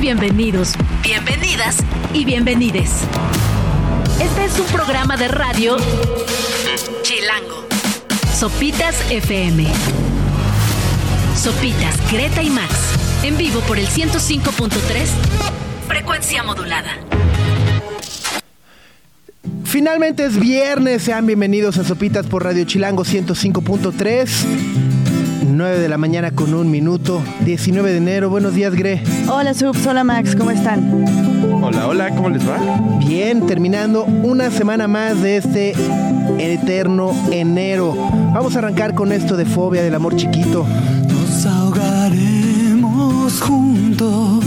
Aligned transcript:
Bienvenidos, 0.00 0.74
bienvenidas 1.02 1.78
y 2.12 2.24
bienvenides. 2.24 2.90
Este 4.20 4.44
es 4.44 4.58
un 4.58 4.66
programa 4.66 5.16
de 5.16 5.28
radio 5.28 5.76
Chilango. 7.02 7.66
Sopitas 8.34 8.96
FM. 9.10 9.66
Sopitas, 11.36 12.12
Greta 12.12 12.42
y 12.42 12.50
Max. 12.50 12.74
En 13.22 13.36
vivo 13.36 13.60
por 13.60 13.78
el 13.78 13.86
105.3. 13.86 14.70
Frecuencia 15.88 16.42
modulada. 16.42 16.92
Finalmente 19.64 20.26
es 20.26 20.38
viernes, 20.38 21.02
sean 21.02 21.26
bienvenidos 21.26 21.78
a 21.78 21.84
Sopitas 21.84 22.26
por 22.26 22.44
Radio 22.44 22.64
Chilango 22.64 23.04
105.3. 23.04 24.83
9 25.56 25.78
de 25.78 25.88
la 25.88 25.98
mañana 25.98 26.32
con 26.32 26.52
un 26.52 26.70
minuto, 26.70 27.22
19 27.44 27.92
de 27.92 27.98
enero. 27.98 28.28
Buenos 28.28 28.54
días, 28.54 28.74
Gre. 28.74 29.02
Hola, 29.28 29.54
Subs. 29.54 29.86
Hola, 29.86 30.02
Max. 30.02 30.34
¿Cómo 30.34 30.50
están? 30.50 31.04
Hola, 31.62 31.86
hola. 31.86 32.10
¿Cómo 32.10 32.28
les 32.28 32.42
va? 32.48 32.58
Bien, 32.98 33.46
terminando 33.46 34.04
una 34.04 34.50
semana 34.50 34.88
más 34.88 35.22
de 35.22 35.36
este 35.36 35.74
eterno 36.38 37.12
enero. 37.30 37.94
Vamos 38.32 38.56
a 38.56 38.58
arrancar 38.58 38.94
con 38.94 39.12
esto 39.12 39.36
de 39.36 39.44
fobia 39.44 39.82
del 39.82 39.94
amor 39.94 40.16
chiquito. 40.16 40.66
Nos 41.08 41.46
ahogaremos 41.46 43.40
juntos. 43.40 44.44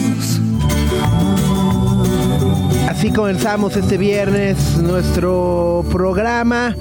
Así 2.89 3.11
comenzamos 3.11 3.77
este 3.77 3.97
viernes 3.97 4.77
nuestro 4.77 5.85
programa. 5.89 6.75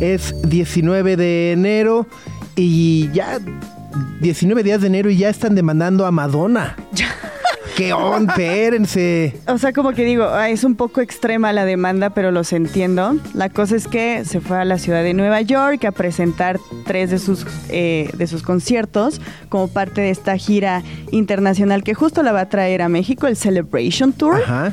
Es 0.00 0.34
19 0.42 1.16
de 1.16 1.52
enero 1.52 2.08
y 2.56 3.10
ya 3.12 3.38
19 4.20 4.62
días 4.62 4.80
de 4.80 4.86
enero 4.86 5.10
y 5.10 5.16
ya 5.16 5.28
están 5.28 5.54
demandando 5.54 6.06
a 6.06 6.10
Madonna. 6.10 6.76
¡Qué 7.76 7.92
onda! 7.92 8.34
Espérense. 8.34 9.34
O 9.46 9.56
sea, 9.56 9.72
como 9.72 9.92
que 9.92 10.04
digo, 10.04 10.24
ah, 10.24 10.50
es 10.50 10.62
un 10.62 10.74
poco 10.74 11.00
extrema 11.00 11.52
la 11.52 11.64
demanda, 11.64 12.10
pero 12.10 12.30
los 12.30 12.52
entiendo. 12.52 13.16
La 13.34 13.48
cosa 13.48 13.76
es 13.76 13.88
que 13.88 14.24
se 14.26 14.40
fue 14.40 14.58
a 14.58 14.64
la 14.64 14.78
ciudad 14.78 15.02
de 15.02 15.14
Nueva 15.14 15.40
York 15.40 15.84
a 15.86 15.92
presentar 15.92 16.60
tres 16.86 17.10
de 17.10 17.18
sus, 17.18 17.46
eh, 17.70 18.10
de 18.14 18.26
sus 18.26 18.42
conciertos 18.42 19.20
como 19.48 19.68
parte 19.68 20.02
de 20.02 20.10
esta 20.10 20.36
gira 20.36 20.82
internacional 21.10 21.82
que 21.82 21.94
justo 21.94 22.22
la 22.22 22.32
va 22.32 22.42
a 22.42 22.48
traer 22.48 22.82
a 22.82 22.88
México, 22.88 23.26
el 23.26 23.36
Celebration 23.36 24.12
Tour. 24.12 24.36
Ajá. 24.42 24.72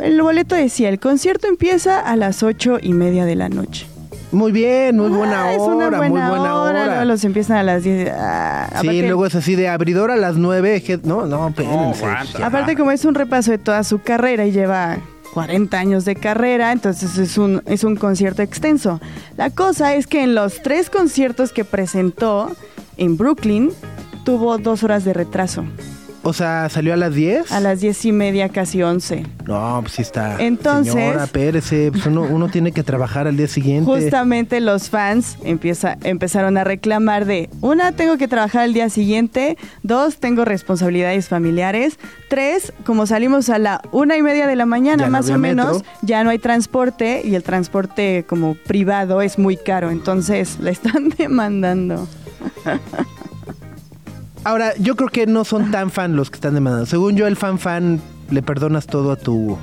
El 0.00 0.20
boleto 0.20 0.56
decía, 0.56 0.88
el 0.88 0.98
concierto 0.98 1.46
empieza 1.46 2.00
a 2.00 2.16
las 2.16 2.42
ocho 2.42 2.78
y 2.82 2.92
media 2.94 3.24
de 3.26 3.36
la 3.36 3.48
noche. 3.48 3.86
Muy 4.34 4.52
bien, 4.52 4.96
muy 4.96 5.08
buena 5.10 5.40
Ah, 5.42 5.44
hora, 5.44 5.52
es 5.54 5.60
una 5.62 5.88
buena 5.88 5.98
muy 6.08 6.20
buena 6.20 6.54
hora. 6.60 6.86
luego 6.86 7.04
los 7.04 7.24
empiezan 7.24 7.56
a 7.58 7.62
las 7.62 7.82
10. 7.84 8.10
ah, 8.14 8.66
Sí, 8.70 8.76
aparte- 8.88 9.02
luego 9.06 9.26
es 9.26 9.34
así 9.34 9.54
de 9.54 9.68
abridor 9.68 10.10
a 10.10 10.16
las 10.16 10.36
9. 10.36 10.82
que- 10.82 10.98
No, 11.02 11.26
no, 11.26 11.48
espérense. 11.48 12.04
aguanta. 12.04 12.46
Aparte, 12.46 12.76
como 12.76 12.90
es 12.90 13.04
un 13.04 13.14
repaso 13.14 13.50
de 13.50 13.58
toda 13.58 13.82
su 13.84 14.00
carrera 14.00 14.44
y 14.46 14.52
lleva 14.52 14.98
40 15.32 15.78
años 15.78 16.04
de 16.04 16.14
carrera, 16.16 16.72
entonces 16.72 17.16
es 17.18 17.38
un, 17.38 17.62
es 17.66 17.84
un 17.84 17.96
concierto 17.96 18.42
extenso. 18.42 19.00
La 19.36 19.50
cosa 19.50 19.94
es 19.94 20.06
que 20.06 20.22
en 20.22 20.34
los 20.34 20.62
tres 20.62 20.90
conciertos 20.90 21.52
que 21.52 21.64
presentó 21.64 22.50
en 22.96 23.16
Brooklyn, 23.16 23.70
tuvo 24.24 24.58
dos 24.58 24.82
horas 24.84 25.04
de 25.04 25.12
retraso. 25.12 25.64
O 26.26 26.32
sea, 26.32 26.68
¿salió 26.70 26.94
a 26.94 26.96
las 26.96 27.14
10? 27.14 27.52
A 27.52 27.60
las 27.60 27.80
diez 27.80 28.02
y 28.06 28.12
media, 28.12 28.48
casi 28.48 28.82
11. 28.82 29.24
No, 29.46 29.78
pues 29.82 29.92
sí 29.92 30.02
está. 30.02 30.36
Entonces- 30.40 30.94
Señora, 30.94 31.26
pues 31.30 32.06
uno, 32.06 32.22
uno 32.22 32.48
tiene 32.48 32.72
que 32.72 32.82
trabajar 32.82 33.26
al 33.26 33.36
día 33.36 33.46
siguiente. 33.46 33.84
Justamente 33.90 34.60
los 34.60 34.88
fans 34.88 35.36
empieza, 35.44 35.98
empezaron 36.02 36.56
a 36.56 36.64
reclamar 36.64 37.26
de, 37.26 37.50
una, 37.60 37.92
tengo 37.92 38.16
que 38.16 38.26
trabajar 38.26 38.62
al 38.62 38.72
día 38.72 38.88
siguiente, 38.88 39.58
dos, 39.82 40.16
tengo 40.16 40.46
responsabilidades 40.46 41.28
familiares, 41.28 41.98
tres, 42.28 42.72
como 42.86 43.06
salimos 43.06 43.50
a 43.50 43.58
la 43.58 43.82
una 43.92 44.16
y 44.16 44.22
media 44.22 44.46
de 44.46 44.56
la 44.56 44.64
mañana 44.66 45.04
Ya 45.04 45.10
más 45.10 45.28
o 45.28 45.38
menos, 45.38 45.84
ya 46.02 46.24
no 46.24 46.30
hay 46.30 46.38
transporte 46.38 47.20
y 47.22 47.34
el 47.34 47.42
transporte 47.42 48.24
como 48.26 48.54
privado 48.54 49.20
es 49.20 49.38
muy 49.38 49.56
caro, 49.58 49.90
entonces 49.90 50.58
le 50.60 50.70
están 50.70 51.08
demandando. 51.18 52.08
Ahora, 54.44 54.74
yo 54.78 54.94
creo 54.94 55.08
que 55.08 55.26
no 55.26 55.44
son 55.44 55.70
tan 55.70 55.90
fan 55.90 56.16
los 56.16 56.30
que 56.30 56.36
están 56.36 56.54
demandando. 56.54 56.86
Según 56.86 57.16
yo, 57.16 57.26
el 57.26 57.36
fan 57.36 57.58
fan 57.58 58.00
le 58.30 58.42
perdonas 58.42 58.86
todo 58.86 59.12
a 59.12 59.16
tu. 59.16 59.58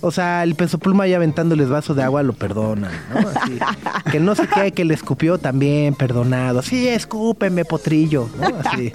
O 0.00 0.10
sea, 0.10 0.42
el 0.42 0.54
peso 0.54 0.78
pluma 0.78 1.04
ahí 1.04 1.14
aventándoles 1.14 1.68
vaso 1.68 1.94
de 1.94 2.02
agua 2.02 2.22
lo 2.22 2.32
perdonan, 2.32 2.92
¿no? 3.12 3.28
Así. 3.28 3.58
que 4.10 4.20
no 4.20 4.34
sé 4.34 4.48
qué, 4.48 4.72
que 4.72 4.84
le 4.84 4.94
escupió 4.94 5.38
también, 5.38 5.94
perdonado. 5.94 6.62
Sí, 6.62 6.88
escúpeme, 6.88 7.64
potrillo, 7.64 8.28
¿no? 8.38 8.46
Así. 8.64 8.92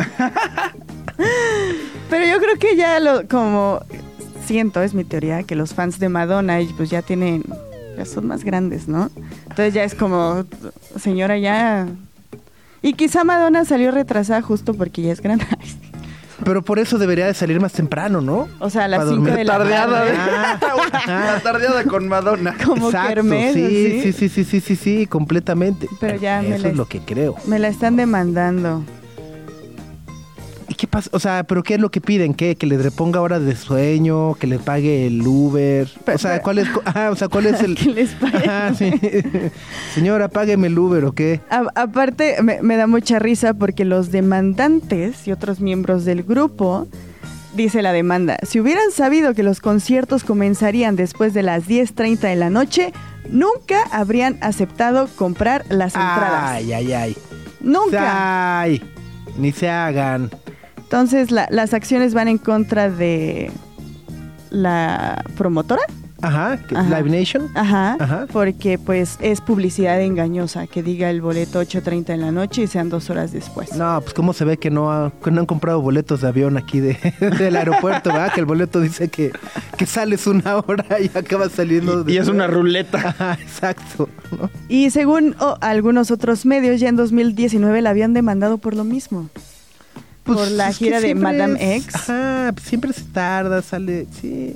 Pero 2.09 2.25
yo 2.25 2.39
creo 2.39 2.57
que 2.59 2.75
ya 2.75 2.99
lo, 2.99 3.27
como 3.27 3.81
siento, 4.45 4.81
es 4.81 4.93
mi 4.93 5.03
teoría, 5.03 5.43
que 5.43 5.55
los 5.55 5.73
fans 5.73 5.99
de 5.99 6.09
Madonna 6.09 6.59
pues 6.75 6.89
ya 6.89 7.01
tienen, 7.01 7.43
ya 7.97 8.05
son 8.05 8.27
más 8.27 8.43
grandes, 8.43 8.87
¿no? 8.87 9.09
Entonces 9.43 9.73
ya 9.73 9.83
es 9.83 9.95
como, 9.95 10.45
señora, 10.99 11.37
ya... 11.37 11.87
Y 12.81 12.93
quizá 12.93 13.23
Madonna 13.23 13.63
salió 13.65 13.91
retrasada 13.91 14.41
justo 14.41 14.73
porque 14.73 15.01
ya 15.03 15.11
es 15.11 15.21
grande. 15.21 15.45
Pero 16.43 16.63
por 16.63 16.79
eso 16.79 16.97
debería 16.97 17.27
de 17.27 17.35
salir 17.35 17.59
más 17.61 17.71
temprano, 17.71 18.19
¿no? 18.19 18.47
O 18.59 18.71
sea, 18.71 18.85
a 18.85 18.87
las 18.87 19.01
Para 19.01 19.09
5 19.11 19.21
dormir 19.21 19.37
de 19.37 19.43
la 19.43 19.57
Tardeada, 19.59 20.05
tarde. 20.05 20.11
¿eh? 20.11 21.03
Una 21.05 21.39
tardeada 21.39 21.83
con 21.83 22.07
Madonna. 22.07 22.55
Como 22.65 22.87
Exacto, 22.87 23.09
Kermés, 23.13 23.53
sí, 23.53 24.01
sí, 24.01 24.11
sí, 24.13 24.29
sí, 24.29 24.43
sí, 24.43 24.59
sí, 24.59 24.75
sí, 24.75 25.05
completamente. 25.05 25.87
Pero 25.99 26.17
ya 26.17 26.41
me 26.41 26.55
Eso 26.55 26.63
la- 26.63 26.69
es 26.69 26.75
lo 26.77 26.87
que 26.87 26.99
creo. 27.01 27.35
Me 27.45 27.59
la 27.59 27.67
están 27.67 27.95
demandando. 27.95 28.83
¿Y 30.81 30.85
qué 30.85 30.87
pasa? 30.87 31.11
O 31.13 31.19
sea, 31.19 31.43
¿pero 31.43 31.61
qué 31.61 31.75
es 31.75 31.79
lo 31.79 31.91
que 31.91 32.01
piden? 32.01 32.33
¿Qué? 32.33 32.55
¿Que 32.55 32.65
le 32.65 32.75
reponga 32.79 33.21
horas 33.21 33.45
de 33.45 33.55
sueño? 33.55 34.33
¿Que 34.33 34.47
le 34.47 34.57
pague 34.57 35.05
el 35.05 35.21
Uber? 35.27 35.87
O 36.11 36.17
sea, 36.17 36.41
¿cuál 36.41 36.57
es, 36.57 36.67
ah, 36.85 37.09
o 37.11 37.15
sea, 37.15 37.27
¿cuál 37.27 37.45
es 37.45 37.61
el...? 37.63 37.75
Que 37.75 37.91
les 37.91 38.09
pague. 38.15 38.37
Ajá, 38.49 38.73
sí. 38.73 38.91
Señora, 39.93 40.27
págueme 40.29 40.65
el 40.67 40.79
Uber, 40.79 41.05
¿o 41.05 41.11
qué? 41.11 41.39
A- 41.51 41.67
aparte, 41.75 42.41
me, 42.41 42.63
me 42.63 42.77
da 42.77 42.87
mucha 42.87 43.19
risa 43.19 43.53
porque 43.53 43.85
los 43.85 44.11
demandantes 44.11 45.27
y 45.27 45.31
otros 45.31 45.59
miembros 45.59 46.03
del 46.03 46.23
grupo, 46.23 46.87
dice 47.53 47.83
la 47.83 47.93
demanda, 47.93 48.39
si 48.41 48.59
hubieran 48.59 48.89
sabido 48.91 49.35
que 49.35 49.43
los 49.43 49.59
conciertos 49.59 50.23
comenzarían 50.23 50.95
después 50.95 51.35
de 51.35 51.43
las 51.43 51.67
10.30 51.67 52.21
de 52.21 52.35
la 52.37 52.49
noche, 52.49 52.91
nunca 53.29 53.83
habrían 53.91 54.39
aceptado 54.41 55.07
comprar 55.15 55.63
las 55.69 55.93
entradas. 55.93 56.43
Ay, 56.53 56.73
ay, 56.73 56.93
ay. 56.93 57.17
Nunca. 57.59 58.61
Ay, 58.61 58.81
ni 59.37 59.51
se 59.51 59.69
hagan. 59.69 60.31
Entonces, 60.91 61.31
la- 61.31 61.47
las 61.49 61.73
acciones 61.73 62.13
van 62.13 62.27
en 62.27 62.37
contra 62.37 62.89
de 62.89 63.49
la 64.49 65.23
promotora. 65.37 65.83
Ajá, 66.21 66.59
¿qué- 66.67 66.75
Ajá. 66.75 66.99
Live 66.99 67.17
Nation. 67.17 67.47
Ajá, 67.55 67.95
Ajá. 67.97 68.27
porque 68.29 68.77
pues 68.77 69.17
es 69.21 69.39
publicidad 69.39 70.01
engañosa 70.01 70.67
que 70.67 70.83
diga 70.83 71.09
el 71.09 71.21
boleto 71.21 71.59
8.30 71.61 72.13
en 72.13 72.19
la 72.19 72.31
noche 72.33 72.63
y 72.63 72.67
sean 72.67 72.89
dos 72.89 73.09
horas 73.09 73.31
después. 73.31 73.73
No, 73.77 74.01
pues 74.01 74.13
cómo 74.13 74.33
se 74.33 74.43
ve 74.43 74.57
que 74.57 74.69
no, 74.69 74.91
ha- 74.91 75.13
que 75.23 75.31
no 75.31 75.39
han 75.39 75.45
comprado 75.45 75.81
boletos 75.81 76.19
de 76.19 76.27
avión 76.27 76.57
aquí 76.57 76.81
de, 76.81 76.97
del 77.39 77.55
aeropuerto, 77.55 78.09
¿verdad? 78.11 78.33
Que 78.33 78.41
el 78.41 78.45
boleto 78.45 78.81
dice 78.81 79.07
que, 79.07 79.31
que 79.77 79.85
sales 79.85 80.27
una 80.27 80.57
hora 80.57 80.85
y 80.99 81.09
acabas 81.17 81.53
saliendo. 81.53 82.03
Y 82.05 82.17
es 82.17 82.27
una 82.27 82.47
ruleta. 82.47 82.97
Ajá, 83.17 83.37
exacto. 83.41 84.09
¿no? 84.37 84.49
Y 84.67 84.89
según 84.89 85.37
oh, 85.39 85.55
algunos 85.61 86.11
otros 86.11 86.45
medios, 86.45 86.81
ya 86.81 86.89
en 86.89 86.97
2019 86.97 87.81
la 87.81 87.91
habían 87.91 88.13
demandado 88.13 88.57
por 88.57 88.75
lo 88.75 88.83
mismo. 88.83 89.29
Por 90.33 90.51
la 90.51 90.65
Pues 90.65 90.73
es 90.75 90.77
que 90.79 90.85
gira 90.85 91.01
de 91.01 91.15
Madame 91.15 91.75
es- 91.77 91.83
X. 91.85 91.95
Ajá, 91.95 92.51
pues 92.53 92.67
siempre 92.67 92.93
se 92.93 93.01
tarda, 93.03 93.61
sale, 93.61 94.07
sí. 94.21 94.53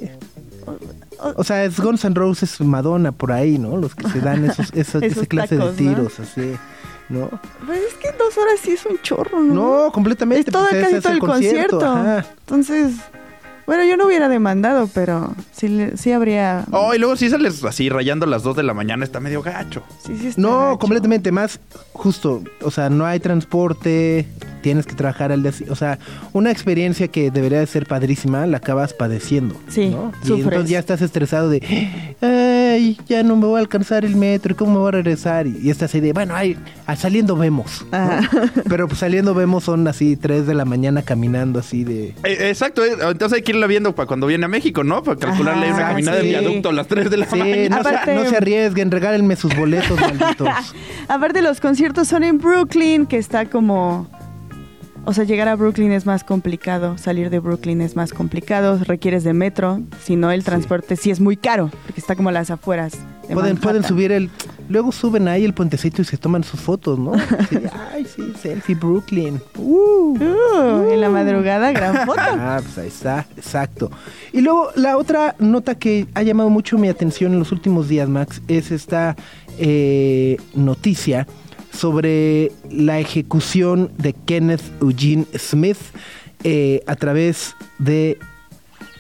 O 1.37 1.43
sea, 1.43 1.63
es 1.63 1.79
Guns 1.79 2.03
N' 2.05 2.15
Roses 2.15 2.59
Madonna 2.61 3.11
por 3.11 3.31
ahí, 3.31 3.57
¿no? 3.57 3.77
Los 3.77 3.95
que 3.95 4.07
se 4.09 4.19
dan 4.19 4.45
esos, 4.45 4.71
esos, 4.73 5.01
Esos 5.03 5.17
esa 5.17 5.25
clase 5.25 5.57
tacos, 5.57 5.77
de 5.77 5.83
¿no? 5.83 5.95
tiros, 5.95 6.19
así, 6.19 6.51
¿no? 7.09 7.29
Pues 7.65 7.79
es 7.87 7.93
que 7.95 8.09
dos 8.17 8.37
horas 8.37 8.59
sí 8.61 8.71
es 8.71 8.85
un 8.85 8.99
chorro, 9.01 9.39
¿no? 9.41 9.53
No, 9.85 9.91
completamente. 9.91 10.49
es 10.49 10.53
todo, 10.53 10.67
pues, 10.69 10.81
casi 10.83 10.95
todo 11.01 11.09
es 11.09 11.13
el 11.15 11.19
concierto. 11.19 11.85
ajá. 11.85 12.25
Entonces, 12.39 12.95
bueno, 13.67 13.83
yo 13.85 13.95
no 13.97 14.07
hubiera 14.07 14.27
demandado, 14.27 14.89
pero 14.93 15.33
sí, 15.51 15.67
le- 15.69 15.97
sí 15.97 16.11
habría... 16.11 16.65
Oh, 16.71 16.93
y 16.93 16.99
luego 16.99 17.15
si 17.15 17.29
sales 17.29 17.63
así 17.63 17.89
rayando 17.89 18.25
a 18.25 18.29
las 18.29 18.43
2 18.43 18.55
de 18.57 18.63
la 18.63 18.73
mañana, 18.73 19.03
está 19.05 19.19
medio 19.19 19.41
gacho. 19.41 19.83
sí, 20.05 20.17
sí 20.19 20.27
está 20.27 20.41
No, 20.41 20.65
gacho. 20.69 20.79
completamente 20.79 21.31
más 21.31 21.59
justo, 21.93 22.43
o 22.61 22.71
sea, 22.71 22.89
no 22.89 23.05
hay 23.05 23.19
transporte, 23.19 24.27
tienes 24.65 24.87
que 24.87 24.95
trabajar 24.95 25.31
al 25.31 25.43
día, 25.43 25.51
o 25.69 25.75
sea, 25.75 25.99
una 26.33 26.49
experiencia 26.49 27.07
que 27.07 27.29
debería 27.29 27.59
de 27.59 27.67
ser 27.67 27.85
padrísima, 27.85 28.47
la 28.47 28.57
acabas 28.57 28.93
padeciendo. 28.95 29.55
Sí, 29.67 29.89
¿no? 29.89 30.11
Y 30.23 30.27
sufres. 30.27 30.43
entonces 30.45 30.69
ya 30.71 30.79
estás 30.79 31.03
estresado 31.03 31.51
de, 31.51 31.61
ay, 32.19 32.97
ya 33.07 33.21
no 33.21 33.35
me 33.35 33.45
voy 33.45 33.57
a 33.57 33.59
alcanzar 33.59 34.05
el 34.05 34.15
metro, 34.15 34.53
¿y 34.53 34.55
cómo 34.55 34.71
me 34.71 34.77
voy 34.79 34.87
a 34.87 34.91
regresar? 34.91 35.45
Y, 35.45 35.55
y 35.61 35.69
estás 35.69 35.93
ahí 35.93 36.01
de, 36.01 36.13
bueno, 36.13 36.33
ay, 36.35 36.57
ah, 36.87 36.95
saliendo 36.95 37.35
vemos. 37.35 37.85
¿no? 37.91 37.95
Ajá. 37.95 38.27
Pero 38.67 38.87
pues 38.87 39.01
saliendo 39.01 39.35
vemos 39.35 39.65
son 39.65 39.87
así 39.87 40.15
3 40.17 40.47
de 40.47 40.55
la 40.55 40.65
mañana 40.65 41.03
caminando 41.03 41.59
así 41.59 41.83
de... 41.83 42.15
Eh, 42.23 42.49
exacto, 42.49 42.83
eh, 42.83 42.93
entonces 42.99 43.37
hay 43.37 43.43
que 43.43 43.51
irla 43.51 43.67
viendo 43.67 43.93
para 43.93 44.07
cuando 44.07 44.25
viene 44.25 44.45
a 44.45 44.47
México, 44.47 44.83
¿no? 44.83 45.03
Para 45.03 45.19
calcularle 45.19 45.67
Ajá, 45.67 45.75
una 45.75 45.87
caminada 45.89 46.21
sí. 46.21 46.23
de 46.23 46.39
viaducto 46.39 46.69
a 46.69 46.73
las 46.73 46.87
3 46.87 47.11
de 47.11 47.17
la 47.17 47.29
Sí, 47.29 47.37
mañana. 47.37 47.83
no, 47.83 48.03
se, 48.03 48.15
no 48.15 48.25
se 48.25 48.37
arriesguen, 48.37 48.89
regálenme 48.89 49.35
sus 49.35 49.55
boletos, 49.55 49.99
malditos. 50.01 50.49
Aparte 51.07 51.43
los 51.43 51.61
conciertos 51.61 52.07
son 52.07 52.23
en 52.23 52.39
Brooklyn, 52.39 53.05
que 53.05 53.17
está 53.17 53.45
como 53.45 54.07
O 55.07 55.13
sea, 55.13 55.23
llegar 55.23 55.47
a 55.47 55.55
Brooklyn 55.55 55.91
es 55.91 56.07
más 56.07 56.23
complicado, 56.23 56.97
salir 56.97 57.29
de 57.29 57.37
Brooklyn 57.37 57.79
es 57.81 57.95
más 57.95 58.11
complicado, 58.11 58.79
requieres 58.83 59.23
de 59.23 59.33
metro, 59.33 59.81
si 60.03 60.15
no 60.15 60.31
el 60.31 60.43
transporte 60.43 60.95
sí, 60.95 61.11
es 61.11 61.19
muy 61.19 61.37
caro, 61.37 61.69
porque 61.85 62.01
está 62.01 62.15
como 62.15 62.29
a 62.29 62.31
las 62.31 62.49
afueras. 62.49 62.93
de 63.27 63.35
Pueden, 63.35 63.57
pueden 63.57 63.83
subir 63.83 64.11
el... 64.11 64.31
Luego 64.67 64.91
suben 64.91 65.27
ahí 65.27 65.45
el 65.45 65.53
puentecito 65.53 66.01
y 66.01 66.05
se 66.05 66.17
toman 66.17 66.43
sus 66.43 66.59
fotos, 66.59 66.97
¿no? 66.97 67.13
Sí, 67.49 67.57
ay, 67.93 68.05
sí, 68.05 68.33
selfie 68.41 68.73
Brooklyn. 68.73 69.39
Uh. 69.59 70.17
Uh, 70.17 70.89
en 70.91 71.01
la 71.01 71.09
madrugada, 71.09 71.71
gran 71.71 72.05
foto. 72.07 72.21
Ah, 72.25 72.59
pues 72.63 72.77
ahí 72.79 72.87
está, 72.87 73.27
exacto. 73.37 73.91
Y 74.33 74.41
luego 74.41 74.69
la 74.75 74.97
otra 74.97 75.35
nota 75.37 75.75
que 75.75 76.07
ha 76.15 76.23
llamado 76.23 76.49
mucho 76.49 76.79
mi 76.79 76.87
atención 76.89 77.33
en 77.33 77.39
los 77.39 77.51
últimos 77.51 77.87
días, 77.87 78.09
Max, 78.09 78.41
es 78.47 78.71
esta 78.71 79.15
eh, 79.59 80.37
noticia 80.55 81.27
sobre 81.75 82.51
la 82.71 82.99
ejecución 82.99 83.91
de 83.97 84.13
Kenneth 84.13 84.63
Eugene 84.81 85.25
Smith 85.37 85.77
eh, 86.43 86.81
a 86.87 86.95
través 86.95 87.55
de 87.79 88.17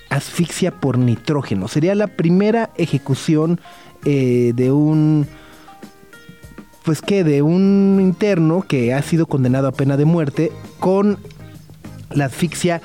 asfixia 0.09 0.71
por 0.71 0.97
nitrógeno. 0.97 1.67
Sería 1.67 1.95
la 1.95 2.07
primera 2.07 2.71
ejecución 2.77 3.59
eh, 4.05 4.53
de 4.55 4.71
un 4.71 5.27
pues 6.83 7.01
que 7.01 7.23
de 7.23 7.41
un 7.41 7.97
interno 7.99 8.61
que 8.61 8.93
ha 8.93 9.01
sido 9.01 9.25
condenado 9.25 9.67
a 9.67 9.71
pena 9.71 9.97
de 9.97 10.05
muerte 10.05 10.51
con 10.79 11.17
la 12.11 12.25
asfixia 12.25 12.79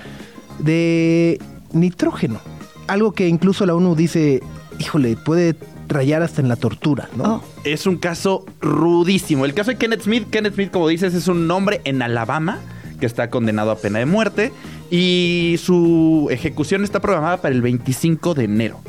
de 0.58 1.38
nitrógeno. 1.72 2.40
Algo 2.86 3.12
que 3.12 3.28
incluso 3.28 3.66
la 3.66 3.74
ONU 3.74 3.94
dice, 3.94 4.40
híjole, 4.78 5.16
puede 5.16 5.54
rayar 5.90 6.22
hasta 6.22 6.40
en 6.40 6.48
la 6.48 6.56
tortura, 6.56 7.08
¿no? 7.16 7.24
Oh. 7.36 7.44
Es 7.64 7.86
un 7.86 7.96
caso 7.98 8.46
rudísimo. 8.60 9.44
El 9.44 9.52
caso 9.54 9.70
de 9.72 9.76
Kenneth 9.76 10.02
Smith, 10.02 10.30
Kenneth 10.30 10.54
Smith, 10.54 10.70
como 10.70 10.88
dices, 10.88 11.12
es 11.14 11.28
un 11.28 11.50
hombre 11.50 11.80
en 11.84 12.00
Alabama 12.00 12.60
que 12.98 13.04
está 13.06 13.28
condenado 13.28 13.70
a 13.70 13.76
pena 13.76 13.98
de 13.98 14.06
muerte 14.06 14.52
y 14.90 15.56
su 15.62 16.28
ejecución 16.30 16.84
está 16.84 17.00
programada 17.00 17.38
para 17.38 17.54
el 17.54 17.60
25 17.62 18.34
de 18.34 18.44
enero. 18.44 18.80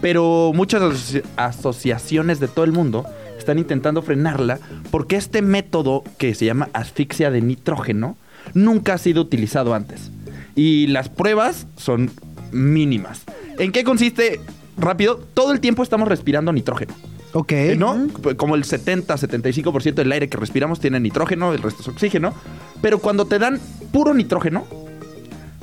Pero 0.00 0.52
muchas 0.54 0.80
asoci- 0.82 1.22
asociaciones 1.36 2.40
de 2.40 2.48
todo 2.48 2.64
el 2.64 2.72
mundo 2.72 3.04
están 3.36 3.58
intentando 3.58 4.00
frenarla 4.02 4.58
porque 4.90 5.16
este 5.16 5.42
método 5.42 6.02
que 6.18 6.34
se 6.34 6.44
llama 6.44 6.68
asfixia 6.72 7.30
de 7.30 7.40
nitrógeno 7.40 8.16
nunca 8.54 8.94
ha 8.94 8.98
sido 8.98 9.22
utilizado 9.22 9.74
antes. 9.74 10.10
Y 10.54 10.86
las 10.88 11.08
pruebas 11.08 11.66
son 11.76 12.10
mínimas. 12.52 13.22
¿En 13.58 13.72
qué 13.72 13.84
consiste? 13.84 14.40
Rápido, 14.78 15.16
todo 15.34 15.52
el 15.52 15.60
tiempo 15.60 15.82
estamos 15.82 16.08
respirando 16.08 16.52
nitrógeno. 16.52 16.94
Ok. 17.32 17.52
Eh, 17.52 17.76
¿No? 17.76 18.08
Como 18.36 18.54
el 18.54 18.64
70-75% 18.64 19.94
del 19.94 20.12
aire 20.12 20.28
que 20.28 20.36
respiramos 20.38 20.80
tiene 20.80 20.98
nitrógeno, 21.00 21.52
el 21.52 21.62
resto 21.62 21.82
es 21.82 21.88
oxígeno. 21.88 22.32
Pero 22.80 22.98
cuando 23.00 23.26
te 23.26 23.38
dan 23.38 23.60
puro 23.92 24.14
nitrógeno, 24.14 24.64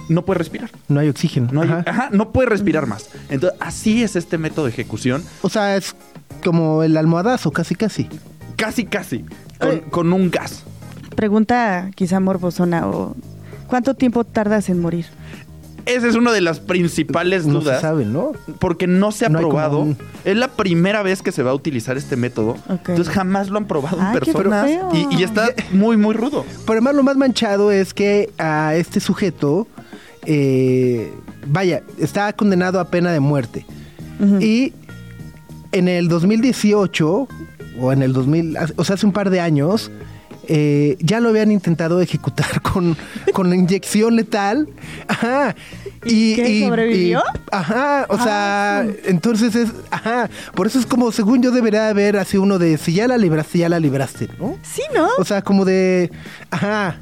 no 0.09 0.23
puedes 0.23 0.39
respirar. 0.39 0.69
No 0.88 1.00
hay 1.00 1.09
oxígeno. 1.09 1.50
No, 1.51 1.62
hay- 1.62 1.69
Ajá. 1.69 1.83
ajá, 1.88 2.09
no 2.12 2.31
puedes 2.31 2.50
respirar 2.50 2.85
más. 2.85 3.09
Entonces, 3.29 3.59
así 3.62 4.03
es 4.03 4.15
este 4.15 4.38
método 4.38 4.65
de 4.65 4.71
ejecución. 4.71 5.23
O 5.41 5.50
sea, 5.50 5.75
es 5.75 5.95
como 6.44 6.83
el 6.83 6.95
almohadazo, 6.97 7.51
casi 7.51 7.73
casi. 7.75 8.07
Casi, 8.56 8.85
casi. 8.85 9.25
Con, 9.89 10.13
un 10.13 10.29
gas. 10.29 10.63
Pregunta 11.15 11.89
quizá 11.95 12.19
morbosona 12.19 12.88
o 12.88 13.15
¿cuánto 13.67 13.94
tiempo 13.95 14.23
tardas 14.25 14.69
en 14.69 14.81
morir? 14.81 15.06
Esa 15.86 16.08
es 16.08 16.16
una 16.16 16.32
de 16.32 16.42
las 16.42 16.60
principales 16.60 17.46
No 17.46 17.60
dudas. 17.60 17.76
se 17.78 17.82
sabe, 17.82 18.06
¿no? 18.06 18.32
Porque 18.60 18.88
no 18.88 19.12
se 19.12 19.26
ha 19.26 19.30
No 19.30 19.40
probado. 19.40 19.80
un- 19.80 19.98
Es 20.24 20.36
la 20.36 20.48
primera 20.48 21.04
vez 21.04 21.22
que 21.22 21.32
se 21.32 21.44
va 21.44 21.52
a 21.52 21.54
utilizar 21.54 21.96
este 21.98 22.16
método. 22.16 22.58
Entonces 22.70 23.10
jamás 23.10 23.50
lo 23.50 23.58
han 23.58 23.66
probado 23.66 23.98
en 24.00 24.04
Ay, 24.06 24.14
personas. 24.20 24.66
feo. 24.66 24.90
Y, 24.94 25.16
y 25.20 25.24
está 25.24 25.50
muy, 25.72 25.96
muy 25.98 26.14
rudo. 26.16 26.44
Pero 26.66 26.74
además 26.74 26.96
lo 26.96 27.04
más 27.04 27.18
manchado 27.18 27.72
es 27.72 27.94
que 27.94 28.32
a 28.40 28.74
este 28.76 29.00
sujeto, 29.00 29.68
eh, 30.26 31.14
vaya, 31.48 31.84
está 32.00 32.34
condenado 32.34 32.80
a 32.80 32.86
pena 32.90 33.12
de 33.12 33.20
muerte. 33.20 33.66
Y 34.40 34.74
en 35.72 35.88
el 35.88 36.08
2018, 36.08 37.28
o 37.80 37.92
en 37.92 38.02
el 38.02 38.14
2000, 38.14 38.58
o 38.78 38.84
sea, 38.86 38.96
hace 38.96 39.06
un 39.06 39.12
par 39.12 39.30
de 39.30 39.42
años, 39.42 39.92
eh, 40.47 40.97
ya 41.00 41.19
lo 41.19 41.30
habían 41.30 41.51
intentado 41.51 42.01
ejecutar 42.01 42.62
con, 42.62 42.97
con 43.33 43.53
inyección 43.53 44.15
letal. 44.15 44.68
Ajá. 45.07 45.56
¿Y 46.06 46.36
qué, 46.36 46.65
sobrevivió? 46.68 47.24
ajá, 47.51 48.06
o 48.09 48.18
sea, 48.18 48.86
entonces 49.06 49.56
es, 49.56 49.69
ajá, 49.89 50.30
por 50.53 50.68
eso 50.68 50.77
es 50.77 50.86
como, 50.86 51.12
según 51.12 51.42
yo 51.42 51.50
debería 51.50 51.89
haber 51.89 52.18
así 52.18 52.38
uno 52.38 52.59
de, 52.59 52.77
si 52.77 52.94
ya 52.94 53.07
la 53.07 53.18
libraste, 53.18 53.57
ya 53.57 53.69
la 53.69 53.80
libraste, 53.80 54.30
¿no? 54.39 54.56
Sí, 54.62 54.83
¿no? 54.94 55.07
O 55.18 55.25
sea, 55.25 55.42
como 55.42 55.65
de. 55.65 56.12
Ajá. 56.51 56.98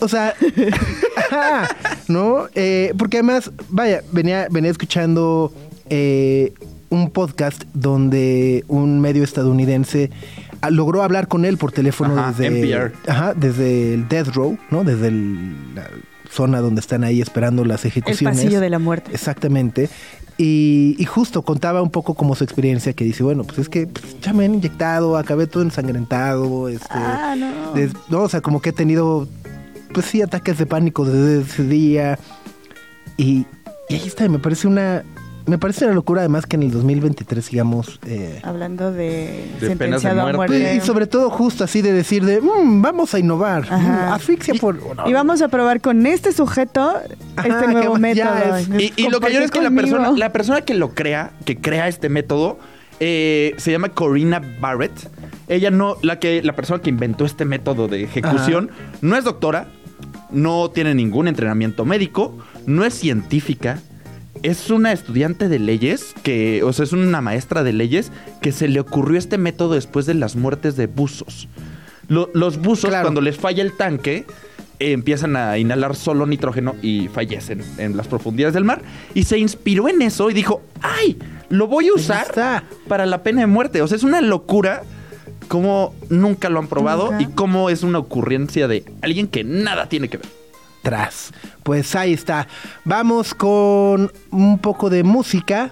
O 0.00 0.08
sea. 0.08 0.34
ajá. 1.16 1.68
¿No? 2.08 2.48
Eh, 2.54 2.92
porque 2.98 3.18
además, 3.18 3.52
vaya, 3.68 4.02
venía, 4.10 4.48
venía 4.50 4.70
escuchando 4.70 5.52
eh, 5.90 6.54
un 6.90 7.10
podcast 7.10 7.64
donde 7.74 8.64
un 8.68 9.00
medio 9.00 9.22
estadounidense 9.22 10.10
logró 10.70 11.02
hablar 11.02 11.28
con 11.28 11.44
él 11.44 11.56
por 11.58 11.72
teléfono 11.72 12.18
Ajá, 12.18 12.32
desde. 12.32 12.46
NPR. 12.60 12.92
Ajá, 13.06 13.34
desde 13.34 13.94
el 13.94 14.08
Death 14.08 14.28
Row, 14.34 14.58
¿no? 14.70 14.84
Desde 14.84 15.08
el- 15.08 15.74
la 15.74 15.88
zona 16.30 16.60
donde 16.60 16.80
están 16.80 17.04
ahí 17.04 17.20
esperando 17.20 17.64
las 17.64 17.84
El 17.84 17.88
ejecuciones. 17.92 18.38
pasillo 18.38 18.60
de 18.60 18.70
la 18.70 18.78
muerte. 18.78 19.10
Exactamente. 19.12 19.88
Y, 20.36 20.94
y 20.98 21.04
justo 21.04 21.42
contaba 21.42 21.82
un 21.82 21.90
poco 21.90 22.14
como 22.14 22.34
su 22.36 22.44
experiencia 22.44 22.92
que 22.92 23.02
dice, 23.04 23.22
bueno, 23.24 23.42
pues 23.44 23.58
es 23.58 23.68
que 23.68 23.86
pues, 23.88 24.20
ya 24.20 24.32
me 24.32 24.44
han 24.44 24.54
inyectado, 24.54 25.16
acabé 25.16 25.46
todo 25.48 25.62
ensangrentado, 25.64 26.68
este, 26.68 26.86
Ah, 26.90 27.34
no. 27.36 27.72
des- 27.72 27.92
no, 28.08 28.20
o 28.22 28.28
sea, 28.28 28.40
como 28.40 28.60
que 28.60 28.68
he 28.70 28.72
tenido, 28.72 29.26
pues 29.92 30.06
sí, 30.06 30.22
ataques 30.22 30.58
de 30.58 30.66
pánico 30.66 31.04
desde 31.04 31.40
ese 31.42 31.64
día. 31.64 32.18
Y, 33.16 33.46
y 33.88 33.94
ahí 33.94 34.06
está, 34.06 34.28
me 34.28 34.38
parece 34.38 34.68
una, 34.68 35.02
me 35.48 35.58
parece 35.58 35.84
una 35.86 35.94
locura 35.94 36.20
además 36.20 36.46
que 36.46 36.56
en 36.56 36.62
el 36.64 36.70
2023 36.70 37.44
sigamos... 37.44 37.98
eh, 38.06 38.40
Hablando 38.42 38.92
de, 38.92 39.46
De 39.60 39.76
penas 39.76 40.02
de 40.02 40.08
sentenciado 40.08 40.20
a 40.20 40.32
muerte. 40.32 40.58
muerte. 40.58 40.74
y 40.76 40.80
sobre 40.80 41.06
todo 41.06 41.30
justo 41.30 41.64
así 41.64 41.82
de 41.82 41.92
decir 41.92 42.24
de, 42.24 42.40
"Mm, 42.40 42.82
vamos 42.82 43.14
a 43.14 43.18
innovar, 43.18 43.62
Ajá. 43.64 43.78
mm, 44.10 44.12
asfixia 44.12 44.54
por... 44.54 44.78
Y 45.06 45.12
vamos 45.12 45.42
a 45.42 45.48
probar 45.48 45.80
con 45.80 46.06
este 46.06 46.32
sujeto 46.32 46.94
Ajá, 47.36 47.48
este 47.48 47.66
nuevo 47.72 47.96
método. 47.96 48.56
es- 48.56 48.68
Y, 48.78 48.92
y 48.96 49.08
lo 49.08 49.20
que 49.20 49.32
yo 49.32 49.40
es 49.40 49.50
que 49.50 49.60
la 49.62 49.70
persona, 49.70 50.12
la 50.12 50.30
persona 50.32 50.60
que 50.60 50.74
lo 50.74 50.94
crea, 50.94 51.32
que 51.44 51.56
crea 51.56 51.88
este 51.88 52.08
método, 52.08 52.58
eh, 53.00 53.54
se 53.58 53.70
llama 53.72 53.88
Corina 53.90 54.42
Barrett. 54.60 55.08
Ella 55.48 55.70
no, 55.70 55.96
la 56.02 56.18
que, 56.18 56.42
la 56.42 56.52
persona 56.54 56.82
que 56.82 56.90
inventó 56.90 57.24
este 57.24 57.44
método 57.44 57.88
de 57.88 58.02
ejecución, 58.04 58.70
no 59.00 59.16
es 59.16 59.24
doctora, 59.24 59.68
no 60.30 60.68
tiene 60.70 60.94
ningún 60.94 61.26
entrenamiento 61.26 61.84
médico, 61.86 62.36
no 62.66 62.84
es 62.84 62.92
científica. 62.94 63.78
Es 64.42 64.70
una 64.70 64.92
estudiante 64.92 65.48
de 65.48 65.58
leyes 65.58 66.14
que, 66.22 66.62
o 66.62 66.72
sea, 66.72 66.84
es 66.84 66.92
una 66.92 67.20
maestra 67.20 67.62
de 67.64 67.72
leyes 67.72 68.12
que 68.40 68.52
se 68.52 68.68
le 68.68 68.80
ocurrió 68.80 69.18
este 69.18 69.36
método 69.38 69.74
después 69.74 70.06
de 70.06 70.14
las 70.14 70.36
muertes 70.36 70.76
de 70.76 70.86
buzos. 70.86 71.48
Lo- 72.08 72.30
los 72.34 72.58
buzos, 72.58 72.90
Claro. 72.90 73.04
cuando 73.06 73.20
les 73.20 73.36
falla 73.36 73.62
el 73.62 73.76
tanque, 73.76 74.26
eh, 74.78 74.92
empiezan 74.92 75.34
a 75.36 75.58
inhalar 75.58 75.96
solo 75.96 76.24
nitrógeno 76.26 76.76
y 76.82 77.08
fallecen 77.08 77.62
en 77.78 77.96
las 77.96 78.06
profundidades 78.06 78.54
del 78.54 78.64
mar. 78.64 78.80
Y 79.12 79.24
se 79.24 79.38
inspiró 79.38 79.88
en 79.88 80.02
eso 80.02 80.30
y 80.30 80.34
dijo, 80.34 80.62
¡ay! 80.82 81.18
Lo 81.48 81.66
voy 81.66 81.88
a 81.88 81.94
usar 81.94 82.62
para 82.86 83.06
la 83.06 83.22
pena 83.22 83.40
de 83.40 83.46
muerte. 83.48 83.82
O 83.82 83.88
sea, 83.88 83.96
es 83.96 84.04
una 84.04 84.20
locura 84.20 84.82
cómo 85.48 85.94
nunca 86.10 86.48
lo 86.48 86.58
han 86.60 86.68
probado 86.68 87.10
Nunca. 87.10 87.22
y 87.22 87.26
cómo 87.34 87.70
es 87.70 87.82
una 87.82 87.98
ocurrencia 87.98 88.68
de 88.68 88.84
alguien 89.02 89.26
que 89.26 89.42
nada 89.44 89.88
tiene 89.88 90.08
que 90.08 90.18
ver. 90.18 90.26
Pues 91.62 91.94
ahí 91.94 92.12
está. 92.12 92.46
Vamos 92.84 93.34
con 93.34 94.10
un 94.30 94.58
poco 94.58 94.90
de 94.90 95.02
música. 95.02 95.70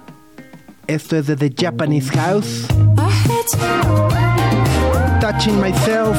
Esto 0.87 1.17
es 1.17 1.27
de 1.27 1.37
The 1.37 1.53
Japanese 1.57 2.11
House. 2.13 2.67
Touching 5.21 5.61
Myself. 5.61 6.17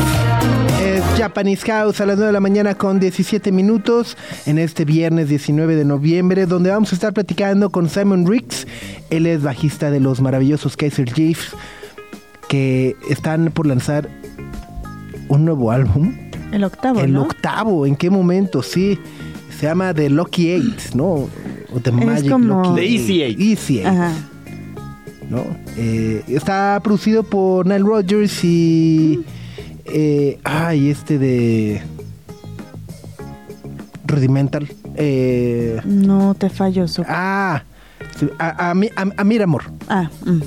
Es 0.81 1.03
Japanese 1.17 1.65
House 1.65 2.01
a 2.01 2.05
las 2.05 2.17
9 2.17 2.27
de 2.27 2.33
la 2.33 2.39
mañana 2.39 2.75
con 2.75 2.99
17 2.99 3.51
minutos 3.51 4.17
en 4.45 4.57
este 4.57 4.85
viernes 4.85 5.29
19 5.29 5.75
de 5.75 5.85
noviembre, 5.85 6.45
donde 6.45 6.69
vamos 6.69 6.91
a 6.91 6.95
estar 6.95 7.13
platicando 7.13 7.69
con 7.69 7.89
Simon 7.89 8.27
Riggs. 8.27 8.67
Él 9.09 9.25
es 9.25 9.43
bajista 9.43 9.91
de 9.91 9.99
los 9.99 10.21
maravillosos 10.21 10.75
Kaiser 10.75 11.11
Chiefs, 11.11 11.55
que 12.47 12.95
están 13.09 13.51
por 13.51 13.65
lanzar 13.65 14.09
un 15.29 15.45
nuevo 15.45 15.71
álbum. 15.71 16.26
El 16.51 16.63
octavo, 16.63 17.01
El 17.01 17.13
¿no? 17.13 17.23
octavo, 17.23 17.85
¿en 17.85 17.95
qué 17.95 18.09
momento? 18.09 18.61
Sí, 18.63 18.97
se 19.57 19.65
llama 19.65 19.93
The 19.93 20.09
Lucky 20.09 20.49
Eight, 20.51 20.93
¿no? 20.95 21.05
O 21.73 21.79
The 21.81 21.91
Magic 21.91 22.31
como- 22.31 22.63
Lucky 22.63 22.75
The 22.81 22.85
Easy 22.95 23.21
Eight. 23.21 23.39
Easy 23.39 23.77
Eight, 23.79 23.87
Ajá. 23.87 24.11
¿no? 25.29 25.43
Eh, 25.77 26.23
está 26.27 26.79
producido 26.83 27.23
por 27.23 27.65
Nile 27.65 27.79
Rodgers 27.79 28.43
y... 28.43 29.23
Eh, 29.85 30.39
ay, 30.43 30.89
este 30.89 31.17
de... 31.17 31.81
Rudimental. 34.05 34.67
Eh, 34.95 35.81
No 35.85 36.33
te 36.33 36.49
fallo, 36.49 36.87
su... 36.87 37.03
ah, 37.07 37.63
sí, 38.17 38.27
a, 38.39 38.69
a, 38.69 38.73
mi- 38.73 38.89
a, 38.95 39.05
a 39.17 39.23
Miramor. 39.23 39.63
Ah, 39.89 40.09
mm. 40.25 40.39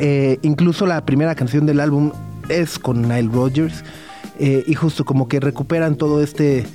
Eh, 0.00 0.38
incluso 0.42 0.86
la 0.86 1.04
primera 1.04 1.34
canción 1.34 1.66
del 1.66 1.80
álbum 1.80 2.12
es 2.48 2.78
con 2.78 3.02
Nile 3.02 3.28
Rodgers. 3.32 3.84
Eh, 4.38 4.64
y 4.66 4.74
justo 4.74 5.04
como 5.04 5.28
que 5.28 5.40
recuperan 5.40 5.96
todo 5.96 6.22
este 6.22 6.66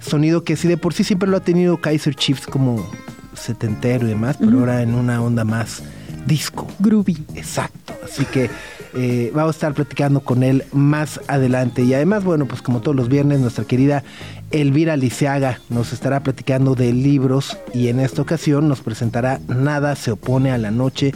sonido 0.00 0.44
que 0.44 0.56
sí 0.56 0.68
de 0.68 0.76
por 0.76 0.94
sí 0.94 1.04
siempre 1.04 1.28
lo 1.28 1.36
ha 1.36 1.40
tenido 1.40 1.76
Kaiser 1.76 2.14
Chiefs 2.14 2.46
como 2.46 2.88
setentero 3.34 4.06
y 4.06 4.10
demás, 4.10 4.36
pero 4.38 4.60
ahora 4.60 4.82
en 4.82 4.94
una 4.94 5.22
onda 5.22 5.44
más 5.44 5.82
disco. 6.26 6.66
Groovy. 6.78 7.18
Exacto. 7.34 7.94
Así 8.04 8.24
que 8.24 8.50
eh, 8.94 9.30
vamos 9.34 9.54
a 9.54 9.56
estar 9.56 9.74
platicando 9.74 10.20
con 10.20 10.42
él 10.42 10.64
más 10.72 11.20
adelante. 11.28 11.82
Y 11.82 11.94
además, 11.94 12.24
bueno, 12.24 12.46
pues 12.46 12.62
como 12.62 12.80
todos 12.80 12.96
los 12.96 13.08
viernes, 13.08 13.40
nuestra 13.40 13.64
querida 13.64 14.02
Elvira 14.50 14.96
Liceaga 14.96 15.60
nos 15.68 15.92
estará 15.92 16.22
platicando 16.22 16.74
de 16.74 16.92
libros 16.92 17.56
y 17.72 17.88
en 17.88 18.00
esta 18.00 18.22
ocasión 18.22 18.68
nos 18.68 18.80
presentará 18.80 19.40
Nada 19.48 19.94
se 19.96 20.12
opone 20.12 20.50
a 20.50 20.58
la 20.58 20.70
noche 20.70 21.12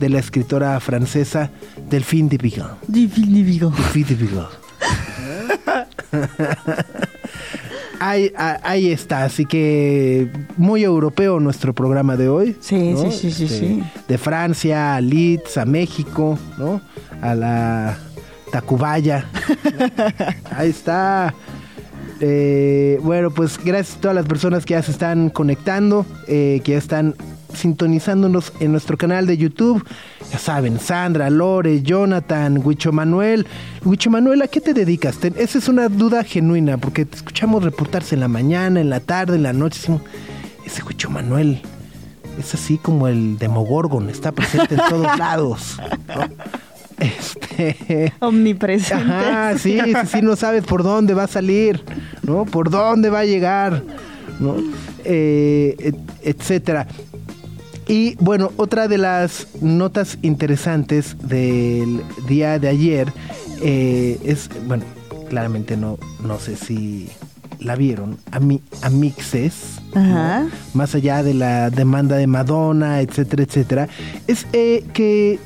de 0.00 0.08
la 0.08 0.18
escritora 0.18 0.78
francesa 0.80 1.50
Delphine 1.90 2.30
de 2.30 2.38
Vigan. 2.38 2.70
Divine 2.86 3.42
Vigo. 3.42 3.70
Delphine 3.70 4.06
de 4.06 4.14
Vigan. 4.14 4.46
Ahí, 8.00 8.32
ah, 8.36 8.60
ahí 8.62 8.92
está, 8.92 9.24
así 9.24 9.44
que 9.44 10.30
muy 10.56 10.84
europeo 10.84 11.40
nuestro 11.40 11.74
programa 11.74 12.16
de 12.16 12.28
hoy. 12.28 12.56
Sí, 12.60 12.92
¿no? 12.92 13.10
sí, 13.10 13.10
sí, 13.10 13.32
sí, 13.32 13.44
Este, 13.44 13.58
sí. 13.58 13.82
De 14.06 14.18
Francia 14.18 14.94
a 14.94 15.00
Leeds, 15.00 15.58
a 15.58 15.64
México, 15.64 16.38
¿no? 16.58 16.80
A 17.20 17.34
la 17.34 17.98
Tacubaya. 18.52 19.26
ahí 20.56 20.70
está. 20.70 21.34
Eh, 22.20 22.98
bueno, 23.02 23.30
pues 23.30 23.58
gracias 23.62 23.96
a 23.98 24.00
todas 24.00 24.14
las 24.14 24.26
personas 24.26 24.64
que 24.64 24.74
ya 24.74 24.82
se 24.82 24.92
están 24.92 25.30
conectando, 25.30 26.06
eh, 26.26 26.60
que 26.64 26.72
ya 26.72 26.78
están 26.78 27.14
sintonizándonos 27.54 28.52
en 28.60 28.72
nuestro 28.72 28.96
canal 28.96 29.26
de 29.26 29.36
YouTube. 29.36 29.84
Ya 30.32 30.38
saben, 30.38 30.78
Sandra, 30.78 31.30
Lore, 31.30 31.82
Jonathan, 31.82 32.60
Huicho 32.64 32.92
Manuel. 32.92 33.46
Huicho 33.84 34.10
Manuel, 34.10 34.42
¿a 34.42 34.48
qué 34.48 34.60
te 34.60 34.74
dedicas? 34.74 35.18
Te- 35.18 35.32
esa 35.42 35.58
es 35.58 35.68
una 35.68 35.88
duda 35.88 36.24
genuina, 36.24 36.76
porque 36.78 37.04
te 37.04 37.16
escuchamos 37.16 37.64
reportarse 37.64 38.14
en 38.14 38.20
la 38.20 38.28
mañana, 38.28 38.80
en 38.80 38.90
la 38.90 39.00
tarde, 39.00 39.36
en 39.36 39.42
la 39.42 39.52
noche. 39.52 39.78
decimos, 39.80 40.02
Ese 40.66 40.82
Huicho 40.82 41.10
Manuel 41.10 41.60
es 42.38 42.54
así 42.54 42.78
como 42.78 43.08
el 43.08 43.38
Demogorgon, 43.38 44.10
está 44.10 44.32
presente 44.32 44.74
en 44.74 44.80
todos 44.88 45.18
lados. 45.18 45.78
¿no? 46.06 46.28
Este. 46.98 48.12
Omnipresente. 48.20 49.04
Ajá, 49.04 49.56
sí, 49.58 49.78
sí, 49.84 49.92
sí, 50.10 50.22
no 50.22 50.36
sabes 50.36 50.64
por 50.64 50.82
dónde 50.82 51.14
va 51.14 51.24
a 51.24 51.28
salir, 51.28 51.82
¿no? 52.22 52.44
Por 52.44 52.70
dónde 52.70 53.08
va 53.08 53.20
a 53.20 53.24
llegar, 53.24 53.82
¿no? 54.40 54.56
Eh, 55.04 55.76
et- 55.78 55.96
etcétera. 56.22 56.86
Y 57.88 58.16
bueno, 58.16 58.52
otra 58.58 58.86
de 58.86 58.98
las 58.98 59.46
notas 59.62 60.18
interesantes 60.22 61.16
del 61.26 62.02
día 62.28 62.58
de 62.58 62.68
ayer 62.68 63.12
eh, 63.62 64.18
es, 64.24 64.50
bueno, 64.66 64.84
claramente 65.30 65.76
no, 65.76 65.98
no 66.22 66.38
sé 66.38 66.56
si 66.56 67.08
la 67.60 67.74
vieron, 67.76 68.18
Ami- 68.30 68.60
Amixes, 68.82 69.80
¿no? 69.94 70.00
Ajá. 70.00 70.46
más 70.74 70.94
allá 70.94 71.22
de 71.22 71.34
la 71.34 71.70
demanda 71.70 72.16
de 72.16 72.26
Madonna, 72.26 73.00
etcétera, 73.00 73.42
etcétera, 73.42 73.88
es 74.26 74.46
eh, 74.52 74.84
que 74.92 75.38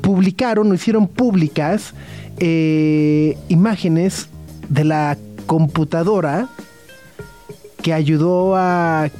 publicaron 0.00 0.70
o 0.70 0.74
hicieron 0.74 1.06
públicas 1.08 1.92
eh, 2.38 3.36
imágenes 3.48 4.28
de 4.68 4.84
la 4.84 5.18
computadora 5.46 6.48
que 7.82 7.92
ayudó 7.92 8.56
a 8.56 9.10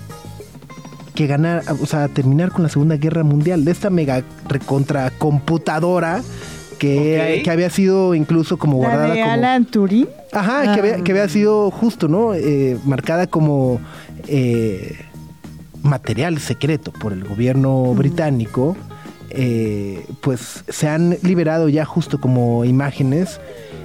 que 1.14 1.26
ganar, 1.26 1.62
o 1.81 1.87
sea, 1.87 2.09
terminar 2.09 2.50
con 2.50 2.62
la 2.62 2.69
Segunda 2.69 2.97
Guerra 2.97 3.23
Mundial, 3.25 3.64
de 3.64 3.73
esta 3.73 3.90
mega 3.90 4.23
recontra 4.49 5.11
computadora 5.11 6.23
que, 6.79 7.43
que 7.45 7.50
había 7.50 7.69
sido 7.71 8.14
incluso 8.14 8.57
como 8.59 8.83
La 8.83 8.88
guardada 8.88 9.14
de 9.14 9.21
como 9.21 9.33
Alan 9.33 9.64
Turing. 9.67 10.09
Ajá, 10.33 10.62
que, 10.62 10.69
Ah. 10.69 10.75
había, 10.79 10.97
que 11.05 11.11
había 11.12 11.29
sido 11.29 11.71
justo, 11.71 12.09
¿no? 12.09 12.35
Eh, 12.35 12.79
marcada 12.85 13.26
como 13.26 13.81
eh, 14.29 14.97
material 15.83 16.38
secreto 16.40 16.93
por 16.93 17.12
el 17.12 17.25
gobierno 17.25 17.95
británico. 17.95 18.76
eh, 19.33 20.05
pues 20.23 20.64
se 20.69 20.88
han 20.88 21.17
liberado 21.23 21.69
ya 21.69 21.85
justo 21.85 22.21
como 22.21 22.64
imágenes. 22.64 23.40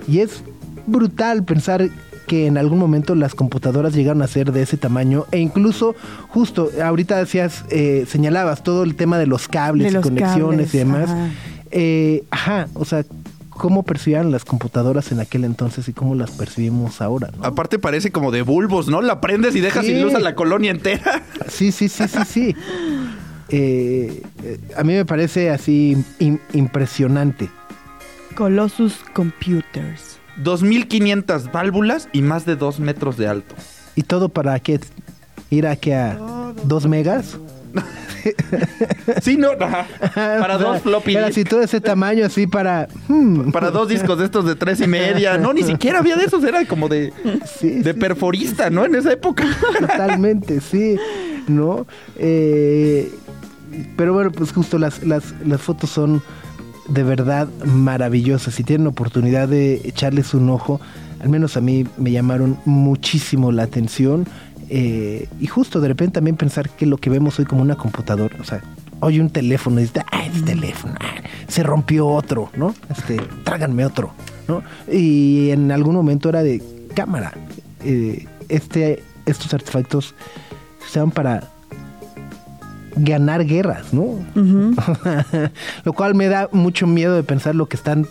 Y 0.08 0.20
es 0.22 0.42
brutal 0.88 1.44
pensar 1.44 1.88
que 2.28 2.48
en 2.48 2.58
algún 2.58 2.80
momento 2.80 3.16
las 3.16 3.36
computadoras 3.36 3.94
llegaron 3.94 4.22
a 4.22 4.28
ser 4.28 4.52
de 4.52 4.62
ese 4.64 4.78
tamaño. 4.78 5.26
E 5.32 5.40
incluso, 5.40 5.96
justo, 6.30 6.70
ahorita 6.84 7.18
decías, 7.18 7.66
eh, 7.70 8.06
señalabas 8.08 8.64
todo 8.64 8.84
el 8.84 8.96
tema 8.96 9.18
de 9.18 9.28
los 9.28 9.48
cables 9.48 9.86
De 9.86 9.90
y 9.92 9.94
los 9.94 10.04
conexiones 10.04 10.72
cables, 10.72 10.74
y 10.74 10.78
demás. 10.78 11.10
ajá. 11.10 11.30
Eh, 11.72 12.24
ajá, 12.32 12.68
o 12.74 12.86
sea, 12.86 13.04
cómo 13.50 13.84
percibían 13.84 14.32
las 14.32 14.44
computadoras 14.46 15.12
en 15.12 15.20
aquel 15.20 15.44
entonces 15.46 15.88
y 15.88 15.94
cómo 15.94 16.14
las 16.16 16.32
percibimos 16.32 17.02
ahora, 17.02 17.30
¿no? 17.38 17.44
Aparte 17.46 17.80
parece 17.80 18.12
como 18.12 18.32
de 18.32 18.42
bulbos, 18.42 18.88
¿no? 18.88 19.02
La 19.02 19.22
prendes 19.22 19.56
y 19.56 19.62
dejas 19.62 19.86
Sí. 19.86 19.92
sin 19.94 20.02
luz 20.02 20.14
a 20.16 20.20
la 20.20 20.36
colonia 20.36 20.72
entera. 20.72 21.24
Sí, 21.48 21.72
sí, 21.72 21.88
sí, 21.90 22.08
sí, 22.08 22.20
sí. 22.28 22.56
Eh, 23.50 24.24
eh, 24.44 24.60
a 24.76 24.84
mí 24.84 24.94
me 24.94 25.06
parece 25.06 25.52
así 25.52 25.96
im- 26.20 26.40
impresionante. 26.54 27.48
Colossus 28.36 28.96
Computers. 29.14 30.15
2.500 30.44 31.52
válvulas 31.52 32.10
y 32.14 32.22
más 32.22 32.46
de 32.46 32.56
2 32.56 32.80
metros 32.80 33.18
de 33.18 33.28
alto. 33.28 33.56
¿Y 33.96 34.04
todo 34.04 34.30
para 34.30 34.60
qué? 34.60 34.80
¿Ir 35.50 35.68
a 35.68 35.76
qué? 35.76 35.94
¿A 35.96 36.18
dos 36.64 36.86
megas? 36.88 37.38
Sí, 39.22 39.38
no, 39.38 39.50
ajá. 39.52 39.86
Para 40.16 40.56
O 40.56 40.60
sea, 40.60 40.68
dos 40.70 40.82
floppy 40.82 41.16
Era 41.16 41.28
así 41.28 41.44
todo 41.44 41.62
ese 41.62 41.80
tamaño, 41.80 42.26
así 42.26 42.48
para... 42.48 42.88
hmm, 43.08 43.52
Para 43.52 43.70
dos 43.70 43.88
discos 43.88 44.18
de 44.18 44.26
estos 44.26 44.46
de 44.46 44.56
tres 44.56 44.82
y 44.82 44.88
media. 44.88 45.38
No, 45.38 45.54
ni 45.54 45.62
siquiera 45.64 46.00
había 46.00 46.16
de 46.16 46.26
esos, 46.26 46.44
era 46.44 46.66
como 46.66 46.90
de, 46.90 47.14
Sí, 47.60 47.70
de 47.82 47.94
sí. 47.94 48.00
perforista, 48.00 48.70
¿no? 48.70 48.86
En 48.86 48.96
esa 48.96 49.14
época. 49.14 49.46
Totalmente, 49.80 50.60
sí, 50.62 50.98
¿no? 51.48 51.86
Eh, 52.18 53.14
pero 53.96 54.14
bueno, 54.14 54.32
pues 54.32 54.52
justo 54.52 54.80
las, 54.80 55.04
las, 55.04 55.34
las 55.46 55.62
fotos 55.62 55.90
son 55.92 56.24
de 56.88 57.04
verdad 57.04 57.48
maravillosas. 57.66 58.54
Si 58.54 58.64
tienen 58.64 58.88
oportunidad 58.88 59.48
de 59.48 59.82
echarles 59.84 60.34
un 60.34 60.50
ojo, 60.50 60.80
al 61.20 61.30
menos 61.30 61.58
a 61.58 61.62
mí 61.62 61.86
me 61.98 62.12
llamaron 62.12 62.58
muchísimo 62.66 63.52
la 63.52 63.64
atención. 63.64 64.28
eh, 64.70 65.28
y 65.40 65.48
justo 65.48 65.80
de 65.80 65.88
repente 65.88 66.14
también 66.16 66.38
pensar 66.38 66.70
que 66.70 66.86
lo 66.86 66.98
que 66.98 67.10
vemos 67.10 67.38
hoy 67.40 67.46
como 67.46 67.62
una 67.62 67.76
computadora, 67.76 68.36
o 68.40 68.44
sea, 68.44 68.62
hoy 69.00 69.20
un 69.20 69.30
teléfono 69.30 69.80
y 69.80 69.84
dices, 69.84 70.04
ah, 70.12 70.26
es 70.26 70.44
teléfono, 70.44 70.96
ah, 71.00 71.22
se 71.48 71.62
rompió 71.62 72.08
otro, 72.08 72.50
¿no? 72.56 72.74
Este, 72.90 73.18
tráganme 73.44 73.86
otro, 73.86 74.12
¿no? 74.48 74.64
Y 74.92 75.52
en 75.52 75.72
algún 75.72 75.96
momento 75.96 76.30
era 76.30 76.42
de 76.42 76.64
cámara. 76.96 77.34
eh, 77.84 78.26
este, 78.50 79.04
estos 79.26 79.54
artefactos 79.54 80.14
se 80.80 80.86
usaban 80.88 81.12
para 81.12 81.55
ganar 82.96 83.46
guerras, 83.46 83.94
¿no? 83.94 84.20
Lo 85.84 85.94
cual 85.94 86.16
me 86.16 86.28
da 86.28 86.50
mucho 86.52 86.88
miedo 86.88 87.16
de 87.16 87.24
pensar 87.24 87.56
lo 87.56 87.68
que 87.68 87.76
están, 87.76 88.08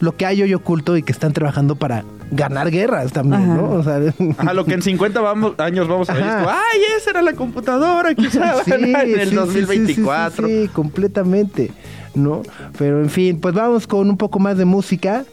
lo 0.00 0.16
que 0.16 0.26
hay 0.26 0.42
hoy 0.42 0.52
oculto 0.54 0.96
y 0.96 1.02
que 1.02 1.12
están 1.12 1.32
trabajando 1.32 1.76
para 1.76 2.04
ganar 2.30 2.70
guerras 2.70 3.12
también, 3.12 3.42
Ajá. 3.42 3.54
¿no? 3.54 3.70
O 3.70 3.82
sea, 3.82 4.00
A 4.38 4.54
lo 4.54 4.64
que 4.64 4.74
en 4.74 4.82
50 4.82 5.20
vamos, 5.20 5.54
años 5.58 5.88
vamos 5.88 6.08
a 6.10 6.14
ver 6.14 6.24
esto. 6.24 6.48
¡Ay, 6.50 6.80
esa 6.98 7.10
era 7.10 7.22
la 7.22 7.32
computadora 7.34 8.14
que 8.14 8.26
usaban 8.26 8.64
Sí, 8.64 8.72
en 8.72 8.94
el 9.20 9.28
sí, 9.30 9.34
2024! 9.34 10.46
Sí, 10.46 10.52
sí, 10.52 10.60
sí, 10.60 10.66
sí, 10.66 10.72
completamente, 10.72 11.70
¿no? 12.14 12.42
Pero 12.78 13.00
en 13.00 13.10
fin, 13.10 13.38
pues 13.40 13.54
vamos 13.54 13.86
con 13.86 14.08
un 14.10 14.16
poco 14.16 14.38
más 14.38 14.56
de 14.58 14.64
música. 14.64 15.24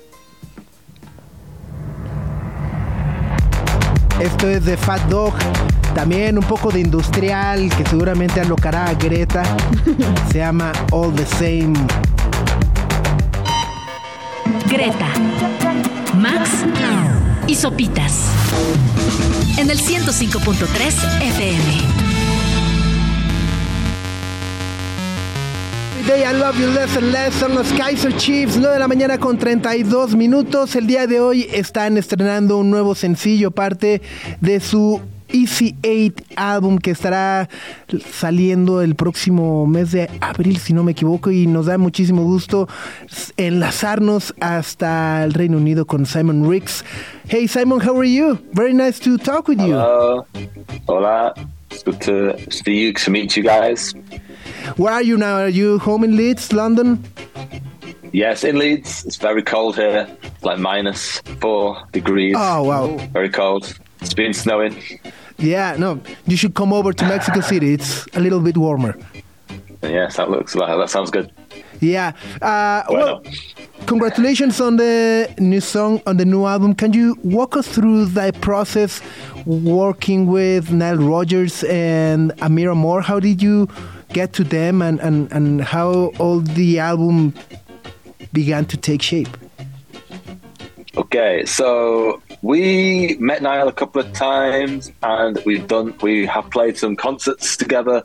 Esto 4.20 4.50
es 4.50 4.66
de 4.66 4.76
Fat 4.76 5.02
Dog, 5.04 5.34
también 5.94 6.38
un 6.38 6.44
poco 6.44 6.72
de 6.72 6.80
industrial 6.80 7.70
que 7.76 7.86
seguramente 7.86 8.42
alocará 8.42 8.86
a 8.86 8.94
Greta. 8.94 9.44
Se 10.32 10.40
llama 10.40 10.72
All 10.92 11.14
the 11.14 11.26
Same. 11.26 11.74
Greta, 14.70 15.08
Max 16.16 16.50
y 17.48 17.56
Sopitas. 17.56 18.26
En 19.58 19.70
el 19.70 19.80
105.3 19.80 21.22
FM. 21.22 22.10
Day 26.08 26.24
I 26.24 26.34
Love 26.34 26.60
You 26.60 26.72
Less 26.72 26.98
and 26.98 27.12
Less 27.12 27.36
son 27.36 27.54
los 27.54 27.72
Kaiser 27.74 28.16
Chiefs, 28.16 28.58
9 28.58 28.74
de 28.74 28.80
la 28.80 28.88
mañana 28.88 29.20
con 29.20 29.38
32 29.38 30.16
minutos. 30.16 30.76
El 30.76 30.88
día 30.88 31.06
de 31.06 31.20
hoy 31.20 31.48
están 31.54 31.98
estrenando 31.98 32.58
un 32.58 32.72
nuevo 32.72 32.96
sencillo, 32.96 33.52
parte 33.52 34.02
de 34.42 34.60
su 34.60 35.02
Easy 35.32 35.76
8 35.84 36.24
álbum 36.36 36.78
que 36.78 36.92
estará 36.92 37.50
saliendo 38.12 38.82
el 38.82 38.96
próximo 38.96 39.66
mes 39.68 39.92
de 39.92 40.10
abril, 40.22 40.58
si 40.58 40.74
no 40.74 40.84
me 40.84 40.92
equivoco, 40.92 41.32
y 41.32 41.48
nos 41.48 41.68
da 41.68 41.78
muchísimo 41.78 42.24
gusto 42.24 42.68
enlazarnos 43.38 44.34
hasta 44.40 45.24
el 45.24 45.34
Reino 45.34 45.58
Unido 45.58 45.86
con 45.86 46.06
Simon 46.06 46.50
Riggs. 46.50 46.84
Hey 47.28 47.48
Simon, 47.48 47.80
how 47.80 47.98
are 47.98 48.12
you? 48.12 48.40
Very 48.54 48.74
nice 48.74 49.00
to 49.00 49.18
talk 49.18 49.48
with 49.48 49.60
you. 49.60 49.74
Hello. 49.74 50.26
Hola. 50.88 51.34
It's 51.72 51.84
good 51.84 52.02
to 52.02 52.52
see 52.52 52.86
you, 52.86 52.94
to 52.94 53.12
meet 53.12 53.38
you 53.38 53.44
guys. 53.44 53.94
Where 54.78 54.94
are 54.94 55.04
you 55.04 55.18
now? 55.18 55.36
Are 55.36 55.50
you 55.50 55.78
home 55.80 56.04
in 56.04 56.16
Leeds, 56.18 56.52
London? 56.52 57.04
Yes, 58.12 58.44
in 58.44 58.58
Leeds, 58.58 59.06
it's 59.06 59.18
very 59.18 59.44
cold 59.44 59.76
here, 59.76 60.08
like 60.42 60.58
minus 60.58 61.22
four 61.40 61.78
degrees. 61.92 62.36
Oh 62.38 62.64
wow. 62.64 62.98
Very 63.14 63.30
cold. 63.30 63.78
It's 64.02 64.16
been 64.16 64.34
snowing. 64.34 64.76
Yeah, 65.40 65.76
no, 65.78 66.02
you 66.28 66.38
should 66.38 66.54
come 66.54 66.74
over 66.74 66.94
to 66.94 67.06
Mexico 67.06 67.40
City. 67.42 67.74
It's 67.74 68.06
a 68.14 68.20
little 68.20 68.42
bit 68.42 68.58
warmer. 68.58 68.98
Yes, 69.82 70.18
that 70.18 70.30
looks 70.30 70.54
that 70.54 70.90
sounds 70.90 71.10
good. 71.10 71.32
Yeah. 71.80 72.12
Uh, 72.42 72.84
well, 72.90 73.24
congratulations 73.86 74.60
on 74.60 74.76
the 74.76 75.34
new 75.40 75.62
song, 75.62 76.02
on 76.06 76.18
the 76.18 76.26
new 76.26 76.46
album. 76.46 76.76
Can 76.76 76.92
you 76.92 77.18
walk 77.24 77.56
us 77.56 77.68
through 77.68 78.06
the 78.06 78.34
process 78.42 79.02
working 79.46 80.28
with 80.28 80.72
Nile 80.72 80.98
Rodgers 80.98 81.64
and 81.64 82.32
Amira 82.38 82.76
Moore? 82.76 83.02
How 83.02 83.20
did 83.20 83.42
you 83.42 83.70
get 84.12 84.34
to 84.34 84.44
them 84.44 84.82
and, 84.82 85.00
and, 85.00 85.32
and 85.32 85.62
how 85.62 86.12
all 86.20 86.42
the 86.42 86.80
album 86.80 87.34
began 88.34 88.66
to 88.66 88.78
take 88.78 89.02
shape? 89.02 89.30
Okay, 90.98 91.46
so 91.46 92.22
we 92.42 93.16
met 93.20 93.44
Niall 93.44 93.68
a 93.68 93.74
couple 93.74 94.02
of 94.02 94.12
times, 94.12 94.92
and 95.04 95.40
we've 95.46 95.68
done 95.68 95.94
we 96.02 96.26
have 96.26 96.50
played 96.50 96.78
some 96.78 96.96
concerts 96.96 97.56
together. 97.56 98.04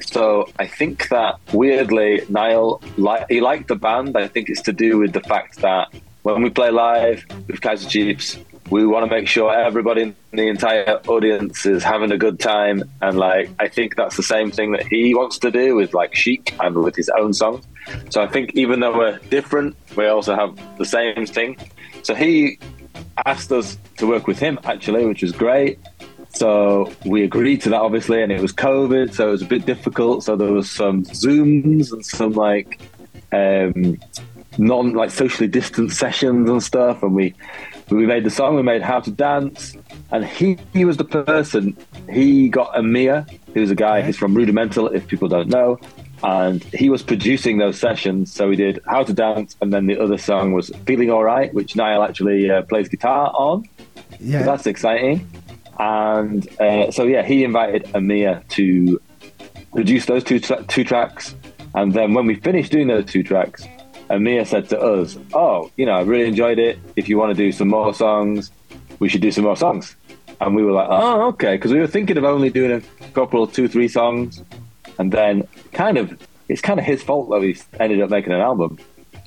So 0.00 0.48
I 0.58 0.66
think 0.66 1.08
that 1.10 1.38
weirdly, 1.52 2.22
Niall 2.30 2.80
li- 2.96 3.26
he 3.28 3.40
liked 3.42 3.68
the 3.68 3.76
band. 3.76 4.16
I 4.16 4.28
think 4.28 4.48
it's 4.48 4.62
to 4.62 4.72
do 4.72 4.98
with 4.98 5.12
the 5.12 5.20
fact 5.20 5.58
that 5.58 5.88
when 6.22 6.40
we 6.42 6.48
play 6.48 6.70
live 6.70 7.26
with 7.46 7.60
Kaiser 7.60 7.88
Chiefs, 7.88 8.38
we 8.70 8.86
want 8.86 9.04
to 9.04 9.14
make 9.14 9.28
sure 9.28 9.54
everybody 9.54 10.02
in 10.02 10.16
the 10.32 10.48
entire 10.48 11.00
audience 11.06 11.66
is 11.66 11.84
having 11.84 12.10
a 12.10 12.16
good 12.16 12.40
time, 12.40 12.82
and 13.02 13.18
like 13.18 13.50
I 13.58 13.68
think 13.68 13.96
that's 13.96 14.16
the 14.16 14.22
same 14.22 14.50
thing 14.50 14.72
that 14.72 14.86
he 14.86 15.14
wants 15.14 15.38
to 15.40 15.50
do 15.50 15.76
with 15.76 15.92
like 15.92 16.14
Chic 16.14 16.54
and 16.58 16.74
with 16.76 16.96
his 16.96 17.10
own 17.10 17.34
songs. 17.34 17.66
So 18.08 18.22
I 18.22 18.28
think 18.28 18.54
even 18.54 18.80
though 18.80 18.96
we're 18.96 19.18
different, 19.28 19.76
we 19.94 20.06
also 20.06 20.34
have 20.34 20.58
the 20.78 20.86
same 20.86 21.26
thing. 21.26 21.58
So 22.04 22.14
he 22.14 22.58
asked 23.26 23.50
us 23.50 23.78
to 23.96 24.06
work 24.06 24.26
with 24.26 24.38
him 24.38 24.58
actually, 24.64 25.06
which 25.06 25.22
was 25.22 25.32
great. 25.32 25.78
So 26.34 26.92
we 27.06 27.24
agreed 27.24 27.62
to 27.62 27.70
that 27.70 27.80
obviously, 27.80 28.22
and 28.22 28.30
it 28.30 28.40
was 28.40 28.52
COVID, 28.52 29.14
so 29.14 29.28
it 29.28 29.30
was 29.30 29.42
a 29.42 29.46
bit 29.46 29.64
difficult. 29.66 30.24
So 30.24 30.36
there 30.36 30.52
was 30.52 30.70
some 30.70 31.04
zooms 31.04 31.92
and 31.92 32.04
some 32.04 32.32
like 32.32 32.80
um, 33.32 33.98
non 34.58 34.92
like 34.92 35.10
socially 35.10 35.48
distant 35.48 35.92
sessions 35.92 36.48
and 36.50 36.62
stuff, 36.62 37.02
and 37.02 37.14
we 37.14 37.34
we 37.90 38.06
made 38.06 38.24
the 38.24 38.30
song. 38.30 38.56
We 38.56 38.62
made 38.62 38.82
How 38.82 39.00
to 39.00 39.10
Dance, 39.10 39.76
and 40.10 40.24
he 40.24 40.58
he 40.72 40.84
was 40.84 40.96
the 40.96 41.04
person. 41.04 41.76
He 42.10 42.48
got 42.48 42.76
Amir, 42.76 43.26
who's 43.54 43.70
a 43.70 43.74
guy. 43.74 44.02
He's 44.02 44.16
from 44.16 44.34
Rudimental, 44.34 44.88
if 44.88 45.06
people 45.06 45.28
don't 45.28 45.48
know. 45.48 45.78
And 46.24 46.64
he 46.64 46.88
was 46.88 47.02
producing 47.02 47.58
those 47.58 47.78
sessions, 47.78 48.32
so 48.32 48.48
we 48.48 48.56
did 48.56 48.80
How 48.86 49.04
to 49.04 49.12
Dance, 49.12 49.56
and 49.60 49.70
then 49.74 49.86
the 49.86 49.98
other 49.98 50.16
song 50.16 50.52
was 50.52 50.70
Feeling 50.86 51.10
Alright, 51.10 51.52
which 51.52 51.76
Niall 51.76 52.02
actually 52.02 52.50
uh, 52.50 52.62
plays 52.62 52.88
guitar 52.88 53.30
on. 53.34 53.68
Yeah. 54.18 54.38
So 54.38 54.46
that's 54.46 54.66
exciting. 54.66 55.28
And 55.78 56.48
uh, 56.58 56.90
so 56.90 57.04
yeah, 57.04 57.24
he 57.24 57.44
invited 57.44 57.90
Amir 57.94 58.42
to 58.50 58.98
produce 59.74 60.06
those 60.06 60.24
two 60.24 60.40
tra- 60.40 60.64
two 60.64 60.82
tracks. 60.82 61.34
And 61.74 61.92
then 61.92 62.14
when 62.14 62.24
we 62.24 62.36
finished 62.36 62.72
doing 62.72 62.86
those 62.86 63.04
two 63.04 63.22
tracks, 63.22 63.66
Amir 64.08 64.46
said 64.46 64.70
to 64.70 64.80
us, 64.80 65.18
"Oh, 65.34 65.70
you 65.76 65.84
know, 65.84 65.92
I 65.92 66.02
really 66.02 66.28
enjoyed 66.28 66.58
it. 66.58 66.78
If 66.96 67.08
you 67.10 67.18
want 67.18 67.36
to 67.36 67.42
do 67.44 67.52
some 67.52 67.68
more 67.68 67.92
songs, 67.92 68.50
we 68.98 69.10
should 69.10 69.20
do 69.20 69.30
some 69.30 69.44
more 69.44 69.56
songs." 69.58 69.94
And 70.40 70.54
we 70.54 70.62
were 70.62 70.72
like, 70.72 70.88
"Oh, 70.88 71.28
okay," 71.28 71.56
because 71.56 71.72
we 71.72 71.80
were 71.80 71.86
thinking 71.86 72.16
of 72.16 72.24
only 72.24 72.48
doing 72.48 72.70
a 72.72 73.08
couple, 73.08 73.46
two, 73.46 73.68
three 73.68 73.88
songs, 73.88 74.42
and 74.98 75.12
then 75.12 75.46
kind 75.74 75.98
of 75.98 76.18
it's 76.48 76.60
kind 76.60 76.78
of 76.78 76.86
his 76.86 77.02
fault 77.02 77.30
that 77.30 77.40
we 77.40 77.56
ended 77.80 78.00
up 78.00 78.10
making 78.10 78.32
an 78.32 78.40
album. 78.40 78.78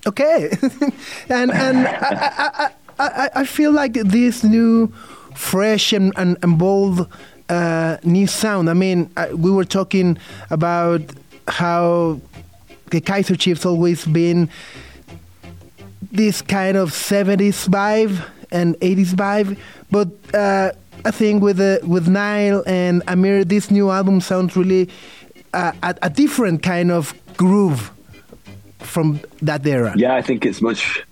Okay, 0.05 0.49
and 1.29 1.51
and 1.51 1.87
I, 1.87 2.71
I, 2.99 3.07
I, 3.07 3.29
I 3.35 3.45
feel 3.45 3.71
like 3.71 3.93
this 3.93 4.43
new, 4.43 4.87
fresh 5.35 5.93
and 5.93 6.13
and, 6.15 6.37
and 6.43 6.57
bold 6.57 7.07
uh, 7.49 7.97
new 8.03 8.27
sound. 8.27 8.69
I 8.69 8.73
mean, 8.73 9.09
I, 9.17 9.33
we 9.33 9.51
were 9.51 9.65
talking 9.65 10.17
about 10.49 11.01
how 11.47 12.19
the 12.91 13.01
Kaiser 13.01 13.35
Chiefs 13.35 13.65
always 13.65 14.05
been 14.05 14.49
this 16.11 16.41
kind 16.41 16.77
of 16.77 16.91
70s 16.91 17.67
vibe 17.67 18.23
and 18.51 18.75
80s 18.79 19.13
vibe, 19.13 19.57
but 19.91 20.09
uh, 20.33 20.71
I 21.05 21.11
think 21.11 21.43
with 21.43 21.59
uh, 21.59 21.79
with 21.85 22.07
Nile 22.07 22.63
and 22.65 23.03
Amir, 23.07 23.43
this 23.43 23.71
new 23.71 23.91
album 23.91 24.21
sounds 24.21 24.55
really 24.55 24.89
uh, 25.57 25.71
a, 25.83 25.95
a 26.03 26.09
different 26.09 26.61
kind 26.61 26.91
of 26.91 27.13
groove 27.35 27.91
from 28.79 29.19
that 29.41 29.65
era. 29.65 29.93
Yeah, 29.97 30.13
I 30.15 30.21
think 30.21 30.45
it's 30.45 30.61
much 30.61 31.03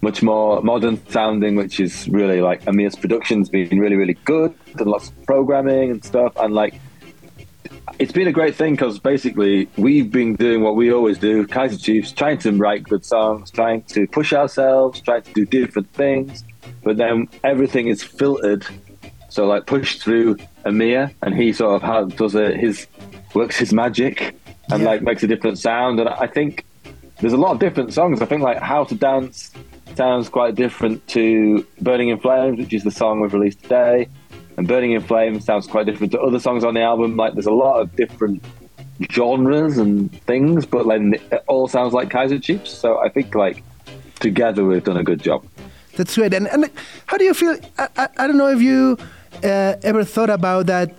much 0.00 0.22
more 0.22 0.62
modern 0.62 0.96
sounding, 1.08 1.54
which 1.54 1.78
is 1.78 2.08
really 2.08 2.40
like 2.40 2.66
Amir's 2.66 2.96
production's 2.96 3.48
been 3.50 3.78
really, 3.78 3.96
really 3.96 4.18
good 4.24 4.54
and 4.78 4.86
lots 4.86 5.10
of 5.10 5.26
programming 5.26 5.90
and 5.90 6.02
stuff. 6.02 6.32
And 6.36 6.54
like, 6.54 6.74
it's 7.98 8.12
been 8.12 8.26
a 8.26 8.32
great 8.32 8.54
thing 8.54 8.72
because 8.72 8.98
basically 8.98 9.68
we've 9.76 10.10
been 10.10 10.34
doing 10.34 10.62
what 10.62 10.76
we 10.76 10.92
always 10.92 11.18
do, 11.18 11.46
Kaiser 11.46 11.76
Chiefs, 11.76 12.10
trying 12.10 12.38
to 12.38 12.52
write 12.52 12.84
good 12.84 13.04
songs, 13.04 13.50
trying 13.50 13.82
to 13.94 14.06
push 14.06 14.32
ourselves, 14.32 15.00
trying 15.02 15.22
to 15.22 15.32
do 15.34 15.44
different 15.44 15.92
things. 15.92 16.42
But 16.82 16.96
then 16.96 17.28
everything 17.44 17.88
is 17.88 18.02
filtered, 18.02 18.66
so 19.28 19.46
like 19.46 19.66
pushed 19.66 20.02
through 20.02 20.38
Amir, 20.64 21.12
and 21.22 21.34
he 21.34 21.52
sort 21.52 21.76
of 21.76 21.82
has, 21.82 22.08
does 22.14 22.34
it, 22.34 22.56
his 22.56 22.86
works 23.34 23.56
his 23.58 23.72
magic 23.72 24.34
and 24.70 24.82
Yeah. 24.82 24.88
like 24.88 25.02
makes 25.02 25.22
a 25.22 25.26
different 25.26 25.58
sound. 25.58 26.00
And 26.00 26.08
I 26.08 26.26
think 26.26 26.64
there's 27.20 27.32
a 27.32 27.36
lot 27.38 27.52
of 27.52 27.58
different 27.58 27.92
songs. 27.92 28.20
I 28.22 28.26
think 28.26 28.42
like 28.42 28.58
How 28.58 28.84
to 28.84 28.94
Dance 28.94 29.50
sounds 29.96 30.28
quite 30.28 30.54
different 30.54 31.06
to 31.08 31.66
Burning 31.80 32.08
in 32.08 32.18
Flames, 32.18 32.58
which 32.58 32.72
is 32.72 32.84
the 32.84 32.90
song 32.90 33.20
we've 33.20 33.32
released 33.34 33.62
today. 33.62 34.08
And 34.56 34.66
Burning 34.68 34.92
in 34.92 35.00
Flames 35.02 35.44
sounds 35.44 35.66
quite 35.66 35.86
different 35.86 36.12
to 36.12 36.20
other 36.20 36.38
songs 36.38 36.64
on 36.64 36.74
the 36.74 36.82
album. 36.82 37.16
Like 37.16 37.34
there's 37.34 37.46
a 37.46 37.52
lot 37.52 37.80
of 37.80 37.94
different 37.96 38.42
genres 39.10 39.78
and 39.78 40.12
things, 40.22 40.66
but 40.66 40.86
like 40.86 41.00
it 41.02 41.44
all 41.48 41.68
sounds 41.68 41.92
like 41.92 42.10
Kaiser 42.10 42.38
Chiefs. 42.38 42.70
So 42.70 42.98
I 42.98 43.08
think 43.08 43.34
like 43.34 43.62
together 44.20 44.64
we've 44.64 44.84
done 44.84 44.96
a 44.96 45.04
good 45.04 45.22
job. 45.22 45.44
That's 45.96 46.14
great. 46.14 46.32
And, 46.34 46.48
and 46.48 46.70
how 47.06 47.16
do 47.18 47.24
you 47.24 47.34
feel? 47.34 47.56
I, 47.78 47.88
I, 47.96 48.08
I 48.18 48.26
don't 48.26 48.38
know 48.38 48.48
if 48.48 48.62
you 48.62 48.96
uh, 49.44 49.74
ever 49.82 50.04
thought 50.04 50.30
about 50.30 50.66
that. 50.66 50.94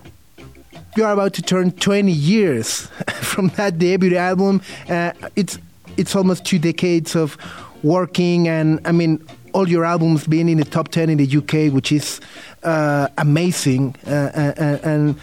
You 0.96 1.04
are 1.04 1.12
about 1.12 1.34
to 1.34 1.42
turn 1.42 1.72
20 1.72 2.12
years 2.12 2.82
from 3.14 3.48
that 3.56 3.78
debut 3.78 4.16
album. 4.16 4.62
Uh, 4.88 5.12
it's 5.34 5.58
it's 5.96 6.14
almost 6.14 6.44
two 6.44 6.58
decades 6.58 7.16
of 7.16 7.36
working, 7.82 8.48
and 8.48 8.80
I 8.84 8.92
mean, 8.92 9.24
all 9.52 9.68
your 9.68 9.84
albums 9.84 10.26
being 10.26 10.48
in 10.48 10.58
the 10.58 10.64
top 10.64 10.88
10 10.88 11.10
in 11.10 11.18
the 11.18 11.36
UK, 11.38 11.72
which 11.72 11.90
is 11.92 12.20
uh, 12.62 13.08
amazing. 13.18 13.94
Uh, 14.06 14.10
uh, 14.10 14.78
and 14.82 15.16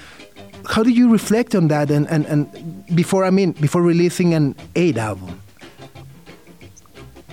how 0.69 0.83
do 0.83 0.89
you 0.89 1.11
reflect 1.11 1.55
on 1.55 1.67
that? 1.69 1.89
And, 1.89 2.07
and, 2.09 2.25
and 2.25 2.85
before, 2.95 3.25
I 3.25 3.29
mean, 3.29 3.51
before 3.53 3.81
releasing 3.81 4.33
an 4.33 4.55
eight 4.75 4.97
album. 4.97 5.41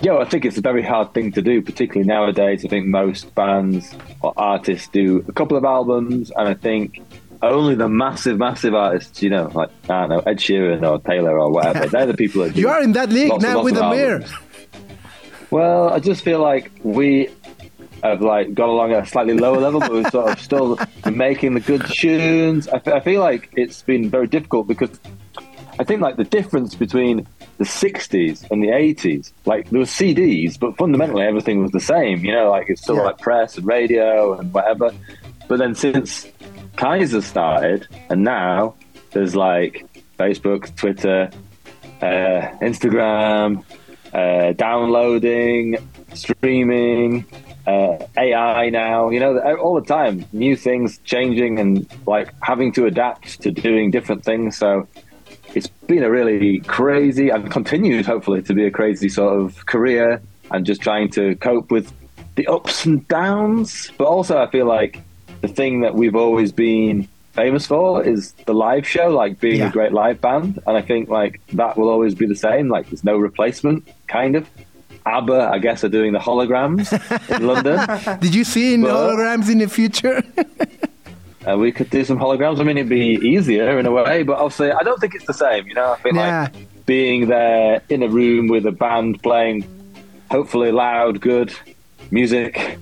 Yeah, 0.01 0.13
well, 0.13 0.21
I 0.21 0.29
think 0.29 0.45
it's 0.45 0.57
a 0.57 0.61
very 0.61 0.81
hard 0.81 1.13
thing 1.13 1.33
to 1.33 1.41
do, 1.41 1.61
particularly 1.61 2.07
nowadays. 2.07 2.63
I 2.63 2.69
think 2.69 2.87
most 2.87 3.35
bands 3.35 3.93
or 4.21 4.33
artists 4.37 4.87
do 4.87 5.25
a 5.27 5.33
couple 5.33 5.57
of 5.57 5.65
albums, 5.65 6.31
and 6.37 6.47
I 6.47 6.53
think 6.53 7.01
only 7.41 7.75
the 7.75 7.87
massive, 7.89 8.37
massive 8.37 8.73
artists, 8.75 9.21
you 9.23 9.29
know, 9.29 9.49
like 9.53 9.69
I 9.89 10.01
don't 10.01 10.09
know, 10.09 10.19
Ed 10.19 10.37
Sheeran 10.39 10.87
or 10.87 10.99
Taylor 10.99 11.39
or 11.39 11.51
whatever, 11.51 11.87
they're 11.87 12.05
the 12.05 12.13
people 12.13 12.43
that 12.43 12.55
You 12.55 12.69
are 12.69 12.81
in 12.83 12.91
that 12.93 13.09
league 13.09 13.41
now 13.41 13.63
with 13.63 13.75
the 13.75 13.89
mayor. 13.89 14.23
Well, 15.51 15.89
I 15.89 15.99
just 15.99 16.23
feel 16.23 16.39
like 16.39 16.71
we 16.83 17.29
have 18.03 18.21
like 18.21 18.53
gone 18.53 18.69
along 18.69 18.93
at 18.93 19.03
a 19.03 19.05
slightly 19.07 19.33
lower 19.33 19.57
level, 19.59 19.79
but 19.79 19.91
we're 19.91 20.09
sort 20.09 20.31
of 20.31 20.39
still 20.39 20.77
making 21.11 21.53
the 21.55 21.59
good 21.59 21.85
tunes. 21.87 22.67
I, 22.69 22.81
I 22.85 22.99
feel 22.99 23.21
like 23.21 23.49
it's 23.55 23.81
been 23.81 24.09
very 24.09 24.27
difficult 24.27 24.67
because 24.67 24.99
I 25.79 25.83
think 25.83 26.01
like 26.01 26.17
the 26.17 26.23
difference 26.23 26.75
between 26.75 27.27
the 27.57 27.63
60s 27.65 28.49
and 28.51 28.61
the 28.63 28.67
80s, 28.67 29.33
like 29.45 29.69
there 29.69 29.79
were 29.79 29.85
CDs, 29.85 30.57
but 30.59 30.77
fundamentally 30.77 31.23
everything 31.23 31.61
was 31.61 31.71
the 31.71 31.79
same. 31.79 32.23
You 32.23 32.31
know, 32.33 32.51
like 32.51 32.69
it's 32.69 32.81
still 32.81 32.97
Yeah. 32.97 33.01
like 33.03 33.17
press 33.17 33.57
and 33.57 33.65
radio 33.65 34.37
and 34.39 34.53
whatever. 34.53 34.91
But 35.47 35.57
then 35.57 35.73
since 35.73 36.27
Kaiser 36.79 37.21
started, 37.21 37.89
and 38.09 38.23
now 38.23 38.73
there's 39.11 39.35
like 39.35 39.85
Facebook, 40.17 40.73
Twitter, 40.77 41.29
uh, 42.01 42.55
Instagram, 42.61 43.65
uh, 44.13 44.53
downloading, 44.53 45.75
streaming, 46.13 47.25
uh, 47.67 47.97
AI 48.17 48.69
now, 48.69 49.09
you 49.09 49.19
know, 49.19 49.37
all 49.57 49.75
the 49.75 49.85
time, 49.85 50.23
new 50.31 50.55
things 50.55 50.99
changing 50.99 51.59
and 51.59 51.85
like 52.07 52.33
having 52.41 52.71
to 52.71 52.85
adapt 52.85 53.41
to 53.41 53.51
doing 53.51 53.91
different 53.91 54.23
things. 54.23 54.55
So 54.55 54.87
it's 55.53 55.67
been 55.67 56.03
a 56.03 56.09
really 56.09 56.61
crazy 56.61 57.27
and 57.27 57.51
continues 57.51 58.05
hopefully 58.05 58.41
to 58.43 58.53
be 58.53 58.65
a 58.65 58.71
crazy 58.71 59.09
sort 59.09 59.37
of 59.37 59.65
career 59.65 60.21
and 60.49 60.65
just 60.65 60.79
trying 60.79 61.09
to 61.09 61.35
cope 61.35 61.71
with 61.71 61.91
the 62.35 62.47
ups 62.47 62.85
and 62.85 63.05
downs. 63.09 63.91
But 63.97 64.05
also, 64.05 64.41
I 64.41 64.49
feel 64.49 64.65
like 64.65 65.01
the 65.41 65.47
thing 65.47 65.81
that 65.81 65.95
we've 65.95 66.15
always 66.15 66.51
been 66.51 67.07
famous 67.33 67.65
for 67.67 68.03
is 68.03 68.33
the 68.45 68.53
live 68.53 68.87
show, 68.87 69.09
like 69.09 69.39
being 69.39 69.59
Yeah. 69.59 69.69
a 69.69 69.71
great 69.71 69.93
live 69.93 70.19
band. 70.21 70.59
And 70.67 70.75
I 70.77 70.81
think 70.81 71.09
like 71.09 71.39
that 71.53 71.77
will 71.77 71.89
always 71.89 72.15
be 72.15 72.25
the 72.25 72.35
same. 72.35 72.69
Like 72.69 72.89
there's 72.89 73.03
no 73.03 73.17
replacement, 73.17 73.87
kind 74.07 74.35
of. 74.35 74.47
ABBA, 75.05 75.49
I 75.53 75.57
guess, 75.59 75.83
are 75.83 75.89
doing 75.89 76.11
the 76.11 76.19
holograms 76.19 76.91
in 77.35 77.47
London. 77.47 78.19
Did 78.19 78.35
you 78.35 78.43
see 78.43 78.73
in 78.73 78.81
Well- 78.81 79.15
holograms 79.15 79.49
in 79.49 79.59
the 79.59 79.67
future? 79.69 80.21
Uh, 81.47 81.55
we 81.57 81.71
could 81.71 81.89
do 81.89 82.03
some 82.03 82.19
holograms. 82.19 82.59
I 82.59 82.63
mean, 82.63 82.77
it'd 82.77 82.89
be 82.89 83.17
easier 83.23 83.79
in 83.79 83.85
a 83.85 83.91
way, 83.91 84.23
but 84.23 84.37
obviously, 84.37 84.73
I 84.73 84.83
don't 84.83 84.99
think 84.99 85.15
it's 85.15 85.25
the 85.25 85.33
same. 85.33 85.67
You 85.67 85.73
know, 85.73 85.93
I 85.93 85.95
feel 85.97 86.13
Yeah. 86.13 86.41
like 86.53 86.85
being 86.85 87.27
there 87.29 87.81
in 87.87 88.03
a 88.03 88.09
room 88.09 88.49
with 88.49 88.65
a 88.65 88.73
band 88.73 89.23
playing, 89.23 89.63
hopefully 90.29 90.73
loud, 90.73 91.21
good 91.21 91.53
music, 92.11 92.77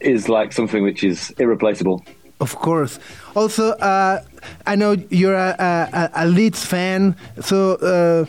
is 0.00 0.28
like 0.28 0.52
something 0.52 0.82
which 0.82 1.02
is 1.04 1.30
irreplaceable. 1.38 2.04
Of 2.40 2.54
course. 2.56 2.98
Also, 3.34 3.70
uh, 3.80 4.20
I 4.66 4.76
know 4.76 4.92
you're 5.08 5.34
a, 5.34 5.56
a, 5.58 6.10
a 6.14 6.26
Leeds 6.26 6.64
fan. 6.66 7.16
So, 7.40 7.74
uh, 7.76 8.26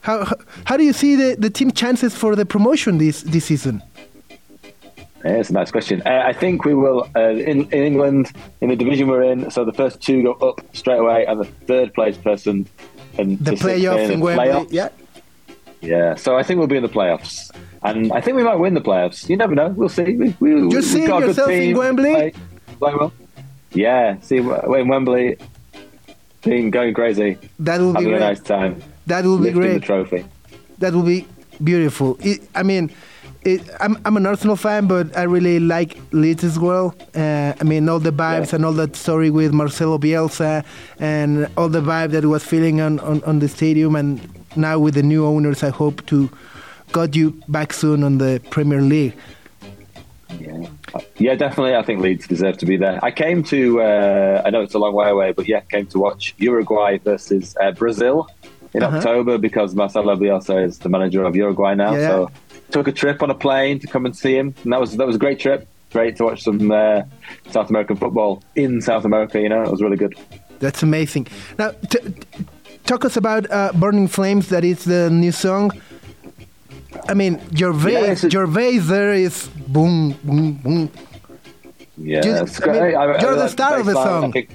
how 0.00 0.24
how 0.64 0.76
do 0.78 0.82
you 0.84 0.94
see 0.94 1.14
the, 1.14 1.36
the 1.38 1.50
team 1.50 1.70
chances 1.72 2.14
for 2.14 2.34
the 2.36 2.46
promotion 2.46 2.96
this 2.98 3.22
this 3.22 3.44
season? 3.44 3.82
Yeah, 5.24 5.32
it's 5.40 5.50
a 5.50 5.52
nice 5.52 5.70
question. 5.70 6.00
Uh, 6.06 6.22
I 6.24 6.32
think 6.32 6.64
we 6.64 6.74
will 6.74 7.06
uh, 7.16 7.30
in 7.50 7.64
in 7.70 7.82
England 7.84 8.32
in 8.62 8.70
the 8.70 8.76
division 8.76 9.08
we're 9.08 9.24
in. 9.24 9.50
So 9.50 9.64
the 9.64 9.72
first 9.74 10.00
two 10.00 10.22
go 10.22 10.32
up 10.48 10.60
straight 10.72 10.98
away, 11.00 11.26
and 11.26 11.40
the 11.40 11.44
third 11.66 11.92
place 11.92 12.16
person 12.16 12.66
and 13.18 13.38
The 13.40 13.52
playoffs 13.52 14.04
in 14.06 14.12
in 14.12 14.18
the 14.20 14.24
Wembley. 14.24 14.46
playoffs. 14.46 14.68
Yeah. 14.70 14.88
Yeah, 15.80 16.16
so 16.16 16.36
I 16.36 16.42
think 16.42 16.58
we'll 16.58 16.66
be 16.66 16.76
in 16.76 16.82
the 16.82 16.88
playoffs, 16.88 17.50
and 17.82 18.12
I 18.12 18.20
think 18.20 18.36
we 18.36 18.42
might 18.42 18.56
win 18.56 18.74
the 18.74 18.80
playoffs. 18.80 19.28
You 19.28 19.36
never 19.36 19.54
know. 19.54 19.68
We'll 19.68 19.88
see. 19.88 20.16
We, 20.16 20.34
we, 20.40 20.50
You're 20.70 20.82
seeing 20.82 21.06
got 21.06 21.18
a 21.18 21.26
good 21.26 21.28
yourself 21.28 21.50
in. 21.50 21.76
Wembley? 21.76 22.12
Play, 22.12 22.32
play 22.78 22.94
well. 22.94 23.12
Yeah, 23.72 24.18
see 24.20 24.38
in 24.38 24.88
Wembley, 24.88 25.36
being 26.42 26.70
going 26.70 26.94
crazy, 26.94 27.38
That 27.58 27.80
will 27.80 27.92
be 27.92 28.04
having 28.04 28.14
a 28.14 28.18
nice 28.20 28.40
time, 28.40 28.82
That 29.06 29.24
will 29.24 29.38
be 29.38 29.50
lifting 29.52 29.74
the 29.74 29.80
trophy. 29.80 30.24
That 30.78 30.94
will 30.94 31.02
be 31.02 31.26
beautiful. 31.62 32.16
It, 32.20 32.48
I 32.54 32.62
mean, 32.62 32.90
it, 33.42 33.60
I'm 33.80 33.98
I'm 34.04 34.16
an 34.16 34.26
Arsenal 34.26 34.56
fan, 34.56 34.86
but 34.86 35.16
I 35.16 35.22
really 35.24 35.60
like 35.60 35.98
Leeds 36.12 36.44
as 36.44 36.58
well. 36.58 36.94
Uh, 37.14 37.52
I 37.60 37.64
mean, 37.64 37.88
all 37.88 37.98
the 37.98 38.12
vibes 38.12 38.50
Yeah. 38.52 38.56
and 38.56 38.64
all 38.64 38.72
that 38.74 38.96
story 38.96 39.30
with 39.30 39.52
Marcelo 39.52 39.98
Bielsa 39.98 40.64
and 40.98 41.48
all 41.56 41.68
the 41.68 41.80
vibe 41.82 42.10
that 42.12 42.24
was 42.24 42.44
feeling 42.44 42.80
on, 42.80 43.00
on, 43.00 43.22
on 43.24 43.38
the 43.40 43.48
stadium, 43.48 43.96
and 43.96 44.20
now 44.56 44.78
with 44.78 44.94
the 44.94 45.02
new 45.02 45.24
owners, 45.26 45.62
I 45.62 45.70
hope 45.70 46.04
to 46.06 46.30
got 46.92 47.14
you 47.14 47.40
back 47.48 47.72
soon 47.72 48.02
on 48.04 48.18
the 48.18 48.40
Premier 48.50 48.80
League. 48.80 49.14
Yeah, 50.38 50.66
yeah, 51.16 51.34
definitely. 51.34 51.74
I 51.74 51.82
think 51.82 52.00
Leeds 52.00 52.26
deserve 52.26 52.58
to 52.58 52.66
be 52.66 52.76
there. 52.76 52.98
I 53.02 53.10
came 53.10 53.42
to. 53.44 53.80
Uh, 53.80 54.42
I 54.44 54.50
know 54.50 54.60
it's 54.60 54.74
a 54.74 54.78
long 54.78 54.94
way 54.94 55.08
away, 55.08 55.32
but 55.32 55.48
yeah, 55.48 55.60
came 55.60 55.86
to 55.86 55.98
watch 55.98 56.34
Uruguay 56.38 56.98
versus 56.98 57.56
uh, 57.60 57.72
Brazil 57.72 58.28
in 58.74 58.82
Uh-huh. 58.82 58.98
October 58.98 59.38
because 59.38 59.74
Marcelo 59.74 60.14
Bielsa 60.16 60.62
is 60.64 60.78
the 60.80 60.90
manager 60.90 61.24
of 61.24 61.34
Uruguay 61.34 61.74
now. 61.74 61.94
Yeah. 61.94 62.08
So 62.08 62.30
took 62.70 62.88
a 62.88 62.92
trip 62.92 63.22
on 63.22 63.30
a 63.30 63.34
plane 63.34 63.78
to 63.80 63.86
come 63.86 64.04
and 64.04 64.14
see 64.14 64.36
him, 64.36 64.54
and 64.64 64.72
that 64.72 64.80
was 64.80 64.96
that 64.98 65.06
was 65.06 65.16
a 65.16 65.18
great 65.18 65.38
trip. 65.40 65.66
Great 65.92 66.16
to 66.16 66.24
watch 66.24 66.42
some 66.42 66.70
uh, 66.70 67.00
South 67.50 67.70
American 67.70 67.96
football 67.96 68.42
in 68.54 68.82
South 68.82 69.06
America. 69.06 69.40
You 69.40 69.48
know, 69.48 69.62
it 69.62 69.70
was 69.70 69.80
really 69.80 69.96
good. 69.96 70.14
That's 70.58 70.82
amazing. 70.82 71.28
Now, 71.58 71.72
talk 72.84 73.06
us 73.06 73.16
about 73.16 73.50
uh, 73.50 73.72
Burning 73.74 74.08
Flames. 74.08 74.48
That 74.50 74.64
is 74.64 74.84
the 74.84 75.08
new 75.08 75.32
song. 75.32 75.70
I 77.08 77.14
mean, 77.14 77.40
your 77.54 77.72
Yeah, 77.72 77.78
vase, 78.06 78.24
a- 78.24 78.28
your 78.30 78.46
vase 78.46 78.86
there 78.88 79.12
is 79.14 79.48
boom, 79.68 80.14
boom, 80.24 80.52
boom. 80.62 80.90
Yeah, 81.96 82.24
You- 82.24 82.32
I 82.36 82.42
mean, 82.42 82.52
great. 82.60 83.20
you're 83.22 83.36
the 83.36 83.48
star 83.48 83.80
of 83.80 83.86
the 83.86 83.94
song. 83.94 84.32
I 84.36 84.46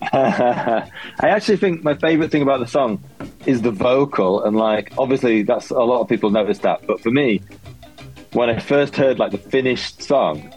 I 1.20 1.28
actually 1.28 1.56
think 1.56 1.82
my 1.82 1.94
favorite 1.94 2.30
thing 2.30 2.42
about 2.42 2.60
the 2.60 2.66
song 2.66 3.02
is 3.46 3.62
the 3.62 3.70
vocal, 3.72 4.44
and 4.44 4.56
like 4.56 4.92
obviously 4.96 5.42
that's 5.42 5.70
a 5.70 5.74
lot 5.92 6.00
of 6.00 6.08
people 6.08 6.30
noticed 6.30 6.62
that, 6.62 6.86
but 6.86 7.00
for 7.00 7.10
me, 7.10 7.40
when 8.32 8.48
I 8.48 8.58
first 8.58 8.94
heard 8.96 9.18
like 9.18 9.32
the 9.32 9.38
finished 9.38 10.02
song, 10.02 10.52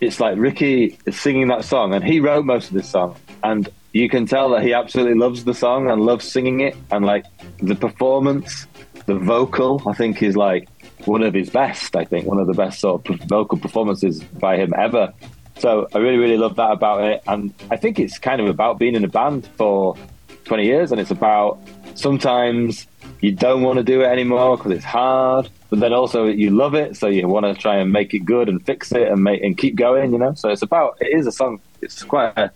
it's 0.00 0.20
like 0.20 0.36
Ricky 0.38 0.98
is 1.06 1.18
singing 1.18 1.48
that 1.48 1.64
song, 1.64 1.94
and 1.94 2.04
he 2.04 2.20
wrote 2.20 2.44
most 2.44 2.68
of 2.68 2.74
this 2.74 2.88
song, 2.90 3.16
and 3.42 3.68
you 3.92 4.08
can 4.08 4.26
tell 4.26 4.50
that 4.50 4.62
he 4.62 4.72
absolutely 4.74 5.14
loves 5.18 5.44
the 5.44 5.54
song 5.54 5.90
and 5.90 6.02
loves 6.02 6.30
singing 6.30 6.60
it, 6.60 6.76
and 6.90 7.04
like 7.06 7.24
the 7.62 7.74
performance, 7.74 8.66
the 9.06 9.18
vocal, 9.18 9.82
I 9.86 9.92
think 9.92 10.22
is 10.22 10.36
like 10.36 10.68
one 11.06 11.22
of 11.22 11.34
his 11.34 11.50
best. 11.50 11.96
I 11.96 12.04
think 12.04 12.26
one 12.26 12.38
of 12.38 12.46
the 12.46 12.54
best 12.54 12.80
sort 12.80 13.08
of 13.08 13.18
vocal 13.20 13.58
performances 13.58 14.22
by 14.22 14.56
him 14.56 14.72
ever. 14.78 15.12
So 15.58 15.86
I 15.94 15.98
really, 15.98 16.16
really 16.16 16.36
love 16.36 16.56
that 16.56 16.72
about 16.72 17.04
it, 17.04 17.22
and 17.26 17.52
I 17.70 17.76
think 17.76 17.98
it's 17.98 18.18
kind 18.18 18.40
of 18.40 18.48
about 18.48 18.78
being 18.78 18.94
in 18.94 19.04
a 19.04 19.08
band 19.08 19.46
for 19.56 19.96
20 20.44 20.64
years, 20.64 20.90
and 20.90 21.00
it's 21.00 21.10
about 21.10 21.60
sometimes 21.94 22.86
you 23.20 23.32
don't 23.32 23.62
want 23.62 23.76
to 23.76 23.84
do 23.84 24.00
it 24.00 24.06
anymore 24.06 24.56
because 24.56 24.72
it's 24.72 24.84
hard, 24.84 25.48
but 25.70 25.80
then 25.80 25.92
also 25.92 26.26
you 26.26 26.50
love 26.50 26.74
it, 26.74 26.96
so 26.96 27.06
you 27.06 27.28
want 27.28 27.46
to 27.46 27.54
try 27.54 27.76
and 27.76 27.92
make 27.92 28.14
it 28.14 28.20
good 28.20 28.48
and 28.48 28.64
fix 28.64 28.92
it 28.92 29.08
and 29.08 29.22
make 29.22 29.42
and 29.42 29.56
keep 29.56 29.76
going, 29.76 30.12
you 30.12 30.18
know. 30.18 30.34
So 30.34 30.48
it's 30.48 30.62
about 30.62 30.96
it 31.00 31.16
is 31.16 31.26
a 31.26 31.32
song. 31.32 31.60
It's 31.80 32.02
quite 32.02 32.36
a 32.36 32.50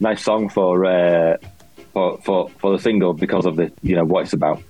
nice 0.00 0.22
song 0.22 0.48
for 0.48 0.86
uh, 0.86 1.36
for 1.92 2.18
for 2.22 2.48
for 2.58 2.72
the 2.76 2.82
single 2.82 3.12
because 3.12 3.44
of 3.44 3.56
the 3.56 3.70
you 3.82 3.96
know 3.96 4.04
what 4.04 4.22
it's 4.24 4.32
about. 4.32 4.62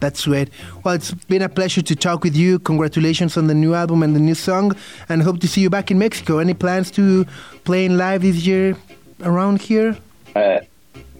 That's 0.00 0.24
great. 0.24 0.48
Well, 0.84 0.94
it's 0.94 1.12
been 1.12 1.42
a 1.42 1.48
pleasure 1.48 1.82
to 1.82 1.94
talk 1.94 2.24
with 2.24 2.34
you. 2.34 2.58
Congratulations 2.60 3.36
on 3.36 3.46
the 3.48 3.54
new 3.54 3.74
album 3.74 4.02
and 4.02 4.16
the 4.16 4.20
new 4.20 4.34
song, 4.34 4.72
and 5.08 5.22
hope 5.22 5.40
to 5.40 5.48
see 5.48 5.60
you 5.60 5.68
back 5.70 5.90
in 5.90 5.98
Mexico. 5.98 6.38
Any 6.38 6.54
plans 6.54 6.90
to 6.92 7.26
playing 7.64 7.96
live 7.98 8.22
this 8.22 8.46
year 8.46 8.76
around 9.22 9.60
here? 9.60 9.96
Uh, 10.34 10.60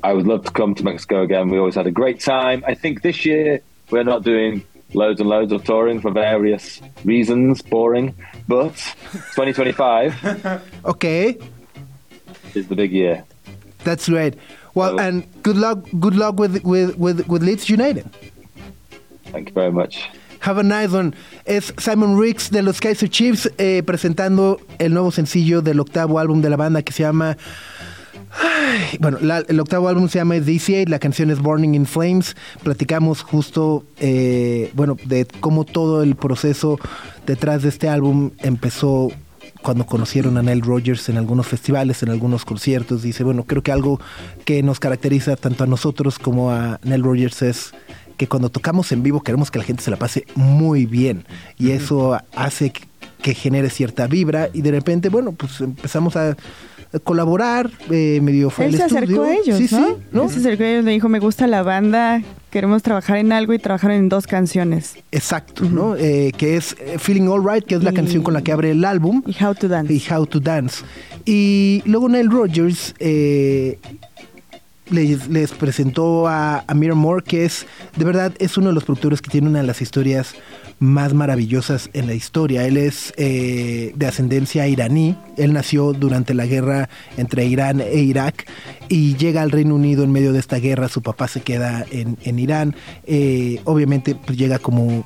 I 0.02 0.14
would 0.14 0.26
love 0.26 0.44
to 0.46 0.50
come 0.52 0.74
to 0.76 0.82
Mexico 0.84 1.22
again. 1.22 1.50
We 1.50 1.58
always 1.58 1.74
had 1.74 1.86
a 1.86 1.90
great 1.90 2.20
time. 2.20 2.64
I 2.66 2.74
think 2.74 3.02
this 3.02 3.26
year 3.26 3.60
we're 3.90 4.02
not 4.04 4.22
doing 4.24 4.64
loads 4.94 5.20
and 5.20 5.28
loads 5.28 5.52
of 5.52 5.62
touring 5.64 6.00
for 6.00 6.10
various 6.10 6.80
reasons, 7.04 7.60
boring. 7.60 8.14
But 8.48 8.74
2025 9.36 10.62
Okay, 10.86 11.36
is 12.54 12.66
the 12.68 12.74
big 12.76 12.92
year. 12.92 13.24
that's 13.84 14.08
great. 14.08 14.34
Well, 14.74 14.96
Well- 14.96 15.00
and 15.06 15.42
good 15.42 15.56
luck. 15.56 15.80
Good 15.98 16.16
luck 16.16 16.38
with 16.38 16.64
with 16.64 16.96
with, 16.96 17.28
with 17.28 17.42
Leeds 17.42 17.68
United. 17.68 18.08
Thank 19.32 19.48
you 19.48 19.54
very 19.54 19.72
much. 19.72 19.96
Have 20.40 20.58
a 20.58 20.62
nice 20.62 20.92
one. 20.94 21.14
Es 21.44 21.74
Simon 21.78 22.18
Riggs 22.18 22.50
de 22.50 22.62
los 22.62 22.80
Kaiser 22.80 23.08
Chiefs 23.08 23.50
eh, 23.58 23.82
presentando 23.84 24.58
el 24.78 24.94
nuevo 24.94 25.10
sencillo 25.10 25.60
del 25.60 25.80
octavo 25.80 26.18
álbum 26.18 26.40
de 26.40 26.48
la 26.50 26.56
banda 26.56 26.82
que 26.82 26.92
se 26.92 27.02
llama. 27.02 27.36
Ay, 28.32 28.96
Bueno, 29.00 29.18
el 29.48 29.60
octavo 29.60 29.88
álbum 29.88 30.08
se 30.08 30.18
llama 30.18 30.36
DC8, 30.36 30.88
la 30.88 30.98
canción 30.98 31.30
es 31.30 31.40
Burning 31.40 31.74
in 31.74 31.84
Flames. 31.84 32.36
Platicamos 32.62 33.22
justo, 33.22 33.84
eh, 33.98 34.70
bueno, 34.74 34.96
de 35.04 35.26
cómo 35.40 35.64
todo 35.64 36.02
el 36.02 36.14
proceso 36.16 36.78
detrás 37.26 37.62
de 37.62 37.68
este 37.68 37.88
álbum 37.88 38.30
empezó 38.38 39.10
cuando 39.62 39.84
conocieron 39.84 40.38
a 40.38 40.42
Nile 40.42 40.62
Rogers 40.64 41.08
en 41.08 41.18
algunos 41.18 41.46
festivales, 41.46 42.02
en 42.02 42.08
algunos 42.08 42.44
conciertos. 42.44 43.02
Dice, 43.02 43.24
bueno, 43.24 43.44
creo 43.44 43.62
que 43.62 43.72
algo 43.72 44.00
que 44.44 44.62
nos 44.62 44.80
caracteriza 44.80 45.36
tanto 45.36 45.64
a 45.64 45.66
nosotros 45.66 46.18
como 46.18 46.50
a 46.50 46.80
Nile 46.82 47.02
Rogers 47.02 47.42
es 47.42 47.72
que 48.20 48.26
cuando 48.28 48.50
tocamos 48.50 48.92
en 48.92 49.02
vivo 49.02 49.22
queremos 49.22 49.50
que 49.50 49.58
la 49.58 49.64
gente 49.64 49.82
se 49.82 49.90
la 49.90 49.96
pase 49.96 50.26
muy 50.34 50.84
bien 50.84 51.24
y 51.56 51.70
eso 51.70 52.18
hace 52.36 52.70
que- 52.70 53.34
genere 53.34 53.70
cierta 53.70 54.06
vibra 54.06 54.50
y 54.52 54.60
de 54.60 54.70
repente, 54.72 55.08
bueno, 55.08 55.32
pues 55.32 55.58
empezamos 55.62 56.16
a 56.16 56.36
colaborar, 57.04 57.70
eh, 57.90 58.18
medio 58.22 58.50
fue 58.50 58.66
Él 58.66 58.76
se 58.76 58.82
acercó 58.82 59.24
estudio. 59.24 59.24
a 59.24 59.34
ellos, 59.34 59.56
sí, 59.58 59.68
¿no? 59.74 59.86
sí, 59.88 59.94
¿no? 60.12 60.22
Él 60.24 60.30
se 60.30 60.38
acercó 60.40 60.64
a 60.64 60.68
ellos, 60.68 60.84
le 60.84 60.90
dijo, 60.90 61.08
me 61.08 61.18
gusta 61.18 61.46
la 61.46 61.62
banda, 61.62 62.22
queremos 62.50 62.82
trabajar 62.82 63.16
en 63.18 63.32
algo 63.32 63.52
y 63.54 63.58
trabajar 63.58 63.92
en 63.92 64.08
dos 64.10 64.26
canciones. 64.26 64.96
Exacto, 65.12 65.64
¿no? 65.64 65.96
Eh, 65.96 66.32
que 66.36 66.56
es 66.56 66.76
eh, 66.80 66.98
Feeling 66.98 67.28
Alright, 67.28 67.64
que 67.64 67.76
es 67.76 67.82
la 67.84 67.92
canción 67.92 68.22
con 68.22 68.34
la 68.34 68.42
que 68.42 68.52
abre 68.52 68.72
el 68.72 68.84
álbum. 68.84 69.22
Y 69.26 69.42
How 69.42 69.54
to 69.54 69.68
Dance. 69.68 69.92
y 69.94 70.02
How 70.12 70.26
to 70.26 70.40
Dance. 70.40 70.84
Y 71.24 71.82
luego 71.86 72.08
Nile 72.08 72.28
Rogers 72.28 72.94
eh, 72.98 73.78
les, 74.90 75.52
presentó 75.52 76.28
a, 76.28 76.64
a 76.66 76.74
Mira 76.74 76.94
Moore, 76.94 77.24
que 77.24 77.44
es, 77.44 77.66
de 77.96 78.04
verdad, 78.04 78.32
es 78.38 78.56
uno 78.56 78.68
de 78.68 78.74
los 78.74 78.84
productores 78.84 79.22
que 79.22 79.30
tiene 79.30 79.48
una 79.48 79.60
de 79.60 79.66
las 79.66 79.80
historias 79.80 80.34
más 80.80 81.12
maravillosas 81.12 81.90
en 81.92 82.06
la 82.06 82.14
historia. 82.14 82.66
Él 82.66 82.76
es 82.76 83.12
eh, 83.16 83.92
de 83.94 84.06
ascendencia 84.06 84.66
iraní. 84.66 85.14
Él 85.36 85.52
nació 85.52 85.92
durante 85.92 86.34
la 86.34 86.46
guerra 86.46 86.88
entre 87.16 87.44
Irán 87.44 87.80
e 87.80 88.00
Irak 88.00 88.46
y 88.88 89.14
llega 89.16 89.42
al 89.42 89.50
Reino 89.50 89.74
Unido 89.74 90.02
en 90.02 90.10
medio 90.10 90.32
de 90.32 90.40
esta 90.40 90.56
guerra. 90.56 90.88
Su 90.88 91.02
papá 91.02 91.28
se 91.28 91.42
queda 91.42 91.84
en, 91.90 92.16
en 92.22 92.38
Irán. 92.38 92.74
Eh, 93.06 93.60
obviamente, 93.64 94.14
pues 94.14 94.38
llega 94.38 94.58
como 94.58 95.04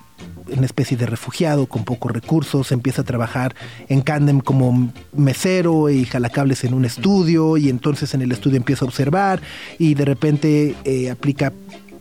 una 0.48 0.66
especie 0.66 0.96
de 0.96 1.06
refugiado 1.06 1.66
con 1.66 1.84
pocos 1.84 2.12
recursos, 2.12 2.72
empieza 2.72 3.02
a 3.02 3.04
trabajar 3.04 3.54
en 3.88 4.00
Candem 4.02 4.40
como 4.40 4.92
mesero 5.12 5.90
y 5.90 6.04
jalacables 6.04 6.64
en 6.64 6.74
un 6.74 6.84
estudio 6.84 7.56
y 7.56 7.68
entonces 7.68 8.14
en 8.14 8.22
el 8.22 8.32
estudio 8.32 8.56
empieza 8.56 8.84
a 8.84 8.88
observar 8.88 9.40
y 9.78 9.94
de 9.94 10.04
repente 10.04 10.74
eh, 10.84 11.10
aplica 11.10 11.52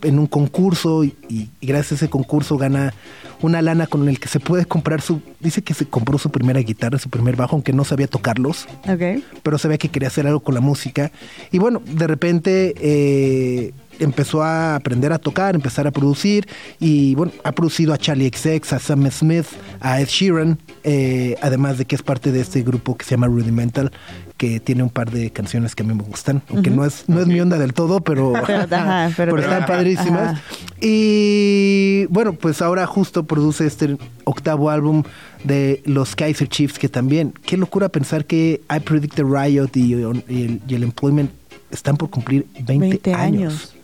en 0.02 0.20
un 0.20 0.28
concurso 0.28 1.04
y, 1.04 1.16
y 1.30 1.50
gracias 1.62 1.94
a 1.94 1.96
ese 1.96 2.10
concurso 2.10 2.58
gana 2.58 2.94
una 3.42 3.62
lana 3.62 3.88
con 3.88 4.08
el 4.08 4.20
que 4.20 4.30
se 4.30 4.40
puede 4.40 4.66
comprar 4.66 5.02
su... 5.02 5.22
Dice 5.42 5.62
que 5.62 5.74
se 5.74 5.86
compró 5.86 6.18
su 6.18 6.30
primera 6.32 6.62
guitarra, 6.62 6.98
su 6.98 7.10
primer 7.10 7.36
bajo, 7.36 7.56
aunque 7.56 7.74
no 7.74 7.84
sabía 7.84 8.08
tocarlos 8.08 8.68
Ok. 8.88 9.22
pero 9.44 9.58
sabía 9.58 9.78
que 9.78 9.90
quería 9.90 10.08
hacer 10.08 10.26
algo 10.28 10.40
con 10.40 10.56
la 10.56 10.62
música. 10.62 11.12
Y 11.52 11.58
bueno, 11.58 11.82
de 11.86 12.08
repente 12.08 12.74
eh, 12.78 13.74
empezó 14.00 14.44
a 14.44 14.76
aprender 14.76 15.14
a 15.14 15.20
tocar, 15.20 15.56
empezar 15.56 15.88
a 15.88 15.92
producir 15.92 16.48
y 16.80 17.16
bueno, 17.16 17.32
ha 17.44 17.52
producido 17.52 17.94
a 17.94 17.98
Charlie 17.98 18.30
XX, 18.34 18.74
a 18.74 18.80
Sam 18.80 19.10
Smith, 19.12 19.46
a 19.80 20.00
Ed 20.02 20.08
Sheeran, 20.08 20.58
eh, 20.84 21.36
además 21.42 21.78
de 21.78 21.86
que 21.86 21.96
es 21.96 22.02
parte 22.02 22.32
de 22.32 22.42
este 22.42 22.62
grupo 22.64 22.98
que 22.98 23.06
se 23.06 23.12
llama 23.12 23.28
Rudimental, 23.28 23.92
que 24.38 24.60
tiene 24.60 24.84
un 24.84 24.90
par 24.90 25.12
de 25.12 25.30
canciones 25.32 25.76
que 25.76 25.84
a 25.84 25.86
mí 25.86 25.94
me 25.94 26.04
gustan, 26.04 26.42
aunque 26.50 26.70
no 26.70 26.84
es 26.86 27.06
no 27.08 27.20
es 27.22 27.28
mi 27.28 27.40
onda 27.40 27.58
del 27.58 27.74
todo, 27.74 28.02
pero, 28.02 28.34
Pero, 28.48 28.64
ajá, 28.64 29.12
pero- 29.18 29.36
pero 29.36 29.44
están 29.44 29.66
padrísimas. 29.66 30.32
Ajá. 30.34 30.42
Y 30.82 32.06
bueno, 32.08 32.34
pues 32.34 32.62
ahora 32.62 32.86
justo 32.86 33.24
produce 33.24 33.66
este 33.66 33.98
octavo 34.26 34.70
álbum 34.70 35.04
de 35.44 35.82
los 35.86 36.16
Kaiser 36.16 36.48
Chiefs, 36.48 36.78
que 36.80 36.90
también, 36.90 37.34
qué 37.46 37.58
locura 37.58 37.90
pensar 37.90 38.26
que 38.26 38.62
I 38.74 38.80
Predict 38.80 39.16
the 39.16 39.24
Riot 39.24 39.70
y, 39.76 39.82
y 39.82 39.94
el, 39.94 40.62
y 40.68 40.76
el 40.76 40.84
Employment 40.84 41.32
están 41.72 41.98
por 41.98 42.10
cumplir 42.10 42.46
20, 42.64 42.78
20 42.80 43.14
años. 43.14 43.24
años. 43.54 43.76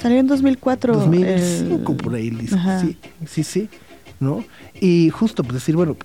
Salió 0.00 0.18
en 0.18 0.26
2004. 0.26 0.94
2005 0.94 1.92
el- 1.92 1.96
por 1.98 2.14
ahí, 2.14 2.30
sí, 2.80 2.96
sí, 3.26 3.44
sí, 3.44 3.68
¿no? 4.20 4.44
Y 4.80 5.10
justo, 5.10 5.42
pues 5.44 5.54
decir, 5.54 5.76
bueno, 5.76 5.96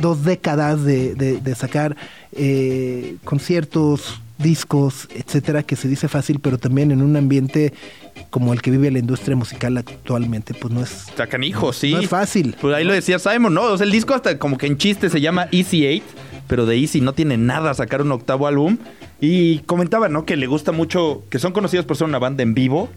dos 0.00 0.24
décadas 0.24 0.84
de, 0.84 1.14
de- 1.14 1.38
de 1.40 1.54
sacar 1.54 1.96
eh, 2.32 3.16
conciertos, 3.24 4.20
discos, 4.38 5.08
etcétera, 5.14 5.62
que 5.62 5.76
se 5.76 5.88
dice 5.88 6.08
fácil, 6.08 6.40
pero 6.40 6.58
también 6.58 6.90
en 6.90 7.00
un 7.00 7.16
ambiente 7.16 7.72
como 8.28 8.52
el 8.52 8.60
que 8.60 8.70
vive 8.70 8.90
la 8.90 8.98
industria 8.98 9.34
musical 9.34 9.78
actualmente, 9.78 10.52
pues 10.52 10.74
no 10.74 10.82
es, 10.82 11.08
Está 11.08 11.26
canijo, 11.26 11.72
sí. 11.72 11.92
no 11.92 12.00
es 12.00 12.08
fácil. 12.10 12.54
Pues 12.60 12.74
ahí 12.74 12.84
lo 12.84 12.92
decía 12.92 13.18
Simon, 13.18 13.54
¿no? 13.54 13.62
O 13.62 13.78
sea, 13.78 13.86
el 13.86 13.92
disco 13.92 14.12
hasta 14.12 14.38
como 14.38 14.58
que 14.58 14.66
en 14.66 14.76
chiste 14.76 15.08
se 15.08 15.22
llama 15.22 15.48
Easy 15.52 15.86
8, 15.86 16.02
pero 16.48 16.66
de 16.66 16.76
Easy 16.78 17.00
no 17.00 17.12
tiene 17.12 17.36
nada 17.36 17.74
sacar 17.74 18.02
un 18.02 18.12
octavo 18.12 18.46
álbum. 18.46 18.78
Y 19.20 19.58
comentaba, 19.60 20.08
¿no? 20.08 20.24
Que 20.24 20.36
le 20.36 20.46
gusta 20.46 20.72
mucho, 20.72 21.22
que 21.30 21.38
son 21.38 21.52
conocidos 21.52 21.86
por 21.86 21.96
ser 21.96 22.06
una 22.06 22.18
banda 22.18 22.42
en 22.42 22.54
vivo 22.54 22.88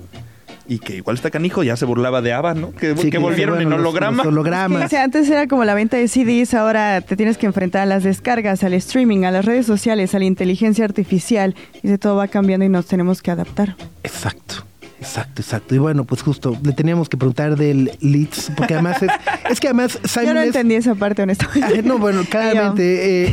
y 0.67 0.77
que 0.79 0.97
igual 0.97 1.15
está 1.15 1.31
canijo, 1.31 1.63
ya 1.63 1.75
se 1.75 1.85
burlaba 1.85 2.21
de 2.21 2.31
ABBA, 2.31 2.53
¿no? 2.53 2.71
Que, 2.75 2.95
Sí, 2.95 3.09
que 3.09 3.17
volvieron 3.17 3.55
bueno, 3.55 3.71
en 3.71 3.71
los- 3.71 3.79
holograma. 3.79 4.17
los 4.17 4.23
Sí, 4.25 4.27
hologramas. 4.27 4.85
o 4.85 4.87
sea, 4.89 5.03
antes 5.03 5.27
era 5.29 5.47
como 5.47 5.65
la 5.65 5.73
venta 5.73 5.97
de 5.97 6.07
CDs, 6.07 6.53
ahora 6.53 7.01
te 7.01 7.15
tienes 7.15 7.39
que 7.39 7.47
enfrentar 7.47 7.81
a 7.81 7.85
las 7.87 8.03
descargas, 8.03 8.63
al 8.63 8.73
streaming, 8.75 9.23
a 9.23 9.31
las 9.31 9.45
redes 9.45 9.65
sociales, 9.65 10.13
a 10.13 10.19
la 10.19 10.25
inteligencia 10.25 10.85
artificial. 10.85 11.55
Y 11.81 11.87
de 11.87 11.97
todo 11.97 12.17
va 12.17 12.27
cambiando 12.27 12.65
y 12.65 12.69
nos 12.69 12.85
tenemos 12.85 13.21
que 13.23 13.31
adaptar. 13.31 13.75
Exacto. 14.03 14.65
Exacto, 14.99 15.41
exacto. 15.41 15.75
Y 15.75 15.77
bueno, 15.77 16.03
pues 16.03 16.21
justo 16.21 16.57
le 16.63 16.73
teníamos 16.73 17.07
que 17.09 17.17
preguntar 17.17 17.55
del 17.55 17.91
Leeds, 18.01 18.51
porque 18.57 18.73
además 18.73 19.01
es, 19.01 19.09
es 19.49 19.59
que 19.59 19.67
además 19.67 19.97
Simon 20.03 20.27
Yo 20.27 20.33
no 20.33 20.39
es- 20.41 20.47
entendí 20.47 20.75
esa 20.75 20.95
parte, 20.95 21.21
honestamente. 21.23 21.79
Ah, 21.79 21.81
no, 21.83 21.97
bueno, 21.97 22.23
claramente. 22.29 22.83
eh, 22.83 23.31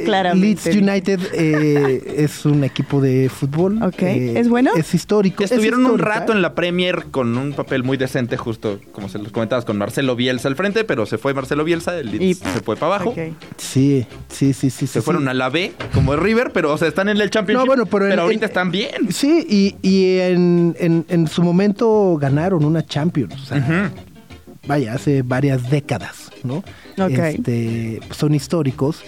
eh, 0.00 0.02
Claramente. 0.06 0.72
Leeds 0.72 0.82
United 0.82 1.20
eh, 1.34 2.14
es 2.18 2.44
un 2.46 2.64
equipo 2.64 3.00
de 3.00 3.28
fútbol. 3.28 3.82
Ok. 3.82 4.02
eh, 4.02 4.38
¿Es 4.38 4.48
bueno? 4.48 4.70
Es 4.76 4.94
histórico. 4.94 5.44
es 5.44 5.50
Estuvieron 5.52 5.84
un 5.86 5.98
rato 5.98 6.32
en 6.32 6.42
la 6.42 6.54
Premier 6.54 7.06
con 7.10 7.36
un 7.36 7.52
papel 7.52 7.82
muy 7.84 7.96
decente, 7.96 8.36
justo 8.36 8.80
como 8.92 9.08
se 9.08 9.18
los 9.18 9.32
comentabas, 9.32 9.64
con 9.64 9.76
Marcelo 9.78 10.16
Bielsa 10.16 10.48
al 10.48 10.56
frente, 10.56 10.84
pero 10.84 11.06
se 11.06 11.18
fue 11.18 11.34
Marcelo 11.34 11.64
Bielsa, 11.64 11.98
el 11.98 12.10
Leeds 12.10 12.22
Y- 12.24 12.34
se 12.34 12.60
fue 12.60 12.76
para 12.76 12.96
abajo. 12.96 13.14
Sí, 13.58 14.06
sí, 14.28 14.52
sí, 14.54 14.70
sí. 14.70 14.86
Se 14.86 15.00
sí, 15.00 15.04
fueron 15.04 15.24
sí. 15.24 15.28
a 15.28 15.34
la 15.34 15.48
B, 15.50 15.72
como 15.94 16.14
el 16.14 16.20
River, 16.20 16.52
pero 16.52 16.72
o 16.72 16.78
sea, 16.78 16.88
están 16.88 17.08
en 17.08 17.20
el 17.20 17.30
Championship. 17.30 17.60
No, 17.64 17.66
bueno, 17.66 17.86
pero 17.86 18.08
en- 18.10 18.18
ahorita 18.18 18.46
en- 18.46 18.50
están 18.50 18.70
bien. 18.70 19.12
Sí, 19.12 19.46
y, 19.48 19.76
y 19.86 20.18
en, 20.20 20.74
en, 20.78 21.01
en 21.08 21.26
su 21.28 21.42
momento 21.42 22.16
ganaron 22.20 22.64
una 22.64 22.84
Champions. 22.84 23.34
O 23.34 23.44
sea, 23.46 23.90
vaya, 24.66 24.94
hace 24.94 25.22
varias 25.22 25.68
décadas, 25.70 26.30
¿no? 26.44 26.56
Ok. 26.98 27.10
Este, 27.18 28.00
son 28.10 28.34
históricos 28.34 29.02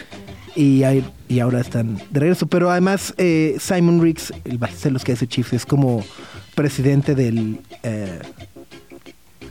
y, 0.56 0.82
hay- 0.84 1.04
y 1.28 1.40
ahora 1.40 1.60
están 1.60 1.96
de 2.10 2.20
regreso. 2.20 2.46
Pero 2.46 2.70
además, 2.70 3.14
eh, 3.18 3.56
Simon 3.58 4.00
Riggs, 4.02 4.32
el 4.44 4.58
bajista 4.58 4.88
de 4.88 4.92
los 4.92 5.04
que 5.04 5.12
hace 5.12 5.26
Chiefs, 5.26 5.52
es 5.52 5.66
como 5.66 6.04
presidente 6.54 7.14
del... 7.14 7.60
eh, 7.82 8.20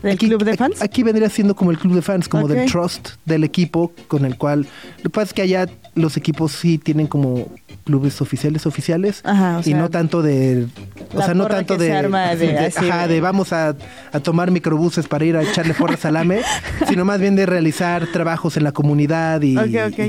¿Del 0.03 0.13
Aquí- 0.13 0.27
club 0.27 0.43
de 0.43 0.57
fans? 0.57 0.81
Aquí 0.81 1.01
vendría 1.01 1.29
siendo 1.29 1.55
como 1.55 1.71
el 1.71 1.77
club 1.79 1.95
de 1.95 2.01
fans, 2.01 2.27
como 2.27 2.47
del 2.47 2.69
trust 2.69 3.11
del 3.25 3.43
equipo 3.43 3.91
con 4.07 4.25
el 4.25 4.37
cual... 4.37 4.67
Lo 4.97 5.03
que 5.03 5.09
pasa 5.09 5.23
es 5.27 5.33
que 5.33 5.41
allá 5.41 5.65
los 5.95 6.17
equipos 6.17 6.51
sí 6.51 6.77
tienen 6.77 7.07
como 7.07 7.47
clubes 7.85 8.21
oficiales 8.21 8.65
oficiales 8.65 9.21
Ajá, 9.25 9.57
o 9.57 9.59
y 9.61 9.63
sea, 9.63 9.77
no 9.77 9.89
tanto 9.89 10.21
de... 10.21 10.67
O 11.13 11.21
sea, 11.21 11.33
no 11.33 11.43
porra 11.43 11.55
tanto 11.57 11.77
de... 11.77 11.87
se 11.87 12.35
de 12.37 12.57
así 12.59 12.89
ajá, 12.89 13.07
de- 13.07 13.15
de 13.15 13.21
vamos 13.21 13.53
a, 13.53 13.75
a 14.11 14.19
tomar 14.19 14.51
microbuses 14.51 15.07
para 15.07 15.25
ir 15.25 15.37
a 15.37 15.43
echarle 15.43 15.73
porras 15.73 16.03
al 16.05 16.17
AME, 16.17 16.41
sino 16.87 17.05
más 17.05 17.19
bien 17.19 17.35
de 17.35 17.45
realizar 17.45 18.07
trabajos 18.07 18.57
en 18.57 18.63
la 18.65 18.71
comunidad 18.73 19.41
y, 19.41 19.55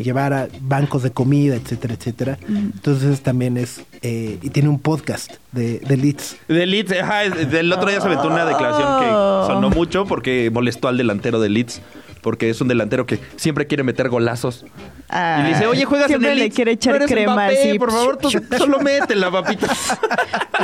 llevar 0.03 0.33
a 0.33 0.49
bancos 0.61 1.03
de 1.05 1.11
comida, 1.13 1.55
etcétera, 1.55 1.95
etcétera. 1.95 2.39
Entonces 2.49 3.21
también 3.21 3.57
es... 3.57 3.81
eh, 4.03 4.39
y 4.43 4.51
tiene 4.51 4.69
un 4.69 4.79
podcast 4.81 5.33
de, 5.55 5.79
de 5.81 5.97
Leeds. 5.97 6.37
De 6.49 6.67
Leeds, 6.67 6.93
ajá, 7.01 7.23
del 7.31 7.73
otro 7.73 7.89
día 7.89 8.01
se 8.01 8.07
aventó 8.07 8.29
una 8.29 8.45
declaración 8.45 9.01
que 9.01 9.07
Oh. 9.11 9.45
sonó 9.47 9.71
mucho 9.71 10.05
porque 10.07 10.51
molestó 10.53 10.89
al 10.89 10.97
delantero 10.97 11.41
de 11.41 11.49
Leeds. 11.49 11.81
Porque 12.23 12.49
es 12.49 12.59
un 12.63 12.69
delantero 12.69 13.05
que 13.05 13.19
siempre 13.37 13.67
quiere 13.67 13.83
meter 13.83 14.09
golazos. 14.09 14.65
Ah, 15.11 15.37
y 15.41 15.43
le 15.43 15.49
dice, 15.51 15.67
oye, 15.67 15.85
juegas 15.85 16.07
siempre 16.09 16.31
en 16.33 16.39
el 16.39 16.45
le 16.45 16.51
quiere 16.51 16.73
echar 16.73 16.99
No 16.99 17.07
crema 17.07 17.35
Mbappé, 17.35 17.69
así. 17.69 17.79
por 17.79 17.91
favor, 17.91 18.17
tú 18.17 18.31
solo 18.59 18.81
métela, 18.81 19.31
papita. 19.31 19.67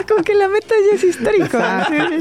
Con 0.09 0.25
que 0.25 0.35
la 0.35 0.49
meta 0.49 0.75
ya 0.91 0.97
es 0.97 1.05
histórico. 1.05 1.59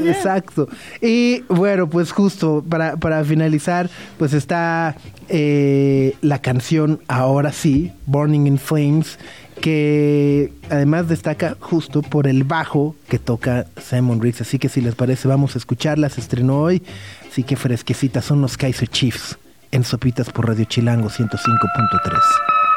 Exacto. 0.06 0.68
Y 1.00 1.40
bueno, 1.48 1.88
pues 1.88 2.12
justo 2.12 2.62
para, 2.68 2.96
para 2.98 3.24
finalizar, 3.24 3.88
pues 4.18 4.34
está 4.34 4.94
eh, 5.30 6.14
la 6.20 6.42
canción 6.42 7.00
Ahora 7.08 7.50
sí, 7.52 7.92
Burning 8.04 8.46
in 8.46 8.58
Flames, 8.58 9.18
que 9.60 10.52
además 10.70 11.08
destaca 11.08 11.56
justo 11.60 12.02
por 12.02 12.26
el 12.26 12.44
bajo 12.44 12.96
que 13.08 13.18
toca 13.18 13.66
Simon 13.80 14.20
Riggs. 14.20 14.40
Así 14.40 14.58
que 14.58 14.68
si 14.68 14.80
les 14.80 14.94
parece, 14.94 15.28
vamos 15.28 15.54
a 15.54 15.58
escucharla. 15.58 16.08
Se 16.08 16.20
estrenó 16.20 16.60
hoy, 16.60 16.82
así 17.30 17.42
que 17.42 17.56
fresquecitas 17.56 18.24
son 18.24 18.40
los 18.40 18.56
Kaiser 18.56 18.88
Chiefs 18.88 19.38
en 19.70 19.84
Sopitas 19.84 20.30
por 20.30 20.48
Radio 20.48 20.64
Chilango 20.64 21.08
105.3. 21.08 21.38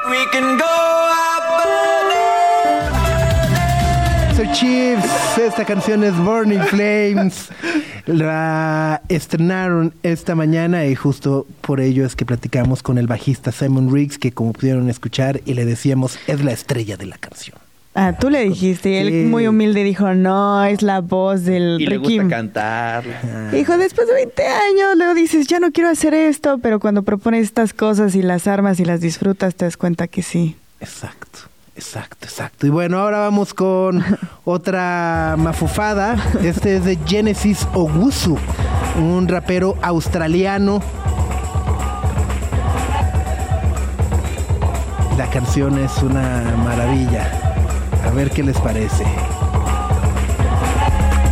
We 0.10 0.26
can 0.32 0.58
go 0.58 0.66
out 0.66 1.44
Kaiser 4.36 4.52
Chiefs, 4.52 5.38
esta 5.38 5.64
canción 5.64 6.04
es 6.04 6.18
Burning 6.18 6.64
Flames. 6.64 7.50
La 8.06 9.02
estrenaron 9.08 9.94
esta 10.04 10.36
mañana 10.36 10.86
y 10.86 10.96
justo 10.96 11.48
por 11.62 11.80
ello 11.80 12.06
es 12.06 12.16
que 12.16 12.26
platicamos 12.26 12.84
con 12.84 12.98
el 12.98 13.08
bajista 13.08 13.52
Simon 13.54 13.94
Riggs, 13.94 14.18
que 14.18 14.32
como 14.34 14.52
pudieron 14.52 14.90
escuchar 14.90 15.40
y 15.46 15.54
le 15.54 15.64
decíamos 15.66 16.20
es 16.28 16.44
la 16.44 16.52
estrella 16.52 16.98
de 16.98 17.06
la 17.06 17.18
canción. 17.18 17.58
Ah, 17.96 18.18
tú 18.20 18.30
le 18.32 18.44
dijiste 18.44 18.90
y 18.90 18.94
Sí. 18.94 18.98
él 19.20 19.28
muy 19.28 19.48
humilde 19.48 19.84
dijo, 19.84 20.14
no, 20.16 20.64
es 20.66 20.82
la 20.82 21.00
voz 21.00 21.44
del 21.46 21.78
Y 21.80 21.86
le 21.86 21.98
gusta 21.98 22.10
Requiem". 22.12 22.30
cantar. 22.30 23.04
Dijo, 23.52 23.78
después 23.78 24.08
de 24.08 24.16
20 24.16 24.44
años, 24.48 24.98
luego 24.98 25.14
dices, 25.14 25.46
ya 25.48 25.60
no 25.60 25.72
quiero 25.72 25.90
hacer 25.92 26.14
esto, 26.16 26.58
pero 26.58 26.80
cuando 26.80 27.04
propones 27.04 27.44
estas 27.44 27.72
cosas 27.74 28.16
y 28.16 28.24
las 28.24 28.48
armas 28.48 28.80
y 28.80 28.86
las 28.86 29.00
disfrutas, 29.00 29.54
te 29.56 29.66
das 29.66 29.78
cuenta 29.78 30.08
que 30.08 30.24
sí. 30.24 30.56
Exacto, 30.82 31.40
exacto, 31.76 32.26
exacto. 32.26 32.68
Y 32.68 32.70
bueno, 32.70 33.00
ahora 33.00 33.20
vamos 33.20 33.54
con 33.54 34.04
otra 34.46 35.36
mafufada. 35.38 36.16
Este 36.44 36.78
es 36.78 36.86
de 36.86 36.98
Genesis 37.06 37.68
Owusu, 37.74 38.38
un 38.98 39.28
rapero 39.28 39.78
australiano. 39.82 40.82
La 45.18 45.30
canción 45.30 45.78
es 45.78 45.96
una 46.02 46.56
maravilla. 46.64 47.30
A 48.06 48.10
ver 48.12 48.32
qué 48.32 48.44
les 48.44 48.60
parece. 48.60 49.06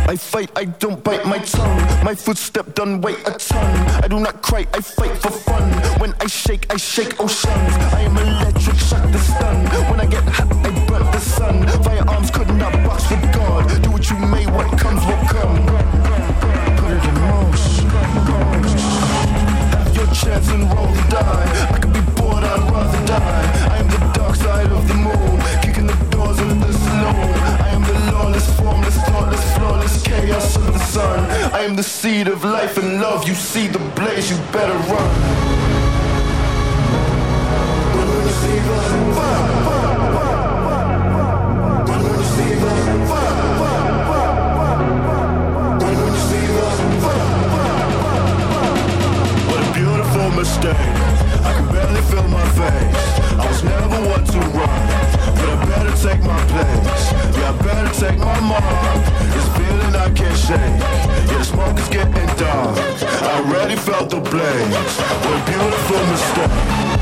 I 0.08 0.16
fight, 0.16 0.50
I 0.56 0.64
don't 0.64 1.02
bite 1.02 1.24
my 1.24 1.38
tongue. 1.38 1.78
My 2.04 2.14
footstep 2.14 2.74
done 2.74 3.00
weigh 3.00 3.14
a 3.24 3.32
ton. 3.32 4.04
I 4.04 4.08
do 4.08 4.20
not 4.20 4.42
cry, 4.42 4.66
I 4.74 4.80
fight 4.80 5.16
for 5.18 5.30
fun. 5.30 5.62
When 6.00 6.12
I 6.20 6.26
shake, 6.26 6.66
I 6.72 6.76
shake 6.76 7.20
oceans. 7.20 7.74
I 7.94 8.00
am 8.02 8.16
electric, 8.16 8.76
shock 8.76 9.10
the 9.12 9.18
stun. 9.18 9.64
When 9.90 10.00
I 10.00 10.06
get 10.06 10.24
hot, 10.24 10.50
I 10.52 10.70
burn 10.86 11.04
the 11.12 11.20
sun. 11.20 11.66
Firearms 11.82 12.30
could 12.30 12.48
not 12.54 12.72
box 12.84 13.10
with 13.10 13.32
God. 13.32 13.82
Do 13.82 13.90
what 13.92 14.10
you 14.10 14.18
may, 14.18 14.46
what 14.46 14.76
comes 14.78 15.04
will 15.06 15.24
come. 15.28 15.66
Put 16.76 16.90
it 16.90 17.04
in 17.04 17.14
motion. 17.30 17.88
Have 19.72 19.96
your 19.96 20.06
chance 20.06 20.48
and 20.50 20.64
roll 20.72 21.01
sun. 30.92 31.20
I 31.54 31.60
am 31.60 31.74
the 31.74 31.82
seed 31.82 32.28
of 32.28 32.44
life 32.44 32.76
and 32.76 33.00
love. 33.00 33.26
You 33.26 33.34
see 33.34 33.66
the 33.66 33.78
blaze, 33.96 34.30
you 34.30 34.36
better 34.52 34.78
run. 34.92 35.10
What 49.48 49.60
a 49.66 49.72
beautiful 49.72 50.28
mistake. 50.40 50.88
I 51.48 51.52
can 51.56 51.66
barely 51.72 52.02
feel 52.10 52.28
my 52.28 52.46
face. 52.60 53.12
I 53.40 53.44
was 53.48 53.64
never 53.64 53.98
one 54.14 54.24
to 54.34 54.40
run, 54.58 54.82
I 55.44 55.64
better 55.66 55.94
take 55.96 56.22
my 56.22 56.40
place. 56.46 57.12
I 57.42 57.52
better 57.62 57.92
take 58.00 58.18
my 58.18 58.40
mark. 58.40 59.04
This 59.34 59.48
feeling 59.56 59.94
I 59.94 60.10
can't 60.10 60.36
shake. 60.36 60.58
Yeah, 60.58 61.38
the 61.38 61.44
smoke 61.44 61.78
is 61.78 61.88
getting 61.88 62.26
dark. 62.36 62.76
I 62.78 63.42
already 63.44 63.76
felt 63.76 64.10
the 64.10 64.20
blaze. 64.20 64.96
What 65.22 65.34
a 65.34 65.44
beautiful 65.50 66.02
mistake. 66.12 66.92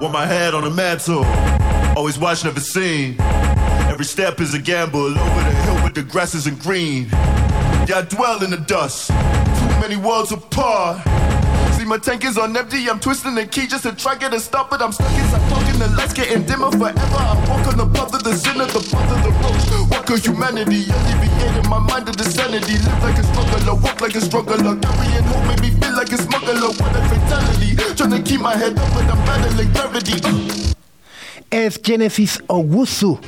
Want 0.00 0.12
my 0.12 0.26
head 0.26 0.54
on 0.54 0.64
a 0.64 0.70
mantle. 0.70 1.24
Always 1.98 2.16
watch, 2.16 2.44
never 2.44 2.60
seen. 2.60 3.16
Every 3.90 4.04
step 4.04 4.40
is 4.40 4.54
a 4.54 4.60
gamble. 4.60 5.18
Over 5.18 5.42
the 5.42 5.54
hill 5.66 5.82
with 5.82 5.94
the 5.94 6.04
grass 6.04 6.32
isn't 6.32 6.60
green. 6.62 7.08
Yeah, 7.90 7.98
I 7.98 8.02
dwell 8.02 8.40
in 8.44 8.50
the 8.52 8.56
dust. 8.56 9.08
Too 9.08 9.80
many 9.82 9.96
worlds 9.96 10.30
apart. 10.30 11.02
See, 11.74 11.84
my 11.84 11.98
tank 11.98 12.24
is 12.24 12.38
on 12.38 12.56
empty. 12.56 12.88
I'm 12.88 13.00
twisting 13.00 13.34
the 13.34 13.46
key 13.46 13.66
just 13.66 13.82
to 13.82 13.90
try 13.96 14.14
get 14.14 14.32
it 14.32 14.38
stop, 14.42 14.70
but 14.70 14.80
I'm 14.80 14.92
stuck 14.92 15.10
inside 15.10 15.42
talking. 15.50 15.76
The 15.80 15.88
lights 15.98 16.12
getting 16.12 16.44
dimmer 16.44 16.70
forever. 16.70 17.02
I 17.02 17.34
walk 17.50 17.66
on 17.66 17.76
the 17.76 17.86
path 17.90 18.14
of 18.14 18.22
the 18.22 18.34
sinner, 18.36 18.66
the 18.66 18.78
path 18.78 19.10
of 19.10 19.20
the 19.26 19.32
roach. 19.42 19.90
Walk 19.90 20.08
of 20.08 20.24
humanity, 20.24 20.86
alleviating 20.86 21.68
my 21.68 21.80
mind 21.80 22.08
of 22.08 22.16
the 22.16 22.30
sanity. 22.30 22.78
Live 22.78 23.02
like 23.02 23.18
a 23.18 23.24
struggler, 23.24 23.74
walk 23.74 24.00
like 24.00 24.14
a 24.14 24.20
struggler. 24.20 24.78
Carrying 24.78 25.24
home, 25.26 25.48
make 25.48 25.62
me 25.62 25.70
feel 25.70 25.96
like 25.96 26.12
a 26.12 26.18
smuggler. 26.18 26.70
What 26.78 26.94
a 26.94 27.02
fatality. 27.10 27.74
Trying 27.96 28.14
to 28.14 28.22
keep 28.22 28.40
my 28.40 28.54
head 28.54 28.78
up, 28.78 28.86
but 28.94 29.10
I'm 29.10 29.18
battling 29.26 29.72
gravity. 29.72 30.57
Es 31.50 31.80
Genesis 31.82 32.42
Owusu, 32.46 33.18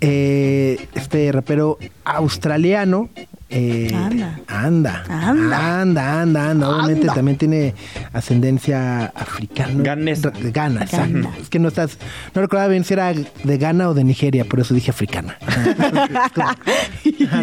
eh, 0.00 0.86
este 0.94 1.32
rapero 1.32 1.78
australiano. 2.04 3.08
Eh, 3.54 3.94
Anda. 3.94 4.40
Anda. 4.48 5.04
Anda. 5.08 5.80
Anda, 5.80 6.20
anda, 6.22 6.50
anda. 6.50 6.68
Obviamente 6.68 7.06
también 7.06 7.38
tiene 7.38 7.74
ascendencia 8.12 9.06
africana. 9.06 9.82
Ganesa. 9.82 10.30
De 10.30 10.50
Ghana, 10.50 10.82
exacto. 10.82 11.14
Ghana. 11.14 11.30
Es 11.40 11.48
que 11.48 11.60
no 11.60 11.68
estás. 11.68 11.98
No 12.34 12.42
recordaba 12.42 12.68
bien 12.68 12.82
si 12.84 12.94
era 12.94 13.12
de 13.12 13.58
Ghana 13.58 13.88
o 13.90 13.94
de 13.94 14.02
Nigeria, 14.02 14.44
por 14.44 14.58
eso 14.58 14.74
dije 14.74 14.90
africana. 14.90 15.38
Ajá, 15.46 16.56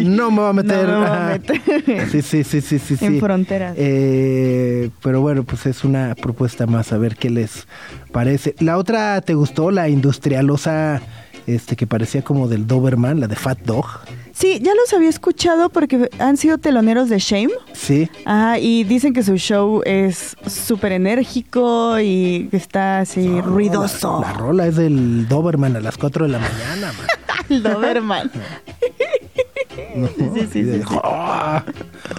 no 0.02 0.30
me 0.30 0.40
voy 0.40 0.50
a 0.50 0.52
meter. 0.52 0.86
No 0.86 1.00
me 1.00 1.06
voy 1.06 1.06
a 1.06 1.24
ajá. 1.24 1.38
meter. 1.38 1.62
Sí, 2.12 2.20
sí, 2.20 2.44
sí, 2.44 2.60
sí, 2.60 2.78
sí. 2.78 2.96
En 3.00 3.14
sí. 3.14 3.20
fronteras. 3.20 3.74
Eh, 3.78 4.90
pero 5.02 5.20
bueno, 5.20 5.44
pues 5.44 5.64
es 5.66 5.84
una 5.84 6.14
propuesta 6.14 6.66
más, 6.66 6.92
a 6.92 6.98
ver 6.98 7.16
qué 7.16 7.30
les 7.30 7.66
parece. 8.12 8.54
La 8.58 8.76
otra, 8.76 9.20
¿te 9.22 9.34
gustó? 9.34 9.70
La 9.70 9.88
industrialosa, 9.88 11.00
este, 11.46 11.76
que 11.76 11.86
parecía 11.86 12.22
como 12.22 12.48
del 12.48 12.66
Doberman, 12.66 13.20
la 13.20 13.28
de 13.28 13.36
Fat 13.36 13.60
Dog. 13.60 13.86
Sí, 14.34 14.58
ya 14.62 14.74
los 14.74 14.92
había 14.92 15.08
escuchado 15.08 15.68
porque 15.68 16.08
han 16.18 16.36
sido 16.36 16.58
teloneros 16.58 17.08
de 17.08 17.18
Shame. 17.18 17.52
Sí. 17.72 18.08
Ajá, 18.24 18.58
y 18.58 18.84
dicen 18.84 19.12
que 19.12 19.22
su 19.22 19.36
show 19.36 19.82
es 19.84 20.36
súper 20.46 20.92
enérgico 20.92 21.98
y 22.00 22.48
que 22.50 22.56
está 22.56 23.00
así 23.00 23.40
ruidoso. 23.40 24.20
La, 24.22 24.28
la 24.28 24.38
rola 24.38 24.66
es 24.66 24.76
del 24.76 25.28
Doberman 25.28 25.76
a 25.76 25.80
las 25.80 25.98
4 25.98 26.26
de 26.26 26.32
la 26.32 26.38
mañana, 26.38 26.92
man. 26.92 27.06
El 27.48 27.62
Doberman. 27.62 28.30
sí, 29.74 30.30
sí, 30.34 30.46
sí, 30.52 30.64
sí. 30.64 30.82
Ah, 31.02 31.64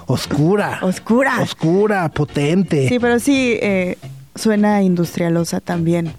oscura. 0.07 0.79
Oscura. 0.81 1.39
Oscura, 1.41 2.09
potente. 2.09 2.87
Sí, 2.89 2.99
pero 2.99 3.19
sí 3.19 3.57
eh, 3.61 3.97
suena 4.35 4.81
industrialosa 4.83 5.59
también. 5.59 6.13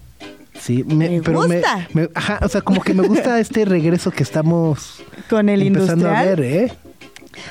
Sí, 0.58 0.84
me, 0.84 1.08
Me 1.10 1.22
pero 1.22 1.42
gusta. 1.42 1.88
me- 1.92 2.08
ajá, 2.14 2.38
o 2.42 2.48
sea, 2.48 2.60
como 2.62 2.80
que 2.82 2.94
me 2.94 3.06
gusta 3.06 3.38
este 3.40 3.64
regreso 3.64 4.10
que 4.10 4.22
estamos 4.22 5.02
Con 5.28 5.48
el 5.48 5.62
empezando 5.62 6.06
industrial. 6.08 6.16
a 6.16 6.24
ver, 6.24 6.40
¿eh? 6.40 6.72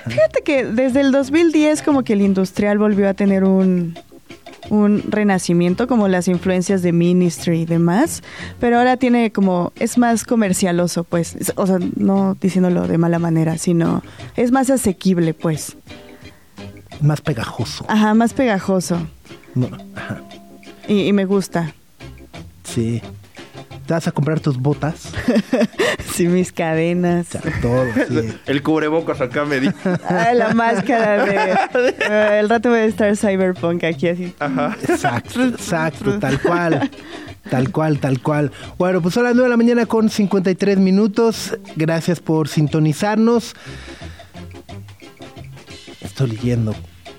Fíjate 0.08 0.42
que 0.44 0.64
desde 0.66 1.02
el 1.02 1.12
2010 1.12 1.82
como 1.82 2.04
que 2.04 2.14
el 2.14 2.22
industrial 2.22 2.78
volvió 2.78 3.10
a 3.10 3.14
tener 3.14 3.44
un, 3.44 3.98
un 4.70 5.04
renacimiento, 5.10 5.88
como 5.88 6.08
las 6.08 6.30
influencias 6.30 6.82
de 6.82 6.94
Ministry 6.94 7.62
y 7.62 7.66
demás, 7.66 8.24
pero 8.62 8.78
ahora 8.78 8.96
tiene 8.96 9.32
como, 9.34 9.74
es 9.78 9.98
más 9.98 10.24
comercialoso, 10.24 11.04
pues, 11.04 11.36
Es- 11.36 11.52
o 11.58 11.68
sea, 11.68 11.80
no 11.98 12.38
diciéndolo 12.40 12.88
de 12.88 12.98
mala 12.98 13.20
manera, 13.20 13.58
sino 13.58 14.02
es 14.38 14.52
más 14.54 14.70
asequible, 14.70 15.34
pues, 15.34 15.76
Más 17.02 17.20
pegajoso. 17.20 17.86
ajá, 17.90 18.14
más 18.14 18.34
pegajoso 18.34 19.06
No, 19.56 19.68
ajá, 19.96 20.22
y, 20.88 21.02
y 21.08 21.14
me 21.14 21.26
gusta. 21.26 21.74
Sí. 22.64 23.02
Te 23.86 23.94
vas 23.94 24.08
a 24.08 24.12
comprar 24.12 24.40
tus 24.40 24.58
botas, 24.58 25.12
Sí, 26.14 26.28
mis 26.28 26.52
cadenas. 26.54 27.28
o 27.36 27.42
sea, 27.42 27.62
todo, 27.62 27.86
sí. 28.08 28.34
El 28.46 28.62
cubrebocas 28.64 29.20
acá 29.20 29.46
me 29.46 29.60
dijo. 29.60 29.76
Ah, 30.08 30.34
la 30.34 30.54
máscara 30.54 31.26
de... 31.26 32.40
El 32.40 32.50
rato 32.50 32.70
voy 32.70 32.80
a 32.80 32.86
estar 32.86 33.16
cyberpunk 33.18 33.84
aquí 33.84 34.08
así. 34.08 34.34
Exacto, 34.88 35.44
exacto, 35.44 36.20
tal 36.20 36.40
cual. 36.42 36.92
Tal 37.50 37.72
cual, 37.72 38.00
tal 38.00 38.22
cual. 38.22 38.52
Bueno, 38.78 39.02
pues 39.02 39.16
son 39.16 39.26
las 39.26 39.34
9 39.34 39.48
de 39.48 39.50
la 39.50 39.58
mañana 39.58 39.86
con 39.86 40.10
53 40.10 40.78
minutos. 40.78 41.58
Gracias 41.76 42.20
por 42.22 42.48
sintonizarnos. 42.48 43.54
Estoy 46.00 46.30
leyendo. 46.32 46.74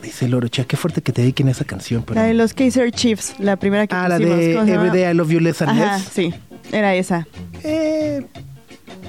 Dice 0.05 0.29
Lorocha, 0.29 0.65
qué 0.65 0.77
fuerte 0.77 1.01
que 1.03 1.13
te 1.13 1.23
dediquen 1.23 1.49
esa 1.49 1.65
canción. 1.65 2.03
pero- 2.03 2.21
La 2.21 2.27
de 2.27 2.35
los 2.35 2.53
Kaiser 2.55 2.91
Chiefs, 2.93 3.35
la 3.39 3.57
primera 3.57 3.87
que 3.87 3.95
Ah, 3.95 4.09
la 4.09 4.17
pusimos. 4.19 4.37
de. 4.67 4.73
Everyday 4.75 5.11
I 5.11 5.15
Love 5.15 5.31
You 5.31 5.41
Less 5.41 5.63
and 5.63 5.71
Ajá, 5.71 5.97
Less. 5.99 6.09
sí, 6.13 6.35
era 6.73 6.95
esa. 6.95 7.27
Eh, 7.63 8.25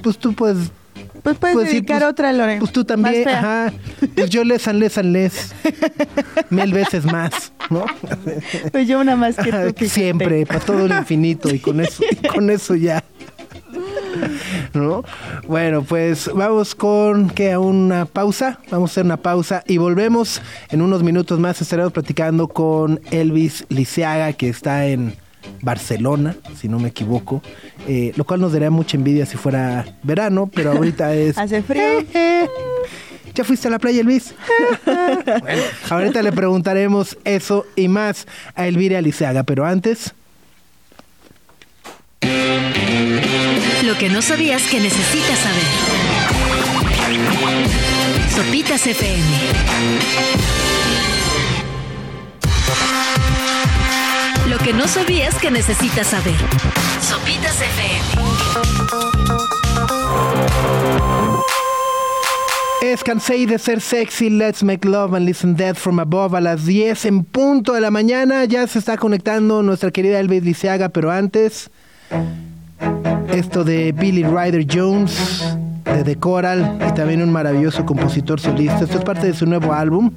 pues 0.01 0.17
tú 0.17 0.33
puedes... 0.33 0.71
Pues 1.23 1.37
puedes 1.37 1.55
pues 1.55 1.69
sí, 1.69 1.75
dedicar 1.77 2.01
pues- 2.01 2.11
otra, 2.11 2.31
Lore. 2.33 2.57
Pues 2.59 2.71
tú 2.71 2.85
también, 2.85 3.27
ajá. 3.27 3.73
Pues 4.15 4.29
yo 4.29 4.43
less 4.43 4.67
and 4.67 4.79
less 4.79 4.97
and 4.99 5.11
less. 5.11 5.53
Mil 6.51 6.71
veces 6.71 7.03
más, 7.05 7.51
¿no? 7.71 7.85
Pues 8.71 8.87
yo 8.87 8.99
una 8.99 9.15
más 9.15 9.35
que 9.35 9.51
tú. 9.73 9.85
Siempre, 9.87 10.45
para 10.45 10.59
todo 10.59 10.85
el 10.85 10.91
infinito 10.91 11.53
y 11.53 11.57
con 11.59 11.79
eso, 11.81 12.03
y 12.09 12.27
con 12.27 12.49
eso 12.51 12.75
ya. 12.75 13.03
¿No? 14.75 15.03
Bueno, 15.47 15.83
pues 15.83 16.29
vamos 16.33 16.75
con 16.75 17.29
que 17.29 17.53
a 17.53 17.59
una 17.59 18.05
pausa, 18.05 18.59
vamos 18.69 18.91
a 18.91 18.93
hacer 18.93 19.05
una 19.05 19.17
pausa 19.17 19.63
y 19.67 19.77
volvemos 19.77 20.41
en 20.69 20.81
unos 20.81 21.01
minutos 21.01 21.39
más. 21.39 21.61
Estaremos 21.61 21.93
platicando 21.93 22.49
con 22.49 22.99
Elvis 23.09 23.65
Liceaga, 23.69 24.33
que 24.33 24.49
está 24.49 24.85
en 24.87 25.15
Barcelona, 25.61 26.35
si 26.59 26.67
no 26.67 26.79
me 26.79 26.89
equivoco, 26.89 27.41
eh, 27.87 28.11
lo 28.15 28.25
cual 28.25 28.41
nos 28.41 28.51
daría 28.53 28.69
mucha 28.69 28.97
envidia 28.97 29.25
si 29.25 29.37
fuera 29.37 29.85
verano, 30.03 30.49
pero 30.53 30.71
ahorita 30.71 31.13
es... 31.15 31.37
Hace 31.37 31.61
frío. 31.61 31.81
¿Ya 33.33 33.43
fuiste 33.43 33.67
a 33.67 33.71
la 33.71 33.79
playa, 33.79 33.99
Elvis? 33.99 34.33
bueno, 34.85 35.61
ahorita 35.89 36.21
le 36.21 36.31
preguntaremos 36.31 37.17
eso 37.25 37.65
y 37.75 37.87
más 37.89 38.27
a 38.55 38.67
Elvira 38.67 39.01
Liceaga, 39.01 39.43
pero 39.43 39.65
antes... 39.65 40.13
Lo 43.85 43.95
que 43.99 44.09
no 44.09 44.19
sabías 44.19 44.63
que 44.63 44.79
necesitas 44.79 45.37
saber. 45.37 45.63
Sopitas 48.31 48.87
FM. 48.87 49.21
Lo 54.49 54.57
que 54.57 54.73
no 54.73 54.87
sabías 54.87 55.35
que 55.35 55.51
necesitas 55.51 56.07
saber. 56.07 56.33
Sopitas 56.99 57.61
FM. 57.61 58.01
Es 62.81 63.03
cansé 63.03 63.45
de 63.45 63.59
ser 63.59 63.81
sexy, 63.81 64.31
let's 64.31 64.63
make 64.63 64.87
love 64.87 65.13
and 65.13 65.27
listen 65.27 65.55
dead 65.55 65.75
from 65.75 65.99
above 65.99 66.35
a 66.35 66.41
las 66.41 66.65
10 66.65 67.05
en 67.05 67.23
punto 67.23 67.73
de 67.73 67.81
la 67.81 67.91
mañana. 67.91 68.45
Ya 68.45 68.65
se 68.65 68.79
está 68.79 68.97
conectando 68.97 69.61
nuestra 69.61 69.91
querida 69.91 70.19
Elvis 70.19 70.43
Liceaga, 70.43 70.89
pero 70.89 71.11
antes, 71.11 71.69
esto 73.29 73.63
de 73.63 73.91
Billy 73.91 74.23
Ryder 74.23 74.65
Jones, 74.71 75.57
de 75.83 76.03
The 76.03 76.15
Coral, 76.17 76.77
y 76.87 76.93
también 76.93 77.21
un 77.21 77.31
maravilloso 77.31 77.85
compositor 77.85 78.39
solista. 78.39 78.83
Esto 78.83 78.97
es 78.97 79.03
parte 79.03 79.27
de 79.27 79.33
su 79.33 79.45
nuevo 79.45 79.73
álbum, 79.73 80.11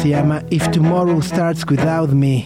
se 0.00 0.08
llama 0.10 0.42
If 0.50 0.70
Tomorrow 0.70 1.20
Starts 1.22 1.64
Without 1.68 2.10
Me. 2.10 2.44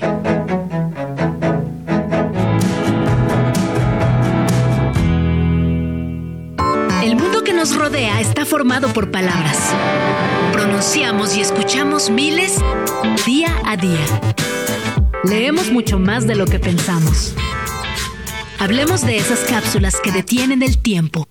El 7.02 7.16
mundo 7.16 7.42
que 7.44 7.52
nos 7.52 7.76
rodea 7.76 8.20
está 8.20 8.44
formado 8.44 8.88
por 8.88 9.10
palabras. 9.10 9.58
Pronunciamos 10.52 11.36
y 11.36 11.40
escuchamos 11.40 12.10
miles 12.10 12.58
día 13.26 13.48
a 13.66 13.76
día. 13.76 14.04
Leemos 15.24 15.70
mucho 15.70 15.98
más 15.98 16.26
de 16.26 16.34
lo 16.34 16.46
que 16.46 16.58
pensamos. 16.58 17.34
Hablemos 18.60 19.00
de 19.06 19.16
esas 19.16 19.38
cápsulas 19.44 19.96
que 20.04 20.12
detienen 20.12 20.62
el 20.62 20.76
tiempo. 20.82 21.26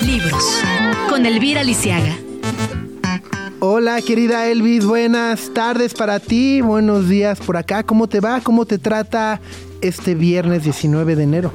Libros. 0.00 0.42
Con 1.08 1.24
Elvira 1.24 1.62
Lisiaga. 1.62 2.16
Hola, 3.60 4.02
querida 4.02 4.48
Elvis, 4.48 4.84
buenas 4.84 5.54
tardes 5.54 5.94
para 5.94 6.18
ti, 6.18 6.60
buenos 6.60 7.08
días 7.08 7.38
por 7.38 7.56
acá. 7.56 7.84
¿Cómo 7.84 8.08
te 8.08 8.18
va? 8.18 8.40
¿Cómo 8.40 8.66
te 8.66 8.78
trata 8.78 9.40
este 9.82 10.16
viernes 10.16 10.64
19 10.64 11.14
de 11.14 11.22
enero? 11.22 11.52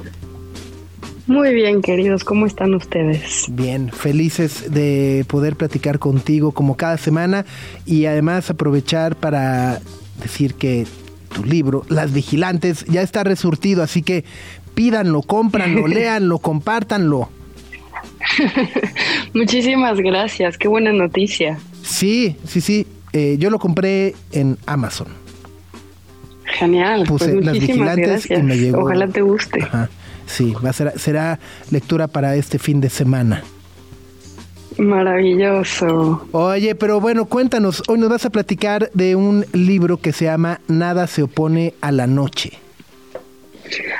Muy 1.26 1.52
bien, 1.52 1.82
queridos, 1.82 2.24
¿cómo 2.24 2.46
están 2.46 2.72
ustedes? 2.72 3.44
Bien, 3.50 3.92
felices 3.92 4.72
de 4.72 5.26
poder 5.28 5.56
platicar 5.56 5.98
contigo 5.98 6.52
como 6.52 6.78
cada 6.78 6.96
semana 6.96 7.44
y 7.84 8.06
además 8.06 8.48
aprovechar 8.48 9.16
para 9.16 9.82
decir 10.22 10.54
que 10.54 10.86
tu 11.28 11.44
libro, 11.44 11.84
Las 11.88 12.12
Vigilantes, 12.12 12.84
ya 12.86 13.02
está 13.02 13.24
resurtido, 13.24 13.82
así 13.82 14.02
que 14.02 14.24
pídanlo, 14.78 15.22
cómpranlo, 15.22 15.88
léanlo, 15.88 16.38
compártanlo. 16.38 17.28
Muchísimas 19.34 19.98
gracias, 19.98 20.56
qué 20.56 20.68
buena 20.68 20.92
noticia. 20.92 21.58
Sí, 21.82 22.36
sí, 22.46 22.60
sí, 22.60 22.86
eh, 23.12 23.34
yo 23.40 23.50
lo 23.50 23.58
compré 23.58 24.14
en 24.30 24.56
Amazon. 24.66 25.08
Genial, 26.44 27.06
Puse 27.08 27.32
pues 27.32 27.44
Las 27.44 27.54
muchísimas 27.56 27.96
Vigilantes 27.96 28.24
y 28.26 28.28
gracias. 28.28 28.44
me 28.44 28.56
llegó. 28.56 28.84
Ojalá 28.84 29.08
te 29.08 29.20
guste. 29.20 29.62
Ajá, 29.64 29.90
sí, 30.26 30.54
va 30.64 30.70
a 30.70 30.72
ser, 30.72 30.96
será 30.96 31.40
lectura 31.72 32.06
para 32.06 32.36
este 32.36 32.60
fin 32.60 32.80
de 32.80 32.88
semana. 32.88 33.42
Maravilloso. 34.78 36.28
Oye, 36.30 36.76
pero 36.76 37.00
bueno, 37.00 37.24
cuéntanos, 37.24 37.82
hoy 37.88 37.98
nos 37.98 38.10
vas 38.10 38.24
a 38.26 38.30
platicar 38.30 38.92
de 38.94 39.16
un 39.16 39.44
libro 39.52 39.96
que 39.96 40.12
se 40.12 40.26
llama 40.26 40.60
Nada 40.68 41.08
se 41.08 41.24
opone 41.24 41.74
a 41.80 41.90
la 41.90 42.06
noche. 42.06 42.60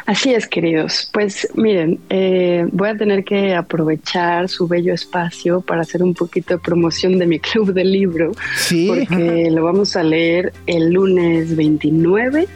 Así 0.07 0.33
es, 0.35 0.47
queridos. 0.47 1.09
Pues 1.13 1.49
miren, 1.55 1.99
eh, 2.11 2.67
voy 2.73 2.89
a 2.91 2.97
tener 2.97 3.25
que 3.25 3.55
aprovechar 3.55 4.49
su 4.49 4.67
bello 4.69 4.95
espacio 4.95 5.61
para 5.61 5.83
hacer 5.83 6.03
un 6.03 6.15
poquito 6.15 6.55
de 6.55 6.61
promoción 6.61 7.19
de 7.19 7.27
mi 7.27 7.39
club 7.41 7.73
de 7.73 7.85
libro, 7.85 8.33
Sí. 8.57 8.87
porque 8.89 9.49
lo 9.51 9.65
vamos 9.65 9.97
a 9.97 10.03
leer 10.03 10.53
el 10.67 10.91
lunes 10.93 11.55
29 11.57 12.47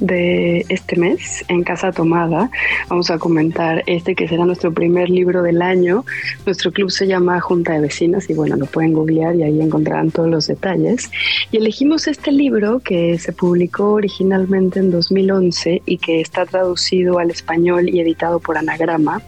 de 0.00 0.64
este 0.68 0.96
mes 0.96 1.44
en 1.48 1.62
Casa 1.62 1.92
Tomada. 1.92 2.50
Vamos 2.88 3.10
a 3.10 3.18
comentar 3.18 3.82
este 3.86 4.14
que 4.14 4.28
será 4.28 4.44
nuestro 4.44 4.72
primer 4.72 5.08
libro 5.10 5.42
del 5.42 5.62
año. 5.62 6.04
Nuestro 6.46 6.72
club 6.72 6.90
se 6.90 7.06
llama 7.06 7.40
Junta 7.40 7.72
de 7.72 7.80
Vecinas 7.80 8.28
y 8.30 8.34
bueno, 8.34 8.56
lo 8.56 8.66
pueden 8.66 8.92
googlear 8.92 9.36
y 9.36 9.42
ahí 9.42 9.60
encontrarán 9.60 10.10
todos 10.10 10.28
los 10.28 10.46
detalles. 10.46 11.10
Y 11.50 11.58
elegimos 11.58 12.08
este 12.08 12.32
libro 12.32 12.80
que 12.80 13.18
se 13.18 13.32
publicó 13.32 13.92
originalmente 13.92 14.80
en 14.80 14.90
2011 14.90 15.82
y 15.86 15.98
que 15.98 16.20
está 16.20 16.46
traducido 16.46 17.18
al 17.18 17.30
español 17.30 17.88
y 17.88 18.00
editado 18.00 18.40
por 18.40 18.58
Anagrama, 18.58 19.22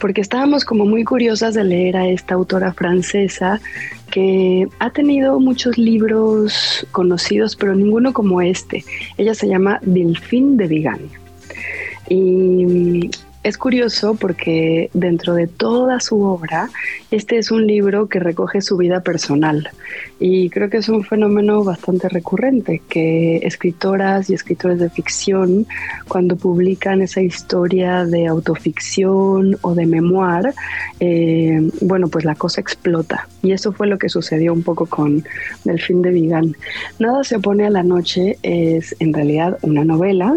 porque 0.00 0.20
estábamos 0.20 0.64
como 0.64 0.84
muy 0.84 1.04
curiosas 1.04 1.54
de 1.54 1.64
leer 1.64 1.96
a 1.96 2.08
esta 2.08 2.34
autora 2.34 2.72
francesa 2.72 3.60
que 4.12 4.68
ha 4.78 4.90
tenido 4.90 5.40
muchos 5.40 5.78
libros 5.78 6.86
conocidos, 6.92 7.56
pero 7.56 7.74
ninguno 7.74 8.12
como 8.12 8.42
este. 8.42 8.84
Ella 9.16 9.34
se 9.34 9.48
llama 9.48 9.80
Delphine 9.82 10.56
de 10.58 10.68
Vigan. 10.68 11.00
Y 12.10 13.10
es 13.42 13.58
curioso 13.58 14.14
porque 14.14 14.88
dentro 14.94 15.34
de 15.34 15.48
toda 15.48 15.98
su 16.00 16.22
obra, 16.22 16.70
este 17.10 17.38
es 17.38 17.50
un 17.50 17.66
libro 17.66 18.08
que 18.08 18.20
recoge 18.20 18.60
su 18.60 18.76
vida 18.76 19.00
personal. 19.00 19.68
Y 20.20 20.48
creo 20.50 20.70
que 20.70 20.76
es 20.76 20.88
un 20.88 21.02
fenómeno 21.02 21.64
bastante 21.64 22.08
recurrente, 22.08 22.82
que 22.88 23.38
escritoras 23.38 24.30
y 24.30 24.34
escritores 24.34 24.78
de 24.78 24.90
ficción, 24.90 25.66
cuando 26.06 26.36
publican 26.36 27.02
esa 27.02 27.20
historia 27.20 28.04
de 28.04 28.28
autoficción 28.28 29.58
o 29.62 29.74
de 29.74 29.86
memoir, 29.86 30.54
eh, 31.00 31.68
bueno, 31.80 32.06
pues 32.06 32.24
la 32.24 32.36
cosa 32.36 32.60
explota. 32.60 33.26
Y 33.42 33.52
eso 33.52 33.72
fue 33.72 33.88
lo 33.88 33.98
que 33.98 34.08
sucedió 34.08 34.52
un 34.52 34.62
poco 34.62 34.86
con 34.86 35.24
Delfín 35.64 36.02
de 36.02 36.10
Vigan. 36.10 36.56
Nada 37.00 37.24
se 37.24 37.36
opone 37.36 37.66
a 37.66 37.70
la 37.70 37.82
noche 37.82 38.38
es 38.42 38.94
en 39.00 39.12
realidad 39.12 39.58
una 39.62 39.84
novela 39.84 40.36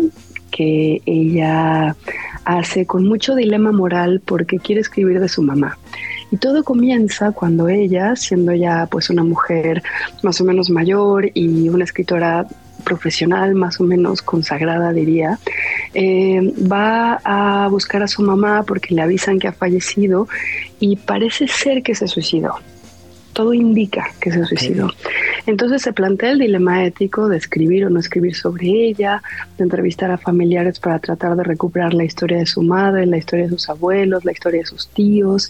que 0.51 1.01
ella 1.05 1.95
hace 2.45 2.85
con 2.85 3.07
mucho 3.07 3.35
dilema 3.35 3.71
moral 3.71 4.21
porque 4.23 4.59
quiere 4.59 4.81
escribir 4.81 5.19
de 5.19 5.29
su 5.29 5.41
mamá. 5.41 5.77
Y 6.31 6.37
todo 6.37 6.63
comienza 6.63 7.31
cuando 7.31 7.67
ella, 7.67 8.15
siendo 8.15 8.53
ya 8.53 8.87
pues 8.87 9.09
una 9.09 9.23
mujer 9.23 9.83
más 10.23 10.41
o 10.41 10.45
menos 10.45 10.69
mayor 10.69 11.29
y 11.33 11.69
una 11.69 11.83
escritora 11.83 12.47
profesional 12.83 13.55
más 13.55 13.79
o 13.79 13.83
menos 13.83 14.21
consagrada 14.21 14.93
diría, 14.93 15.39
eh, 15.93 16.53
va 16.71 17.19
a 17.23 17.67
buscar 17.67 18.03
a 18.03 18.07
su 18.07 18.21
mamá 18.21 18.63
porque 18.63 18.93
le 18.93 19.01
avisan 19.01 19.39
que 19.39 19.47
ha 19.47 19.53
fallecido 19.53 20.27
y 20.79 20.95
parece 20.95 21.47
ser 21.47 21.83
que 21.83 21.95
se 21.95 22.07
suicidó. 22.07 22.55
Todo 23.35 23.53
indica 23.53 24.07
que 24.21 24.31
se 24.31 24.45
suicidó. 24.45 24.89
Entonces 25.45 25.81
se 25.81 25.91
plantea 25.91 26.31
el 26.31 26.39
dilema 26.39 26.85
ético 26.85 27.27
de 27.27 27.35
escribir 27.37 27.85
o 27.85 27.89
no 27.89 27.99
escribir 27.99 28.33
sobre 28.33 28.67
ella, 28.67 29.21
de 29.57 29.65
entrevistar 29.65 30.09
a 30.09 30.17
familiares 30.17 30.79
para 30.79 30.99
tratar 30.99 31.35
de 31.35 31.43
recuperar 31.43 31.93
la 31.93 32.05
historia 32.05 32.37
de 32.37 32.45
su 32.45 32.61
madre, 32.61 33.05
la 33.05 33.17
historia 33.17 33.45
de 33.45 33.51
sus 33.51 33.69
abuelos, 33.69 34.23
la 34.23 34.31
historia 34.31 34.61
de 34.61 34.65
sus 34.65 34.87
tíos, 34.87 35.49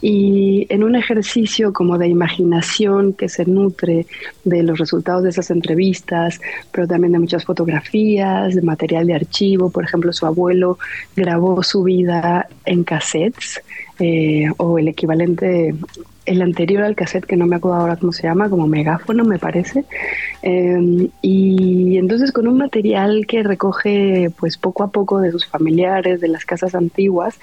y 0.00 0.66
en 0.70 0.82
un 0.82 0.96
ejercicio 0.96 1.74
como 1.74 1.98
de 1.98 2.08
imaginación 2.08 3.12
que 3.12 3.28
se 3.28 3.44
nutre 3.44 4.06
de 4.44 4.62
los 4.62 4.78
resultados 4.78 5.22
de 5.22 5.28
esas 5.28 5.50
entrevistas, 5.50 6.40
pero 6.72 6.88
también 6.88 7.12
de 7.12 7.18
muchas 7.18 7.44
fotografías, 7.44 8.54
de 8.54 8.62
material 8.62 9.06
de 9.06 9.14
archivo, 9.14 9.68
por 9.68 9.84
ejemplo, 9.84 10.10
su 10.14 10.24
abuelo 10.24 10.78
grabó 11.14 11.62
su 11.62 11.82
vida 11.82 12.48
en 12.64 12.82
cassettes, 12.82 13.60
eh, 13.98 14.46
o 14.56 14.78
el 14.78 14.88
equivalente 14.88 15.74
el 16.26 16.42
anterior 16.42 16.82
al 16.82 16.94
cassette, 16.94 17.24
que 17.24 17.36
no 17.36 17.46
me 17.46 17.56
acuerdo 17.56 17.78
ahora 17.78 17.96
cómo 17.96 18.12
se 18.12 18.24
llama, 18.24 18.50
como 18.50 18.66
megáfono 18.66 19.24
me 19.24 19.38
parece. 19.38 19.84
Eh, 20.42 21.08
y 21.22 21.96
entonces 21.96 22.32
con 22.32 22.48
un 22.48 22.58
material 22.58 23.26
que 23.26 23.42
recoge 23.42 24.30
pues 24.38 24.58
poco 24.58 24.82
a 24.82 24.88
poco 24.88 25.20
de 25.20 25.30
sus 25.30 25.46
familiares, 25.46 26.20
de 26.20 26.28
las 26.28 26.44
casas 26.44 26.74
antiguas, 26.74 27.38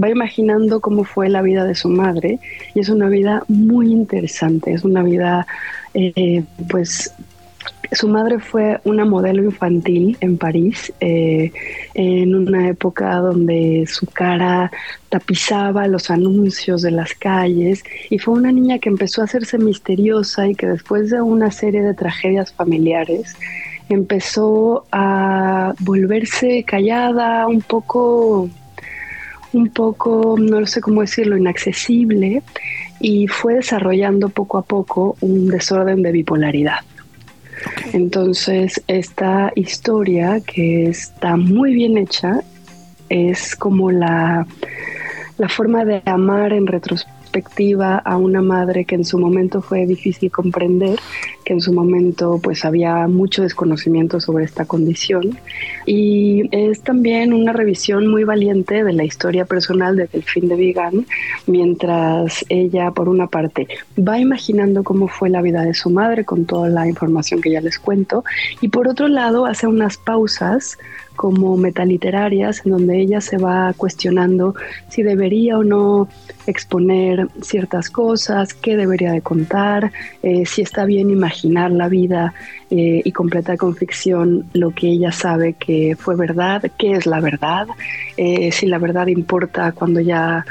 va 0.00 0.10
imaginando 0.10 0.80
cómo 0.80 1.04
fue 1.04 1.28
la 1.28 1.42
vida 1.42 1.64
de 1.64 1.74
su 1.74 1.88
madre 1.88 2.38
y 2.74 2.80
es 2.80 2.88
una 2.88 3.08
vida 3.08 3.42
muy 3.48 3.90
interesante, 3.90 4.72
es 4.72 4.84
una 4.84 5.02
vida 5.02 5.46
eh, 5.94 6.44
pues 6.68 7.12
su 7.92 8.08
madre 8.08 8.38
fue 8.40 8.80
una 8.84 9.04
modelo 9.04 9.42
infantil 9.42 10.16
en 10.20 10.38
París, 10.38 10.92
eh, 11.00 11.52
en 11.94 12.34
una 12.34 12.68
época 12.68 13.16
donde 13.16 13.84
su 13.86 14.06
cara 14.06 14.70
tapizaba 15.08 15.86
los 15.86 16.10
anuncios 16.10 16.82
de 16.82 16.90
las 16.90 17.14
calles 17.14 17.84
y 18.10 18.18
fue 18.18 18.34
una 18.34 18.52
niña 18.52 18.78
que 18.78 18.88
empezó 18.88 19.20
a 19.20 19.24
hacerse 19.24 19.58
misteriosa 19.58 20.48
y 20.48 20.54
que 20.54 20.66
después 20.66 21.10
de 21.10 21.22
una 21.22 21.50
serie 21.50 21.82
de 21.82 21.94
tragedias 21.94 22.52
familiares 22.52 23.36
empezó 23.88 24.84
a 24.90 25.74
volverse 25.80 26.64
callada, 26.64 27.46
un 27.46 27.62
poco, 27.62 28.48
un 29.52 29.68
poco, 29.70 30.36
no 30.38 30.66
sé 30.66 30.80
cómo 30.80 31.02
decirlo, 31.02 31.36
inaccesible 31.36 32.42
y 33.00 33.28
fue 33.28 33.54
desarrollando 33.54 34.28
poco 34.28 34.58
a 34.58 34.62
poco 34.62 35.16
un 35.20 35.48
desorden 35.48 36.02
de 36.02 36.12
bipolaridad. 36.12 36.78
Entonces, 37.92 38.82
esta 38.86 39.52
historia 39.54 40.40
que 40.40 40.88
está 40.88 41.36
muy 41.36 41.74
bien 41.74 41.96
hecha 41.98 42.40
es 43.08 43.54
como 43.56 43.90
la, 43.90 44.46
la 45.38 45.48
forma 45.48 45.84
de 45.84 46.02
amar 46.04 46.52
en 46.52 46.66
retrospectiva 46.66 47.15
a 48.04 48.16
una 48.16 48.42
madre 48.42 48.84
que 48.84 48.94
en 48.94 49.04
su 49.04 49.18
momento 49.18 49.60
fue 49.60 49.86
difícil 49.86 50.30
comprender, 50.30 50.98
que 51.44 51.52
en 51.52 51.60
su 51.60 51.72
momento 51.72 52.40
pues 52.42 52.64
había 52.64 53.06
mucho 53.08 53.42
desconocimiento 53.42 54.20
sobre 54.20 54.44
esta 54.44 54.64
condición. 54.64 55.38
Y 55.84 56.48
es 56.50 56.82
también 56.82 57.32
una 57.32 57.52
revisión 57.52 58.06
muy 58.08 58.24
valiente 58.24 58.84
de 58.84 58.92
la 58.92 59.04
historia 59.04 59.44
personal 59.44 59.96
de 59.96 60.06
Delfín 60.06 60.48
de 60.48 60.56
Vigan, 60.56 61.06
mientras 61.46 62.44
ella 62.48 62.90
por 62.90 63.08
una 63.08 63.26
parte 63.26 63.68
va 63.96 64.18
imaginando 64.18 64.82
cómo 64.84 65.08
fue 65.08 65.30
la 65.30 65.42
vida 65.42 65.62
de 65.62 65.74
su 65.74 65.90
madre 65.90 66.24
con 66.24 66.46
toda 66.46 66.68
la 66.68 66.86
información 66.86 67.40
que 67.40 67.50
ya 67.50 67.60
les 67.60 67.78
cuento 67.78 68.24
y 68.60 68.68
por 68.68 68.88
otro 68.88 69.08
lado 69.08 69.46
hace 69.46 69.66
unas 69.66 69.96
pausas 69.96 70.78
como 71.16 71.56
metaliterarias 71.56 72.62
en 72.64 72.72
donde 72.72 73.00
ella 73.00 73.20
se 73.20 73.38
va 73.38 73.72
cuestionando 73.76 74.54
si 74.88 75.02
debería 75.02 75.58
o 75.58 75.64
no 75.64 76.08
exponer 76.46 77.28
ciertas 77.42 77.90
cosas, 77.90 78.54
qué 78.54 78.76
debería 78.76 79.12
de 79.12 79.20
contar, 79.20 79.92
eh, 80.22 80.46
si 80.46 80.62
está 80.62 80.84
bien 80.84 81.10
imaginar 81.10 81.72
la 81.72 81.88
vida 81.88 82.34
eh, 82.70 83.02
y 83.04 83.12
completar 83.12 83.56
con 83.56 83.74
ficción 83.74 84.46
lo 84.52 84.70
que 84.70 84.88
ella 84.88 85.10
sabe 85.10 85.54
que 85.54 85.96
fue 85.98 86.14
verdad, 86.14 86.62
qué 86.78 86.92
es 86.92 87.06
la 87.06 87.20
verdad, 87.20 87.66
eh, 88.16 88.52
si 88.52 88.66
la 88.66 88.78
verdad 88.78 89.08
importa 89.08 89.72
cuando 89.72 90.00
ya 90.00 90.44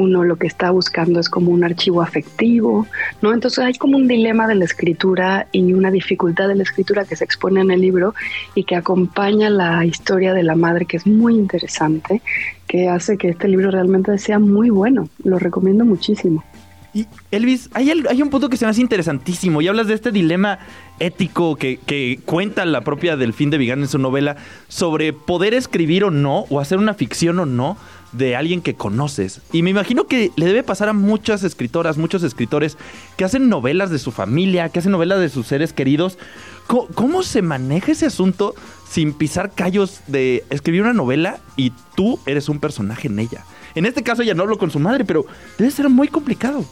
uno 0.00 0.24
lo 0.24 0.36
que 0.36 0.46
está 0.46 0.70
buscando 0.70 1.20
es 1.20 1.28
como 1.28 1.50
un 1.50 1.64
archivo 1.64 2.02
afectivo, 2.02 2.86
¿no? 3.22 3.32
Entonces 3.32 3.64
hay 3.64 3.74
como 3.74 3.96
un 3.96 4.08
dilema 4.08 4.46
de 4.46 4.54
la 4.54 4.64
escritura 4.64 5.46
y 5.52 5.72
una 5.72 5.90
dificultad 5.90 6.48
de 6.48 6.56
la 6.56 6.62
escritura 6.62 7.04
que 7.04 7.16
se 7.16 7.24
expone 7.24 7.60
en 7.60 7.70
el 7.70 7.80
libro 7.80 8.14
y 8.54 8.64
que 8.64 8.76
acompaña 8.76 9.50
la 9.50 9.84
historia 9.84 10.32
de 10.32 10.42
la 10.42 10.56
madre, 10.56 10.86
que 10.86 10.96
es 10.96 11.06
muy 11.06 11.34
interesante, 11.34 12.22
que 12.66 12.88
hace 12.88 13.16
que 13.18 13.28
este 13.28 13.48
libro 13.48 13.70
realmente 13.70 14.16
sea 14.18 14.38
muy 14.38 14.70
bueno. 14.70 15.08
Lo 15.22 15.38
recomiendo 15.38 15.84
muchísimo. 15.84 16.44
Y 16.92 17.06
Elvis, 17.30 17.70
hay, 17.72 17.90
hay 17.90 18.20
un 18.20 18.30
punto 18.30 18.48
que 18.48 18.56
se 18.56 18.64
me 18.64 18.72
hace 18.72 18.80
interesantísimo 18.80 19.62
y 19.62 19.68
hablas 19.68 19.86
de 19.86 19.94
este 19.94 20.10
dilema 20.10 20.58
ético 20.98 21.54
que, 21.54 21.78
que 21.78 22.18
cuenta 22.24 22.64
la 22.64 22.80
propia 22.80 23.16
Delfín 23.16 23.50
de 23.50 23.58
Vigan 23.58 23.80
en 23.80 23.88
su 23.88 23.98
novela 23.98 24.36
sobre 24.66 25.12
poder 25.12 25.54
escribir 25.54 26.02
o 26.02 26.10
no, 26.10 26.46
o 26.50 26.58
hacer 26.58 26.78
una 26.78 26.94
ficción 26.94 27.38
o 27.38 27.46
no 27.46 27.76
de 28.12 28.36
alguien 28.36 28.60
que 28.60 28.74
conoces. 28.74 29.40
Y 29.52 29.62
me 29.62 29.70
imagino 29.70 30.06
que 30.06 30.30
le 30.36 30.46
debe 30.46 30.62
pasar 30.62 30.88
a 30.88 30.92
muchas 30.92 31.44
escritoras, 31.44 31.98
muchos 31.98 32.22
escritores 32.22 32.76
que 33.16 33.24
hacen 33.24 33.48
novelas 33.48 33.90
de 33.90 33.98
su 33.98 34.10
familia, 34.10 34.68
que 34.68 34.80
hacen 34.80 34.92
novelas 34.92 35.20
de 35.20 35.28
sus 35.28 35.46
seres 35.46 35.72
queridos. 35.72 36.18
¿Cómo, 36.66 37.22
se 37.22 37.42
maneja 37.42 37.92
ese 37.92 38.06
asunto 38.06 38.54
sin 38.88 39.12
pisar 39.12 39.52
callos 39.52 40.00
de 40.06 40.44
escribir 40.50 40.82
una 40.82 40.92
novela 40.92 41.40
y 41.56 41.72
tú 41.96 42.20
eres 42.26 42.48
un 42.48 42.60
personaje 42.60 43.08
en 43.08 43.18
ella? 43.18 43.44
En 43.74 43.86
este 43.86 44.02
caso 44.02 44.22
ya 44.22 44.34
no 44.34 44.42
hablo 44.42 44.58
con 44.58 44.70
su 44.70 44.78
madre, 44.78 45.04
pero 45.04 45.26
debe 45.58 45.70
ser 45.70 45.88
muy 45.88 46.08
complicado. 46.08 46.64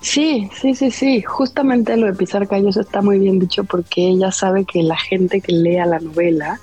Sí, 0.00 0.50
sí, 0.60 0.74
sí, 0.74 0.90
sí. 0.90 1.22
Justamente 1.22 1.96
lo 1.96 2.06
de 2.06 2.12
pisar 2.12 2.46
callos 2.46 2.76
está 2.76 3.00
muy 3.00 3.18
bien 3.18 3.38
dicho 3.38 3.64
porque 3.64 4.08
ella 4.08 4.30
sabe 4.30 4.64
que 4.64 4.82
la 4.82 4.98
gente 4.98 5.40
que 5.40 5.52
lea 5.52 5.86
la 5.86 5.98
novela 5.98 6.60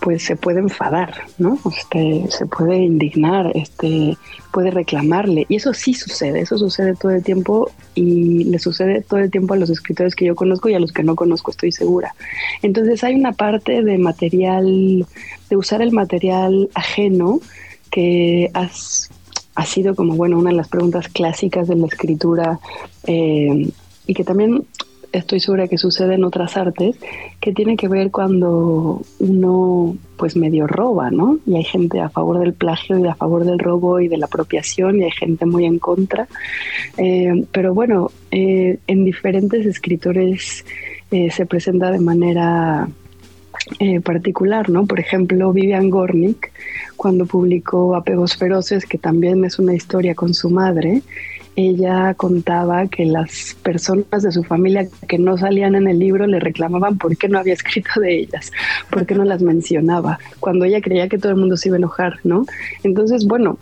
pues 0.00 0.24
se 0.24 0.36
puede 0.36 0.60
enfadar, 0.60 1.14
¿no? 1.38 1.58
Este, 1.76 2.24
se 2.30 2.46
puede 2.46 2.78
indignar, 2.78 3.52
este, 3.54 4.16
puede 4.52 4.70
reclamarle. 4.70 5.46
Y 5.48 5.56
eso 5.56 5.74
sí 5.74 5.94
sucede, 5.94 6.40
eso 6.40 6.56
sucede 6.56 6.94
todo 6.94 7.12
el 7.12 7.22
tiempo 7.22 7.70
y 7.94 8.44
le 8.44 8.58
sucede 8.58 9.02
todo 9.02 9.20
el 9.20 9.30
tiempo 9.30 9.54
a 9.54 9.58
los 9.58 9.68
escritores 9.68 10.14
que 10.14 10.24
yo 10.24 10.34
conozco 10.34 10.68
y 10.68 10.74
a 10.74 10.80
los 10.80 10.92
que 10.92 11.02
no 11.02 11.16
conozco, 11.16 11.50
estoy 11.50 11.72
segura. 11.72 12.14
Entonces 12.62 13.04
hay 13.04 13.14
una 13.14 13.32
parte 13.32 13.82
de 13.82 13.98
material, 13.98 15.06
de 15.50 15.56
usar 15.56 15.82
el 15.82 15.92
material 15.92 16.70
ajeno 16.74 17.40
que 17.90 18.50
has, 18.54 19.10
ha 19.54 19.66
sido 19.66 19.94
como, 19.94 20.14
bueno, 20.14 20.38
una 20.38 20.50
de 20.50 20.56
las 20.56 20.68
preguntas 20.68 21.08
clásicas 21.08 21.68
de 21.68 21.76
la 21.76 21.86
escritura 21.86 22.58
eh, 23.06 23.70
y 24.06 24.14
que 24.14 24.24
también 24.24 24.64
estoy 25.12 25.40
segura 25.40 25.68
que 25.68 25.78
sucede 25.78 26.14
en 26.14 26.24
otras 26.24 26.56
artes, 26.56 26.96
que 27.40 27.52
tiene 27.52 27.76
que 27.76 27.88
ver 27.88 28.10
cuando 28.10 29.02
uno 29.18 29.96
pues 30.16 30.36
medio 30.36 30.66
roba, 30.66 31.10
¿no? 31.10 31.38
Y 31.46 31.56
hay 31.56 31.64
gente 31.64 32.00
a 32.00 32.08
favor 32.08 32.38
del 32.38 32.52
plagio 32.52 32.98
y 32.98 33.06
a 33.06 33.14
favor 33.14 33.44
del 33.44 33.58
robo 33.58 34.00
y 34.00 34.08
de 34.08 34.18
la 34.18 34.26
apropiación 34.26 35.00
y 35.00 35.04
hay 35.04 35.10
gente 35.10 35.46
muy 35.46 35.64
en 35.64 35.78
contra. 35.78 36.28
Eh, 36.96 37.44
pero 37.52 37.74
bueno, 37.74 38.10
eh, 38.30 38.78
en 38.86 39.04
diferentes 39.04 39.66
escritores 39.66 40.64
eh, 41.10 41.30
se 41.30 41.46
presenta 41.46 41.90
de 41.90 42.00
manera 42.00 42.88
particular, 44.04 44.68
¿no? 44.70 44.86
Por 44.86 44.98
ejemplo, 44.98 45.52
Vivian 45.52 45.90
Gornick, 45.90 46.50
cuando 46.96 47.26
publicó 47.26 47.94
Apegos 47.94 48.36
Feroces, 48.36 48.84
que 48.84 48.98
también 48.98 49.44
es 49.44 49.58
una 49.58 49.74
historia 49.74 50.14
con 50.14 50.34
su 50.34 50.50
madre, 50.50 51.02
ella 51.56 52.14
contaba 52.14 52.86
que 52.86 53.04
las 53.04 53.56
personas 53.62 54.22
de 54.22 54.32
su 54.32 54.42
familia 54.44 54.88
que 55.08 55.18
no 55.18 55.36
salían 55.36 55.74
en 55.74 55.88
el 55.88 55.98
libro 55.98 56.26
le 56.26 56.40
reclamaban 56.40 56.98
por 56.98 57.16
qué 57.16 57.28
no 57.28 57.38
había 57.38 57.54
escrito 57.60 58.00
de 58.00 58.20
ellas, 58.20 58.52
por 58.90 59.06
qué 59.06 59.14
no 59.14 59.24
las 59.24 59.42
mencionaba, 59.42 60.18
cuando 60.38 60.64
ella 60.64 60.80
creía 60.80 61.08
que 61.08 61.18
todo 61.18 61.32
el 61.32 61.38
mundo 61.38 61.56
se 61.56 61.68
iba 61.68 61.76
a 61.76 61.78
enojar, 61.78 62.18
¿no? 62.24 62.46
Entonces, 62.82 63.26
bueno, 63.26 63.58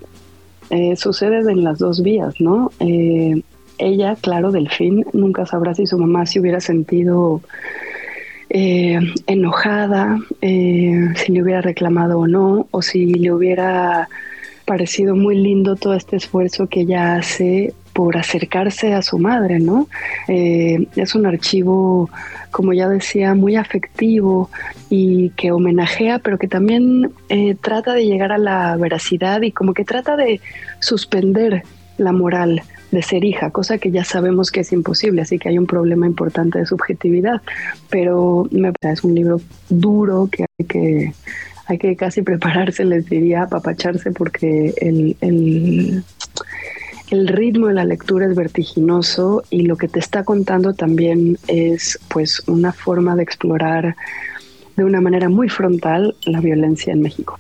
eh, 0.71 0.97
sucede 0.97 1.39
en 1.51 1.65
las 1.65 1.79
dos 1.79 2.03
vías, 2.03 2.41
¿no? 2.41 2.71
Eh, 2.81 3.43
ella, 3.79 4.17
claro, 4.21 4.51
Delfín, 4.51 5.07
nunca 5.13 5.47
sabrá 5.47 5.75
si 5.75 5.87
su 5.87 5.99
mamá 5.99 6.27
se 6.27 6.41
hubiera 6.41 6.61
sentido 6.61 7.41
eh, 8.51 8.99
enojada, 9.27 10.19
eh, 10.41 11.09
si 11.17 11.33
le 11.33 11.43
hubiera 11.43 11.61
reclamado 11.61 12.19
o 12.19 12.27
no, 12.27 12.67
o 12.71 12.83
si 12.83 13.07
le 13.07 13.33
hubiera 13.33 14.09
parecido 14.65 15.15
muy 15.15 15.37
lindo 15.37 15.77
todo 15.77 15.95
este 15.95 16.17
esfuerzo 16.17 16.67
que 16.67 16.81
ella 16.81 17.17
hace 17.17 17.73
por 17.99 18.17
acercarse 18.17 18.95
a 18.95 19.03
su 19.03 19.19
madre, 19.19 19.59
¿no? 19.59 19.89
Eh, 20.29 20.87
es 20.95 21.17
un 21.17 21.27
archivo, 21.27 22.09
como 22.53 22.73
ya 22.73 22.89
decía, 22.89 23.35
muy 23.35 23.57
afectivo 23.57 24.51
y 24.89 25.31
que 25.31 25.51
homenajea, 25.51 26.21
pero 26.21 26.39
que 26.39 26.47
también 26.47 27.11
eh, 27.29 27.57
trata 27.61 27.95
de 27.95 28.07
llegar 28.07 28.31
a 28.31 28.39
la 28.39 28.77
veracidad 28.77 29.43
y 29.43 29.51
como 29.51 29.75
que 29.75 29.85
trata 29.85 30.15
de 30.15 30.41
suspender 30.79 31.65
la 31.97 32.13
moral 32.13 32.63
de 32.93 33.03
ser 33.03 33.25
hija, 33.25 33.51
cosa 33.51 33.79
que 33.79 33.91
ya 33.91 34.05
sabemos 34.05 34.53
que 34.53 34.61
es 34.61 34.71
imposible, 34.71 35.23
así 35.23 35.41
que 35.41 35.49
hay 35.49 35.59
un 35.59 35.67
problema 35.67 36.07
importante 36.07 36.61
de 36.61 36.67
subjetividad, 36.67 37.43
pero 37.91 38.47
me 38.53 38.73
es 38.81 39.03
un 39.03 39.17
libro 39.17 39.41
duro 39.69 40.29
que 40.31 40.45
hay 41.67 41.79
que 41.79 41.97
casi 41.97 42.23
prepararse, 42.31 42.85
les 42.85 43.07
diría, 43.07 43.43
apapacharse 43.43 44.13
porque 44.13 44.73
el, 44.81 46.05
el 47.11 47.29
ritmo 47.29 47.69
de 47.69 47.75
la 47.75 47.85
lectura 47.85 48.27
es 48.27 48.35
vertiginoso 48.35 49.43
y 49.51 49.63
lo 49.63 49.77
que 49.77 49.89
te 49.89 49.99
está 49.99 50.25
contando 50.25 50.75
también 50.75 51.39
es 51.47 51.99
pues 52.09 52.43
una 52.47 52.73
forma 52.73 53.17
de 53.17 53.23
explorar 53.23 53.97
de 54.77 54.85
una 54.85 55.01
manera 55.01 55.29
muy 55.29 55.49
frontal 55.49 56.15
la 56.25 56.41
violencia 56.41 56.93
en 56.93 57.03
México. 57.03 57.39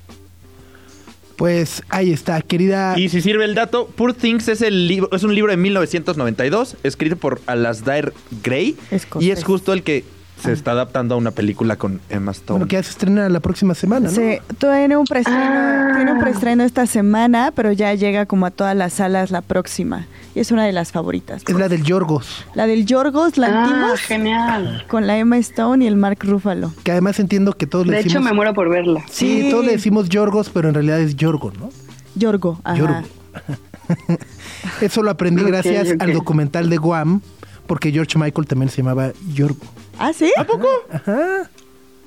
Pues 1.36 1.84
ahí 1.88 2.12
está, 2.12 2.42
querida. 2.42 2.98
Y 2.98 3.10
si 3.10 3.20
sirve 3.20 3.44
el 3.44 3.54
dato, 3.54 3.86
Poor 3.86 4.12
Things 4.12 4.48
es, 4.48 4.60
el 4.60 4.88
libro, 4.88 5.08
es 5.12 5.22
un 5.22 5.32
libro 5.34 5.52
de 5.52 5.56
1992, 5.56 6.76
escrito 6.82 7.16
por 7.16 7.40
Alasdair 7.46 8.12
Gray. 8.42 8.76
Escocés. 8.90 9.28
Y 9.28 9.30
es 9.30 9.44
justo 9.44 9.72
el 9.72 9.84
que 9.84 10.04
se 10.42 10.52
está 10.52 10.70
adaptando 10.72 11.14
a 11.14 11.18
una 11.18 11.30
película 11.32 11.76
con 11.76 12.00
Emma 12.08 12.30
Stone. 12.32 12.58
Bueno, 12.60 12.68
que 12.68 12.76
ya 12.76 12.82
se 12.82 12.90
estrena 12.90 13.28
la 13.28 13.40
próxima 13.40 13.74
semana, 13.74 14.08
¿no? 14.08 14.14
Sí, 14.14 14.38
tiene 14.58 14.96
un, 14.96 15.04
preestreno, 15.04 15.40
Ah. 15.40 15.92
tiene 15.96 16.12
un 16.12 16.18
preestreno 16.20 16.62
esta 16.64 16.86
semana, 16.86 17.52
pero 17.54 17.72
ya 17.72 17.92
llega 17.94 18.26
como 18.26 18.46
a 18.46 18.50
todas 18.50 18.76
las 18.76 18.92
salas 18.94 19.30
la 19.30 19.42
próxima. 19.42 20.06
Y 20.34 20.40
es 20.40 20.52
una 20.52 20.64
de 20.64 20.72
las 20.72 20.92
favoritas. 20.92 21.42
Es 21.46 21.54
la 21.56 21.68
del 21.68 21.82
Yorgos, 21.82 22.44
La 22.54 22.66
del 22.66 22.86
Yorgos 22.86 23.32
Ah, 23.38 23.40
Lantimos 23.40 24.00
genial. 24.00 24.84
con 24.88 25.06
la 25.06 25.18
Emma 25.18 25.36
Stone 25.38 25.84
y 25.84 25.88
el 25.88 25.96
Mark 25.96 26.18
Ruffalo. 26.22 26.72
que 26.84 26.92
además 26.92 27.18
entiendo 27.18 27.52
que 27.54 27.66
todos 27.66 27.86
le 27.86 27.94
De 27.94 27.98
hecho, 28.00 28.08
decimos... 28.10 28.24
me 28.30 28.32
muero 28.34 28.54
por 28.54 28.68
verla. 28.68 29.02
Sí, 29.10 29.42
Sí. 29.42 29.50
todos 29.50 29.64
le 29.64 29.72
decimos 29.72 30.08
Yorgos, 30.08 30.50
pero 30.50 30.68
en 30.68 30.74
realidad 30.74 31.00
es 31.00 31.16
Yorgo, 31.16 31.52
¿no? 31.58 31.70
Yorgo, 32.14 32.60
ajá. 32.64 32.76
Yorgo. 32.78 33.02
Eso 34.80 35.02
lo 35.02 35.10
aprendí 35.10 35.42
gracias 35.42 35.88
al 35.98 36.12
documental 36.12 36.68
de 36.70 36.76
Guam, 36.76 37.20
porque 37.66 37.90
George 37.90 38.18
Michael 38.18 38.46
también 38.46 38.68
se 38.70 38.78
llamaba 38.78 39.10
Yorgo. 39.32 39.58
¿Ah, 39.98 40.12
sí? 40.12 40.30
¿A 40.36 40.44
poco? 40.44 40.68
Ajá. 40.92 41.50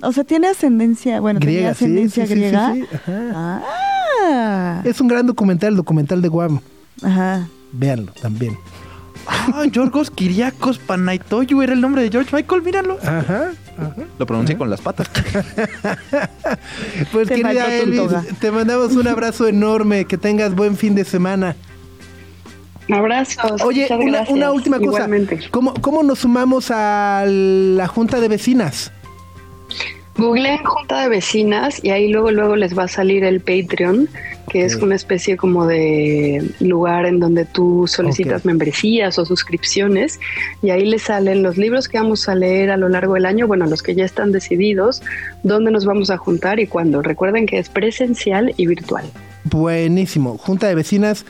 O 0.01 0.11
sea, 0.11 0.23
tiene 0.23 0.47
ascendencia, 0.47 1.19
bueno, 1.19 1.39
Griega, 1.39 1.71
ascendencia 1.71 2.25
sí, 2.25 2.29
sí, 2.29 2.33
sí, 2.35 2.39
griega. 2.39 2.73
sí, 2.73 2.85
ajá. 2.93 3.61
Ah. 4.23 4.81
Es 4.83 4.99
un 4.99 5.07
gran 5.07 5.27
documental, 5.27 5.69
el 5.69 5.75
documental 5.77 6.21
de 6.21 6.27
Guam. 6.27 6.59
Ajá. 7.03 7.47
Véanlo 7.71 8.11
también. 8.13 8.57
Ah, 9.27 9.65
Yorgos 9.71 10.09
Kiriakos 10.09 10.79
Panaitoyu 10.79 11.61
era 11.61 11.73
el 11.73 11.81
nombre 11.81 12.01
de 12.01 12.09
George 12.09 12.35
Michael, 12.35 12.61
míralo. 12.63 12.97
Ajá. 13.03 13.51
Lo 14.17 14.25
pronuncié 14.25 14.57
con 14.57 14.69
las 14.69 14.81
patas. 14.81 15.09
Pues 17.11 17.27
Te 17.27 17.35
querida 17.35 17.73
Elvis, 17.73 18.39
te 18.39 18.51
mandamos 18.51 18.93
un 18.93 19.07
abrazo 19.07 19.47
enorme, 19.47 20.05
que 20.05 20.17
tengas 20.17 20.55
buen 20.55 20.75
fin 20.77 20.95
de 20.95 21.05
semana. 21.05 21.55
Abrazos. 22.91 23.61
Oye, 23.63 23.83
muchas 23.83 23.99
una, 23.99 24.11
gracias. 24.11 24.37
una 24.37 24.51
última 24.51 24.77
cosa. 24.77 24.89
Igualmente. 24.89 25.39
¿Cómo, 25.51 25.73
¿Cómo 25.75 26.03
nos 26.03 26.19
sumamos 26.19 26.71
a 26.71 27.25
la 27.27 27.87
junta 27.87 28.19
de 28.19 28.27
vecinas? 28.27 28.91
Googleen 30.17 30.63
Junta 30.63 31.01
de 31.01 31.09
Vecinas 31.09 31.83
y 31.83 31.89
ahí 31.89 32.09
luego 32.09 32.31
luego 32.31 32.55
les 32.55 32.77
va 32.77 32.83
a 32.83 32.87
salir 32.87 33.23
el 33.23 33.39
Patreon, 33.39 34.09
que 34.49 34.65
es 34.65 34.75
una 34.75 34.95
especie 34.95 35.37
como 35.37 35.65
de 35.65 36.47
lugar 36.59 37.05
en 37.05 37.19
donde 37.19 37.45
tú 37.45 37.87
solicitas 37.87 38.43
membresías 38.43 39.17
o 39.17 39.25
suscripciones 39.25 40.19
y 40.61 40.69
ahí 40.69 40.85
les 40.85 41.03
salen 41.03 41.41
los 41.41 41.57
libros 41.57 41.87
que 41.87 41.97
vamos 41.97 42.27
a 42.27 42.35
leer 42.35 42.71
a 42.71 42.77
lo 42.77 42.89
largo 42.89 43.13
del 43.13 43.25
año, 43.25 43.47
bueno, 43.47 43.65
los 43.65 43.81
que 43.81 43.95
ya 43.95 44.05
están 44.05 44.31
decididos, 44.31 45.01
dónde 45.43 45.71
nos 45.71 45.85
vamos 45.85 46.11
a 46.11 46.17
juntar 46.17 46.59
y 46.59 46.67
cuándo. 46.67 47.01
Recuerden 47.01 47.45
que 47.45 47.57
es 47.57 47.69
presencial 47.69 48.53
y 48.57 48.67
virtual. 48.67 49.05
Buenísimo. 49.45 50.37
Junta 50.37 50.67
de 50.67 50.75
vecinas, 50.75 51.25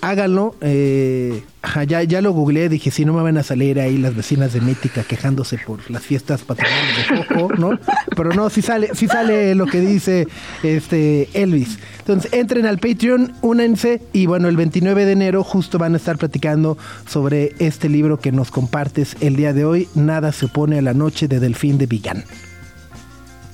háganlo. 0.00 0.54
Eh, 0.60 1.42
ya, 1.86 2.02
ya 2.02 2.20
lo 2.20 2.32
googleé, 2.32 2.68
dije, 2.68 2.90
si 2.90 3.04
no 3.04 3.12
me 3.12 3.22
van 3.22 3.36
a 3.36 3.42
salir 3.42 3.78
ahí 3.80 3.98
las 3.98 4.14
vecinas 4.14 4.52
de 4.52 4.60
Mítica 4.60 5.02
quejándose 5.02 5.58
por 5.58 5.90
las 5.90 6.02
fiestas 6.02 6.42
patronales 6.42 7.08
de 7.08 7.26
Coco, 7.26 7.54
¿no? 7.54 7.78
Pero 8.16 8.32
no, 8.32 8.50
si 8.50 8.62
sale, 8.62 8.90
si 8.94 9.06
sale 9.06 9.54
lo 9.54 9.66
que 9.66 9.80
dice 9.80 10.26
este 10.62 11.28
Elvis. 11.34 11.78
Entonces, 11.98 12.32
entren 12.32 12.66
al 12.66 12.78
Patreon, 12.78 13.34
únense 13.42 14.00
y 14.12 14.26
bueno, 14.26 14.48
el 14.48 14.56
29 14.56 15.04
de 15.04 15.12
enero 15.12 15.44
justo 15.44 15.78
van 15.78 15.94
a 15.94 15.96
estar 15.98 16.16
platicando 16.16 16.78
sobre 17.06 17.54
este 17.58 17.88
libro 17.88 18.18
que 18.18 18.32
nos 18.32 18.50
compartes 18.50 19.16
el 19.20 19.36
día 19.36 19.52
de 19.52 19.64
hoy, 19.64 19.88
Nada 19.94 20.32
se 20.32 20.46
opone 20.46 20.78
a 20.78 20.82
la 20.82 20.94
noche 20.94 21.28
de 21.28 21.40
Delfín 21.40 21.78
de 21.78 21.86
Villán. 21.86 22.24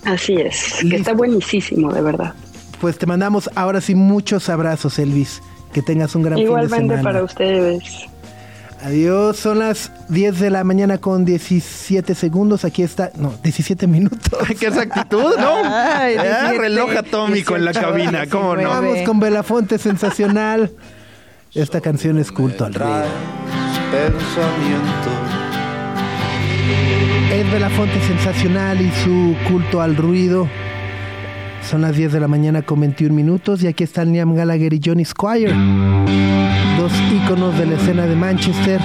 Así 0.05 0.35
es, 0.35 0.77
que 0.83 0.97
está 0.97 1.15
buenísimo, 1.15 1.93
de 1.93 2.03
verdad. 2.03 2.35
Pues 2.81 2.99
te 2.99 3.07
mandamos 3.07 3.49
ahora 3.55 3.81
sí 3.81 3.95
muchos 3.95 4.49
abrazos, 4.51 4.99
Elvis. 4.99 5.41
Que 5.75 5.83
tengas 5.83 6.14
un 6.14 6.22
gran 6.22 6.37
fin 6.37 6.45
de 6.45 6.51
Igualmente 6.51 6.97
semana. 6.97 7.03
para 7.03 7.22
ustedes. 7.25 8.07
Adiós, 8.83 9.37
son 9.39 9.59
las 9.61 9.91
10 10.11 10.41
de 10.41 10.51
la 10.51 10.62
mañana 10.62 10.99
con 10.99 11.25
17 11.25 12.14
segundos. 12.14 12.64
Aquí 12.64 12.83
está, 12.83 13.11
no, 13.16 13.35
17 13.43 13.87
minutos. 13.87 14.20
¿Qué 14.61 14.66
exactitud, 14.68 15.35
no? 15.39 15.57
Ay, 15.64 16.16
Ah, 16.18 16.53
17, 16.53 16.59
reloj 16.59 16.91
atómico 16.97 17.57
en 17.57 17.64
la 17.64 17.72
18, 17.72 17.91
cabina, 17.91 18.27
¿cómo 18.31 18.55
no? 18.55 18.61
19. 18.61 18.89
Vamos 18.89 18.99
con 19.07 19.20
Belafonte 19.20 19.79
sensacional. 19.79 20.70
Esta 21.55 21.81
canción 21.81 22.18
es 22.18 22.31
culto 22.31 22.64
al 22.64 22.75
ruido. 22.75 23.05
Pensamiento. 23.91 25.11
Ed 27.33 27.51
Belafonte 27.53 28.01
sensacional 28.07 28.81
y 28.81 28.91
su 29.03 29.35
culto 29.49 29.81
al 29.81 29.97
ruido. 29.97 30.49
Son 31.71 31.81
las 31.81 31.97
10 31.97 32.12
de 32.12 32.21
la 32.21 32.29
mañana 32.29 32.62
con 32.62 32.81
21 32.81 33.15
minutos 33.15 33.62
y 33.62 33.67
aquí 33.67 33.85
están 33.85 34.12
Liam 34.12 34.35
Gallagher 34.35 34.73
y 34.73 34.81
Johnny 34.85 35.05
Squire, 35.05 35.53
dos 36.79 36.93
íconos 37.12 37.59
de 37.59 37.67
la 37.67 37.77
escena 37.77 38.07
de 38.07 38.15
Manchester, 38.15 38.81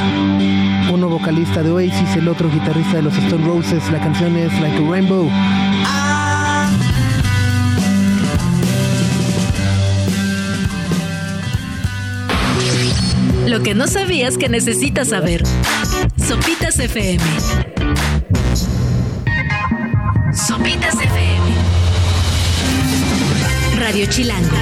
uno 0.92 1.10
vocalista 1.10 1.62
de 1.62 1.72
Oasis, 1.72 2.16
el 2.16 2.28
otro 2.28 2.50
guitarrista 2.50 2.98
de 2.98 3.04
los 3.04 3.18
Stone 3.18 3.46
Roses. 3.46 3.84
La 3.92 4.00
canción 4.00 4.36
es 4.38 4.52
Like 4.62 4.78
a 4.78 4.90
Rainbow. 4.90 5.30
Lo 13.46 13.62
que 13.62 13.74
no 13.74 13.88
sabías 13.88 14.38
que 14.38 14.48
necesitas 14.48 15.10
saber. 15.10 15.44
Sopitas 16.18 16.80
FM. 16.80 17.24
Sopitas 20.34 20.96
FM. 20.96 21.39
Radio 23.90 24.06
Chilanga. 24.06 24.62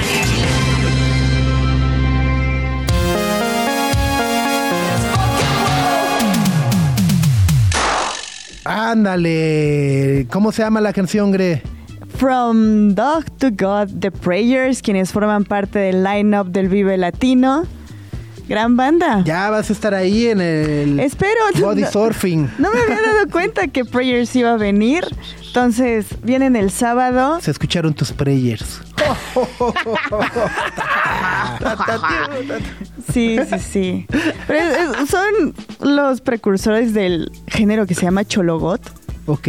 Ándale, 8.88 10.26
¿cómo 10.30 10.52
se 10.52 10.62
llama 10.62 10.80
la 10.80 10.92
canción, 10.92 11.30
Gre? 11.30 11.62
From 12.18 12.94
Dog 12.94 13.24
to 13.38 13.48
God, 13.50 13.88
The 14.00 14.10
Prayers, 14.10 14.82
quienes 14.82 15.12
forman 15.12 15.44
parte 15.44 15.78
del 15.78 16.02
line-up 16.02 16.48
del 16.50 16.68
Vive 16.68 16.96
Latino. 16.98 17.64
Gran 18.48 18.76
banda. 18.76 19.22
Ya 19.24 19.50
vas 19.50 19.68
a 19.70 19.72
estar 19.72 19.94
ahí 19.94 20.26
en 20.28 20.40
el 20.40 21.00
Espero. 21.00 21.38
Body 21.60 21.82
No- 21.82 21.90
Surfing. 21.90 22.50
No 22.58 22.70
me 22.72 22.80
había 22.80 23.00
dado 23.02 23.28
cuenta 23.30 23.68
que 23.68 23.84
Prayers 23.84 24.34
iba 24.36 24.52
a 24.52 24.56
venir. 24.56 25.04
Entonces, 25.48 26.06
vienen 26.22 26.54
el 26.56 26.70
sábado. 26.70 27.40
Se 27.40 27.50
escucharon 27.50 27.94
tus 27.94 28.12
prayers. 28.12 28.80
Sí, 33.12 33.38
sí, 33.48 33.58
sí. 33.58 34.06
Pero 34.46 34.58
es- 34.60 34.98
es- 35.02 35.08
son 35.10 35.54
los 35.80 36.20
precursores 36.20 36.92
del 36.94 37.30
género 37.46 37.86
que 37.86 37.94
se 37.94 38.02
llama 38.02 38.24
Chologot. 38.24 38.80
Ok. 39.26 39.48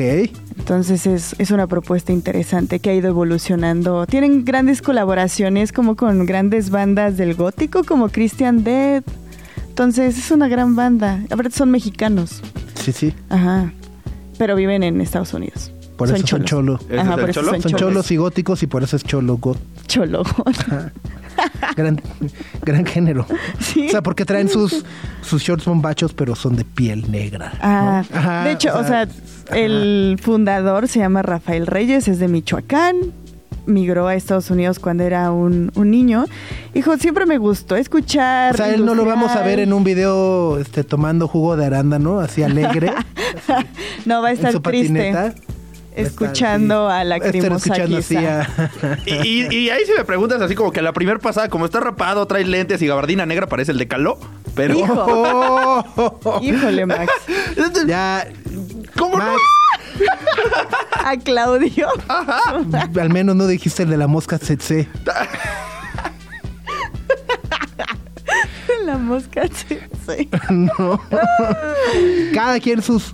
Entonces 0.57 1.05
es, 1.07 1.35
es 1.39 1.51
una 1.51 1.67
propuesta 1.67 2.11
interesante 2.11 2.79
que 2.79 2.89
ha 2.89 2.93
ido 2.93 3.07
evolucionando. 3.09 4.05
Tienen 4.05 4.43
grandes 4.45 4.81
colaboraciones 4.81 5.71
como 5.71 5.95
con 5.95 6.25
grandes 6.25 6.69
bandas 6.69 7.17
del 7.17 7.33
gótico 7.33 7.83
como 7.83 8.09
Christian 8.09 8.63
Dead. 8.63 9.03
Entonces 9.69 10.17
es 10.17 10.31
una 10.31 10.47
gran 10.47 10.75
banda. 10.75 11.19
Aparte 11.29 11.51
son 11.51 11.71
mexicanos. 11.71 12.41
Sí, 12.75 12.91
sí. 12.91 13.13
Ajá. 13.29 13.71
Pero 14.37 14.55
viven 14.55 14.83
en 14.83 14.99
Estados 15.01 15.33
Unidos. 15.33 15.71
Por 15.99 16.15
eso 16.15 16.25
son 16.25 16.43
cholo. 16.45 16.79
¿Ese 16.89 16.99
Ajá, 16.99 17.11
es 17.11 17.17
el 17.17 17.21
por 17.21 17.29
eso 17.29 17.39
cholo? 17.41 17.51
son 17.53 17.61
Son 17.61 17.71
cholos. 17.73 17.79
cholos 17.93 18.11
y 18.11 18.15
góticos 18.17 18.63
y 18.63 18.67
por 18.67 18.81
eso 18.83 18.95
es 18.95 19.03
cholo 19.03 19.37
got. 19.37 19.57
Chologot. 19.87 20.55
Gran, 21.75 22.01
gran 22.63 22.85
género. 22.85 23.25
Sí. 23.59 23.87
O 23.87 23.91
sea, 23.91 24.01
porque 24.01 24.25
traen 24.25 24.49
sus, 24.49 24.83
sus 25.21 25.41
shorts 25.41 25.65
bombachos, 25.65 26.13
pero 26.13 26.35
son 26.35 26.55
de 26.55 26.65
piel 26.65 27.09
negra. 27.11 27.53
Ah, 27.61 28.03
¿no? 28.09 28.17
Ajá, 28.17 28.43
de 28.43 28.51
hecho, 28.51 28.77
o 28.77 28.83
sea, 28.83 29.07
el 29.53 30.17
fundador 30.21 30.87
se 30.87 30.99
llama 30.99 31.21
Rafael 31.21 31.65
Reyes, 31.67 32.07
es 32.09 32.19
de 32.19 32.27
Michoacán, 32.27 32.95
migró 33.65 34.07
a 34.07 34.15
Estados 34.15 34.49
Unidos 34.51 34.79
cuando 34.79 35.03
era 35.03 35.31
un, 35.31 35.71
un 35.75 35.91
niño. 35.91 36.25
Dijo, 36.73 36.97
siempre 36.97 37.25
me 37.25 37.37
gustó 37.37 37.75
escuchar. 37.77 38.53
O 38.55 38.57
sea, 38.57 38.73
él 38.73 38.85
no 38.85 38.93
lo 38.95 39.05
vamos 39.05 39.31
a 39.31 39.41
ver 39.43 39.59
en 39.59 39.69
industrial". 39.69 39.73
un 39.73 39.83
video 39.85 40.59
este, 40.59 40.83
tomando 40.83 41.27
jugo 41.29 41.55
de 41.55 41.65
arándano, 41.67 42.19
así 42.19 42.43
alegre, 42.43 42.91
No, 44.05 44.21
va 44.21 44.29
a 44.29 44.31
en 44.31 44.37
estar 44.37 44.51
su 44.51 44.59
triste. 44.59 45.13
patineta. 45.13 45.35
Estar 45.91 46.05
Escuchando 46.27 46.87
a 46.89 47.03
la 47.03 47.17
escuchando 47.17 47.97
así 47.97 48.15
a- 48.17 48.47
Y, 49.05 49.45
y- 49.49 49.55
y 49.57 49.69
ahí 49.69 49.83
si 49.85 49.91
me 49.93 50.05
preguntas 50.05 50.41
así 50.41 50.55
como 50.55 50.71
que 50.71 50.81
la 50.81 50.93
primera 50.93 51.19
pasada, 51.19 51.49
como 51.49 51.65
está 51.65 51.79
rapado, 51.79 52.25
trae 52.27 52.45
lentes 52.45 52.81
y 52.81 52.87
gabardina 52.87 53.25
negra, 53.25 53.47
parece 53.47 53.71
el 53.71 53.77
de 53.79 53.87
Caló. 53.87 54.17
Pero. 54.55 54.77
Hijo. 54.77 54.93
Oh, 54.97 56.39
Híjole, 56.41 56.85
Max. 56.85 57.11
ya, 57.87 58.27
¿Cómo 58.97 59.17
no? 59.17 59.35
A 61.03 61.17
Claudio. 61.17 61.87
al 62.07 63.09
menos 63.09 63.35
no 63.35 63.47
dijiste 63.47 63.83
el 63.83 63.89
de 63.89 63.97
la 63.97 64.07
mosca 64.07 64.37
tsetse. 64.39 64.87
La 68.85 68.97
mosca, 68.97 69.43
sí. 70.05 70.29
No. 70.49 70.99
Cada 72.33 72.59
quien 72.59 72.81
sus, 72.81 73.13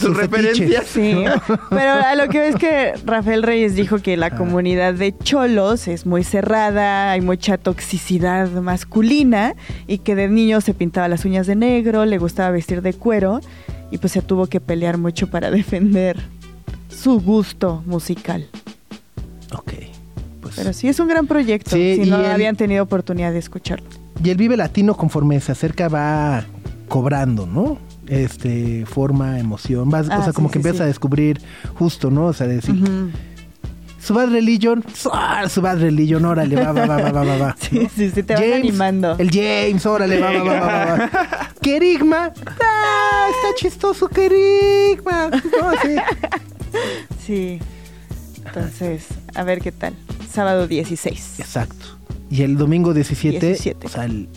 Sus 0.00 0.16
referencias. 0.16 0.86
Sí, 0.86 1.24
pero 1.70 1.90
a 1.92 2.14
lo 2.14 2.28
que 2.28 2.38
ves 2.40 2.56
que 2.56 2.94
Rafael 3.04 3.42
Reyes 3.42 3.74
dijo 3.74 3.98
que 3.98 4.16
la 4.16 4.30
comunidad 4.30 4.94
de 4.94 5.16
cholos 5.18 5.88
es 5.88 6.06
muy 6.06 6.24
cerrada, 6.24 7.10
hay 7.12 7.20
mucha 7.20 7.58
toxicidad 7.58 8.48
masculina 8.50 9.54
y 9.86 9.98
que 9.98 10.14
de 10.14 10.28
niño 10.28 10.60
se 10.60 10.74
pintaba 10.74 11.08
las 11.08 11.24
uñas 11.24 11.46
de 11.46 11.56
negro, 11.56 12.04
le 12.04 12.18
gustaba 12.18 12.50
vestir 12.50 12.82
de 12.82 12.94
cuero 12.94 13.40
y 13.90 13.98
pues 13.98 14.12
se 14.12 14.22
tuvo 14.22 14.46
que 14.46 14.60
pelear 14.60 14.98
mucho 14.98 15.28
para 15.30 15.50
defender 15.52 16.16
su 16.88 17.20
gusto 17.20 17.82
musical. 17.86 18.46
Ok. 19.52 19.72
Pues. 20.40 20.54
Pero 20.56 20.72
sí 20.72 20.88
es 20.88 20.98
un 21.00 21.08
gran 21.08 21.26
proyecto, 21.26 21.70
Sí, 21.70 21.98
si 22.02 22.10
no 22.10 22.18
el- 22.20 22.26
habían 22.26 22.56
tenido 22.56 22.82
oportunidad 22.84 23.32
de 23.32 23.38
escucharlo. 23.38 23.86
Y 24.22 24.30
el 24.30 24.36
Vive 24.36 24.56
Latino, 24.56 24.94
conforme 24.96 25.38
se 25.40 25.52
acerca, 25.52 25.88
va 25.88 26.44
cobrando, 26.88 27.46
¿no? 27.46 27.78
Este, 28.08 28.84
forma, 28.86 29.38
emoción. 29.38 29.90
Vas- 29.90 30.08
Ah, 30.10 30.18
o 30.20 30.24
sea, 30.24 30.32
como 30.32 30.48
sí, 30.48 30.52
que 30.54 30.58
sí, 30.58 30.68
empieza 30.68 30.78
sí. 30.78 30.82
a 30.84 30.86
descubrir 30.86 31.40
justo, 31.74 32.10
¿no? 32.10 32.26
O 32.26 32.32
sea, 32.32 32.46
decir, 32.46 32.74
Ujú. 32.74 33.10
su 34.00 34.14
Bad 34.14 34.30
Religion, 34.30 34.84
ah, 35.12 35.48
su 35.48 35.60
Bad 35.60 35.80
Religion, 35.80 36.24
órale, 36.24 36.56
va, 36.56 36.72
va, 36.72 36.86
va, 36.86 36.96
va, 36.96 37.10
va, 37.12 37.24
va, 37.24 37.36
va. 37.36 37.56
Sí, 37.60 37.86
sí, 37.94 38.10
sí, 38.10 38.22
te 38.22 38.34
vas 38.34 38.42
animando. 38.54 39.16
El 39.18 39.30
James, 39.30 39.84
órale, 39.86 40.18
va, 40.20 40.30
va, 40.32 40.42
va, 40.42 40.60
va, 40.60 40.66
va, 40.86 40.96
va. 40.96 41.50
Kerigma, 41.60 42.32
ah, 42.60 43.26
está 43.30 43.54
chistoso 43.56 44.08
Kerigma. 44.08 45.28
No, 45.30 45.72
sí. 45.82 45.96
Sí. 47.26 47.58
Entonces, 48.46 49.06
a 49.34 49.42
ver 49.42 49.60
qué 49.60 49.72
tal. 49.72 49.94
Sábado 50.32 50.66
16. 50.66 51.34
Exacto. 51.40 51.98
Y 52.30 52.42
el 52.42 52.56
domingo 52.56 52.94
17, 52.94 53.38
17. 53.46 53.86
o 53.86 53.90
sea, 53.90 54.04
el- 54.04 54.28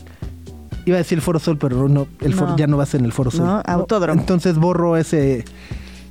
iba 0.85 0.95
a 0.95 0.99
decir 0.99 1.17
el 1.17 1.21
Foro 1.21 1.39
Sol, 1.39 1.57
pero 1.57 1.87
no, 1.89 2.07
el 2.21 2.33
Foro, 2.33 2.51
No. 2.51 2.57
ya 2.57 2.67
no 2.67 2.77
va 2.77 2.83
a 2.83 2.85
ser 2.85 2.99
en 3.01 3.05
el 3.05 3.11
Foro 3.13 3.31
Sol. 3.31 3.45
No, 3.45 3.61
Autódromo. 3.65 4.19
Entonces 4.19 4.55
borro 4.57 4.97
ese. 4.97 5.45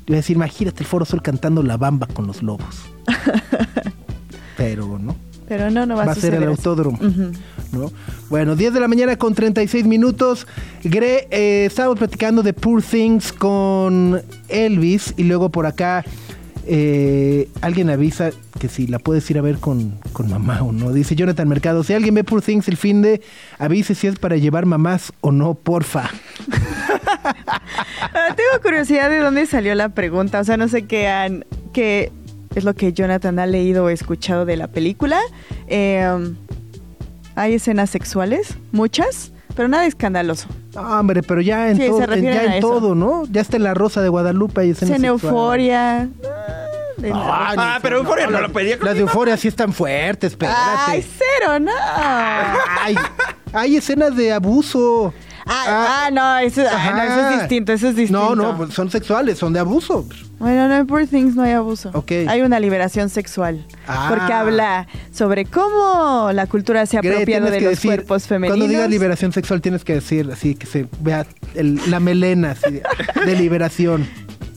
Iba 0.07 0.17
a 0.17 0.21
decir, 0.21 0.37
imagínate 0.37 0.81
el 0.83 0.87
Foro 0.87 1.05
Sol 1.05 1.23
cantando 1.23 1.63
la 1.63 1.77
bamba 1.77 2.07
con 2.07 2.27
los 2.27 2.43
lobos. 2.43 2.81
pero 4.57 4.99
no, 4.99 5.17
Pero 5.49 5.71
no, 5.71 5.87
no 5.87 5.97
va, 5.97 6.05
va 6.07 6.13
a 6.13 6.15
ser 6.15 6.35
el 6.35 6.45
autódromo. 6.45 6.99
Bueno, 8.29 8.57
10 8.57 8.75
de 8.75 8.81
la 8.81 8.89
mañana 8.89 9.17
con 9.17 9.35
36 9.35 9.87
minutos. 9.87 10.47
Gre, 10.83 11.29
eh, 11.31 11.65
estábamos 11.67 11.99
platicando 11.99 12.43
de 12.43 12.53
Poor 12.53 12.83
Things 12.83 13.33
con 13.33 14.21
Elvis 14.49 15.15
y 15.17 15.25
luego 15.25 15.51
por 15.51 15.67
acá 15.67 16.05
eh, 16.67 17.49
alguien 17.61 17.91
avisa 17.91 18.31
que 18.59 18.69
si 18.69 18.87
la 18.87 18.99
puedes 18.99 19.29
ir 19.31 19.39
a 19.39 19.43
ver 19.43 19.59
con, 19.59 19.99
con 20.13 20.29
mamá 20.31 20.63
o 20.63 20.73
no. 20.73 20.93
Dice 20.93 21.17
Jonathan 21.17 21.49
Mercado, 21.49 21.83
si 21.85 21.95
alguien 21.95 22.15
ve 22.15 22.25
Poor 22.25 22.43
Things 22.43 22.69
el 22.69 22.77
fin 22.77 23.03
de, 23.03 23.21
avise 23.59 23.95
si 23.95 24.07
es 24.07 24.19
para 24.19 24.37
llevar 24.37 24.67
mamás 24.67 25.13
o 25.21 25.33
no, 25.33 25.55
porfa. 25.55 26.11
Ah, 28.13 28.35
tengo 28.35 28.63
curiosidad 28.63 29.11
de 29.11 29.19
dónde 29.19 29.47
salió 29.47 29.75
la 29.75 29.91
pregunta. 29.91 30.41
O 30.41 30.45
sea, 30.45 30.57
no 30.57 30.69
sé 30.69 30.87
qué 30.87 31.07
han, 31.07 31.45
es 32.55 32.65
lo 32.65 32.75
que 32.75 32.93
Jonathan 32.93 33.39
ha 33.39 33.47
leído 33.47 33.85
o 33.85 33.89
escuchado 33.89 34.45
de 34.45 34.57
la 34.57 34.69
película. 34.69 35.21
Eh, 35.69 36.35
hay 37.37 37.55
escenas 37.55 37.91
sexuales, 37.91 38.57
muchas, 38.73 39.33
pero 39.61 39.69
nada 39.69 39.85
escandaloso. 39.85 40.49
No, 40.75 40.81
hombre, 41.01 41.23
pero 41.23 41.43
ya 41.43 41.69
en, 41.69 41.77
Sí, 41.77 41.83
se 41.83 41.89
todo, 41.91 42.15
en- 42.15 42.25
ya 42.25 42.55
en 42.57 42.61
todo, 42.63 42.95
¿no? 42.95 43.25
Ya 43.31 43.43
está 43.43 43.59
en 43.59 43.65
la 43.65 43.75
Rosa 43.75 44.01
de 44.01 44.09
Guadalupe 44.09 44.65
y 44.65 44.75
En 44.81 45.05
euforia. 45.05 46.09
ah, 47.13 47.53
Ah, 47.59 47.79
pero 47.83 47.99
Euforia 47.99 48.27
no 48.29 48.41
la 48.41 48.49
pedía 48.49 48.79
Las 48.81 48.95
de 48.95 49.01
euforia 49.03 49.37
sí 49.37 49.49
están 49.49 49.75
fuertes, 49.75 50.33
espérate. 50.33 50.59
Ay, 50.87 51.05
cero, 51.19 51.59
no. 51.61 51.73
Ay, 51.95 52.97
hay 53.53 53.77
escenas 53.77 54.17
de 54.17 54.33
abuso. 54.33 55.13
Ah, 55.53 56.05
ah, 56.07 56.11
no, 56.13 56.39
eso, 56.39 56.63
ah, 56.71 56.93
no, 56.95 57.03
eso 57.03 57.29
es 57.31 57.41
distinto, 57.41 57.73
eso 57.73 57.89
es 57.89 57.97
distinto. 57.97 58.37
No, 58.37 58.53
no, 58.53 58.57
pues 58.57 58.73
son 58.73 58.89
sexuales, 58.89 59.37
son 59.37 59.53
de 59.53 59.59
abuso. 59.59 60.07
Bueno, 60.39 60.69
no, 60.69 60.77
en 60.77 60.87
Poor 60.87 61.07
Things 61.09 61.35
no 61.35 61.43
hay 61.43 61.53
abuso. 61.53 61.91
Ok. 61.93 62.13
Hay 62.29 62.43
una 62.43 62.61
liberación 62.61 63.09
sexual. 63.11 63.67
Ah. 63.89 64.07
Porque 64.09 64.33
habla 64.33 64.87
sobre 65.13 65.47
cómo 65.47 66.31
la 66.33 66.47
cultura 66.47 66.87
se 66.87 66.97
ha 66.97 67.01
apropiado 67.01 67.51
de 67.51 67.61
los 67.61 67.71
decir, 67.71 67.89
cuerpos 67.91 68.27
femeninos. 68.29 68.57
Cuando 68.59 68.73
digas 68.73 68.89
liberación 68.89 69.33
sexual 69.33 69.61
tienes 69.61 69.83
que 69.85 69.95
decir 69.95 70.31
así, 70.33 70.55
que 70.55 70.67
se 70.67 70.87
vea 71.01 71.27
el- 71.55 71.81
la 71.91 71.99
melena 71.99 72.53
así, 72.53 72.81
de 73.27 73.37
liberación. 73.37 74.07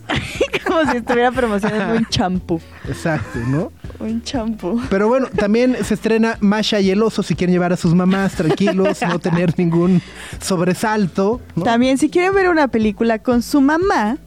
como 0.74 0.92
si 0.92 0.98
estuviera 0.98 1.32
promocionando 1.32 1.96
un 1.98 2.06
champú. 2.08 2.60
Exacto, 2.88 3.40
¿no? 3.48 3.72
Un 4.00 4.22
champú. 4.24 4.82
Pero 4.90 5.08
bueno, 5.08 5.28
también 5.36 5.78
se 5.84 5.94
estrena 5.94 6.38
Masha 6.42 6.80
y 6.80 6.90
el 6.92 7.02
oso 7.02 7.24
si 7.24 7.36
quieren 7.36 7.54
llevar 7.54 7.72
a 7.74 7.78
sus 7.78 7.94
mamás 7.94 8.34
tranquilos, 8.36 9.00
no 9.08 9.20
tener 9.20 9.58
ningún 9.58 10.02
sobresalto. 10.42 11.42
¿no? 11.56 11.64
También, 11.64 11.98
si 11.98 12.10
quieren 12.10 12.34
ver 12.36 12.50
una 12.50 12.68
película 12.68 13.20
con 13.20 13.42
su 13.42 13.62
mamá, 13.62 14.18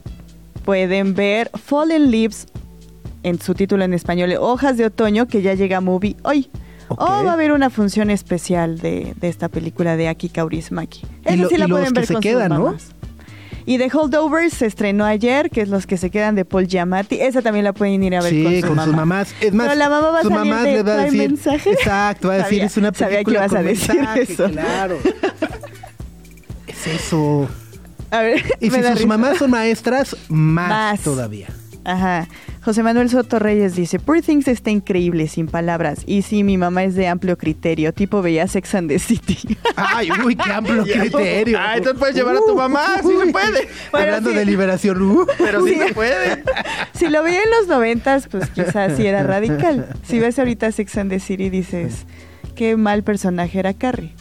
pueden 0.65 1.13
ver 1.13 1.49
Fallen 1.63 2.11
Leaves, 2.11 2.47
en 3.23 3.39
su 3.41 3.53
título 3.55 3.83
en 3.83 3.93
español, 3.93 4.33
Hojas 4.39 4.77
de 4.77 4.85
Otoño, 4.85 5.27
que 5.27 5.41
ya 5.41 5.53
llega 5.53 5.77
a 5.77 5.81
movie 5.81 6.15
hoy. 6.23 6.49
O 6.89 6.95
va 7.05 7.31
a 7.31 7.33
haber 7.33 7.51
una 7.51 7.69
función 7.69 8.09
especial 8.09 8.77
de, 8.79 9.13
de 9.19 9.27
esta 9.27 9.49
película 9.49 9.97
de 9.97 10.07
Aki 10.07 10.29
Kaurismaki. 10.29 11.01
Y 11.25 11.27
Esa 11.27 11.35
lo- 11.35 11.49
sí 11.49 11.57
la 11.57 11.65
y 11.65 11.67
los 11.67 11.77
pueden 11.79 11.93
que 11.93 11.99
ver 11.99 12.07
se 12.07 12.13
con 12.13 12.21
quedan, 12.23 12.49
sus 12.51 12.59
¿no? 12.59 12.77
Y 13.67 13.77
The 13.77 13.89
Holdovers 13.95 14.53
se 14.53 14.65
estrenó 14.65 15.03
ayer, 15.03 15.49
que 15.49 15.59
es 15.61 15.67
los 15.67 15.85
que 15.85 15.97
se 15.97 16.09
quedan 16.09 16.35
de 16.35 16.45
Paul 16.45 16.67
Giamatti. 16.67 17.19
Esa 17.19 17.41
también 17.41 17.65
la 17.65 17.73
pueden 17.73 18.01
ir 18.01 18.15
a 18.15 18.21
ver 18.21 18.31
Sí, 18.31 18.43
con, 18.43 18.53
su 18.61 18.61
con 18.67 18.75
mamá. 18.77 18.85
sus 18.85 18.95
mamás. 18.95 19.35
Es 19.41 19.53
más, 19.53 19.67
Pero 19.67 19.77
la 19.79 19.89
mamá 19.89 20.09
va 20.11 20.19
a 20.19 20.23
su 20.23 20.29
salir 20.29 20.51
mamá 20.53 20.63
de 20.63 20.71
le 20.71 20.83
va 20.83 20.91
a 20.91 20.95
¿trae 20.95 21.05
decir, 21.11 21.29
mensaje? 21.29 21.71
exacto, 21.73 22.29
va 22.29 22.33
a 22.35 22.37
decir, 22.37 22.49
Sabía- 22.59 22.65
es 22.65 22.77
una 22.77 22.93
sabía 22.93 23.17
que 23.19 23.25
película 23.25 23.45
ibas 23.45 23.53
a 23.59 23.63
decir 23.63 23.95
mensaje, 23.95 24.21
eso. 24.21 24.49
claro. 24.49 24.97
es 26.67 26.87
eso. 26.87 27.47
A 28.09 28.21
ver, 28.21 28.41
Y 28.61 28.69
si 28.69 28.81
sus 28.81 28.89
risa. 28.93 29.05
mamás 29.05 29.37
son 29.37 29.51
maestras, 29.51 30.15
más, 30.29 30.69
Más. 30.69 31.01
todavía. 31.01 31.47
Ajá. 31.83 32.27
José 32.67 32.83
Manuel 32.83 33.09
Soto 33.09 33.39
Reyes 33.39 33.77
dice, 33.77 33.97
Poor 33.97 34.21
Things 34.21 34.45
está 34.49 34.71
increíble, 34.71 35.29
sin 35.29 35.47
palabras. 35.47 36.01
Y 36.05 36.23
sí, 36.23 36.43
mi 36.43 36.57
mamá 36.57 36.83
es 36.83 36.95
de 36.95 37.07
amplio 37.07 37.37
criterio, 37.37 37.93
tipo 37.93 38.21
veía 38.21 38.45
Sex 38.45 38.75
and 38.75 38.89
the 38.89 38.99
City. 38.99 39.57
Ay, 39.77 40.09
uy, 40.25 40.35
qué 40.35 40.51
amplio 40.51 40.83
criterio. 40.83 41.57
Ah, 41.61 41.77
entonces 41.77 41.97
puedes 41.97 42.13
llevar 42.13 42.35
a 42.35 42.39
tu 42.45 42.57
mamá, 42.57 42.97
sí 43.01 43.07
se 43.23 43.31
puede. 43.31 43.69
Bueno, 43.91 44.07
Hablando 44.07 44.31
sí. 44.31 44.35
de 44.35 44.45
liberación. 44.45 45.01
uh. 45.01 45.25
Pero 45.37 45.63
sí, 45.65 45.75
Sí. 45.75 45.79
se 45.79 45.93
puede. 45.93 46.43
si 46.93 47.07
lo 47.07 47.23
veía 47.23 47.41
en 47.41 47.49
los 47.51 47.69
noventas, 47.69 48.27
pues 48.27 48.49
quizás 48.49 48.97
sí 48.97 49.07
era 49.07 49.23
radical. 49.23 49.87
Si 50.03 50.19
ves 50.19 50.37
ahorita 50.37 50.69
Sex 50.73 50.97
and 50.97 51.09
the 51.09 51.21
City, 51.21 51.49
dices, 51.49 52.05
qué 52.53 52.75
mal 52.75 53.01
personaje 53.03 53.59
era 53.59 53.73
Carrie. 53.75 54.13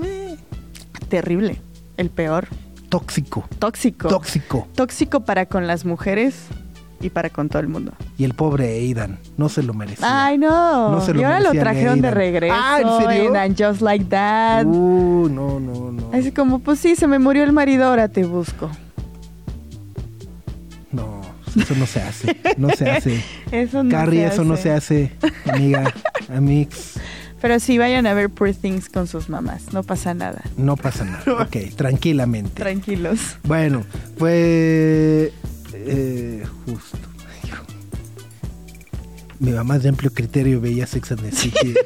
Eh, 0.00 0.36
Terrible, 1.08 1.60
el 1.96 2.08
peor. 2.10 2.46
Tóxico. 2.88 3.48
Tóxico. 3.58 4.06
Tóxico. 4.06 4.68
Tóxico 4.76 5.24
para 5.24 5.46
con 5.46 5.66
las 5.66 5.84
mujeres 5.84 6.36
y 7.00 7.10
para 7.10 7.30
con 7.30 7.48
todo 7.48 7.60
el 7.60 7.68
mundo. 7.68 7.92
Y 8.18 8.24
el 8.24 8.34
pobre 8.34 8.66
Aidan, 8.72 9.18
no 9.36 9.48
se 9.48 9.62
lo 9.62 9.74
merecía. 9.74 10.26
Ay, 10.26 10.38
no. 10.38 10.90
No 10.90 11.00
se 11.00 11.12
lo 11.14 11.20
y 11.20 11.24
ahora 11.24 11.40
lo 11.40 11.52
trajeron 11.52 12.00
de 12.00 12.10
regreso. 12.10 12.54
Ah, 12.56 12.80
¿en 12.80 13.06
serio? 13.06 13.30
en 13.30 13.36
And 13.36 13.56
Just 13.62 13.80
Like 13.82 14.06
That. 14.06 14.64
Uh, 14.66 15.28
no, 15.28 15.60
no, 15.60 15.92
no. 15.92 16.10
Así 16.12 16.32
como, 16.32 16.60
pues 16.60 16.78
sí, 16.80 16.96
se 16.96 17.06
me 17.06 17.18
murió 17.18 17.44
el 17.44 17.52
marido, 17.52 17.84
ahora 17.86 18.08
te 18.08 18.24
busco. 18.24 18.70
No, 20.92 21.20
eso 21.56 21.74
no 21.74 21.86
se 21.86 22.00
hace. 22.02 22.36
No 22.56 22.70
se 22.70 22.90
hace. 22.90 23.24
Eso 23.52 23.84
no 23.84 23.90
Carrie, 23.90 24.26
se 24.28 24.34
eso 24.34 24.44
no 24.44 24.54
hace. 24.54 24.62
se 24.64 24.72
hace, 24.72 25.12
amiga, 25.48 25.92
amix. 26.34 26.98
Pero 27.40 27.60
sí, 27.60 27.78
vayan 27.78 28.06
a 28.06 28.14
ver 28.14 28.28
Poor 28.30 28.52
Things 28.54 28.88
con 28.88 29.06
sus 29.06 29.28
mamás. 29.28 29.72
No 29.72 29.82
pasa 29.84 30.14
nada. 30.14 30.42
No 30.56 30.76
pasa 30.76 31.04
nada. 31.04 31.22
Ok, 31.42 31.74
tranquilamente. 31.76 32.50
Tranquilos. 32.54 33.36
Bueno, 33.44 33.84
pues. 34.18 35.30
Eh, 35.86 36.44
justo. 36.66 36.98
Mi 39.38 39.50
mamá 39.52 39.78
de 39.78 39.90
amplio 39.90 40.10
criterio 40.12 40.60
veía 40.60 40.86
Sex 40.86 41.12
and 41.12 41.20
the 41.22 41.32
City. 41.32 41.74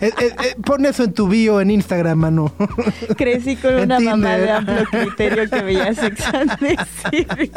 Eh, 0.00 0.10
eh, 0.18 0.56
pon 0.66 0.84
eso 0.86 1.04
en 1.04 1.12
tu 1.14 1.28
bio 1.28 1.60
en 1.60 1.70
Instagram, 1.70 2.18
mano. 2.18 2.52
Crecí 3.16 3.54
con 3.54 3.74
una 3.76 4.00
mamá 4.00 4.36
de 4.36 4.50
amplio 4.50 4.84
criterio 4.90 5.48
que 5.48 5.62
veía 5.62 5.94
Sex 5.94 6.20
and 6.34 6.58
the 6.58 6.76
City. 7.10 7.50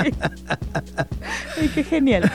Ay, 1.60 1.68
qué 1.74 1.84
genial. 1.84 2.32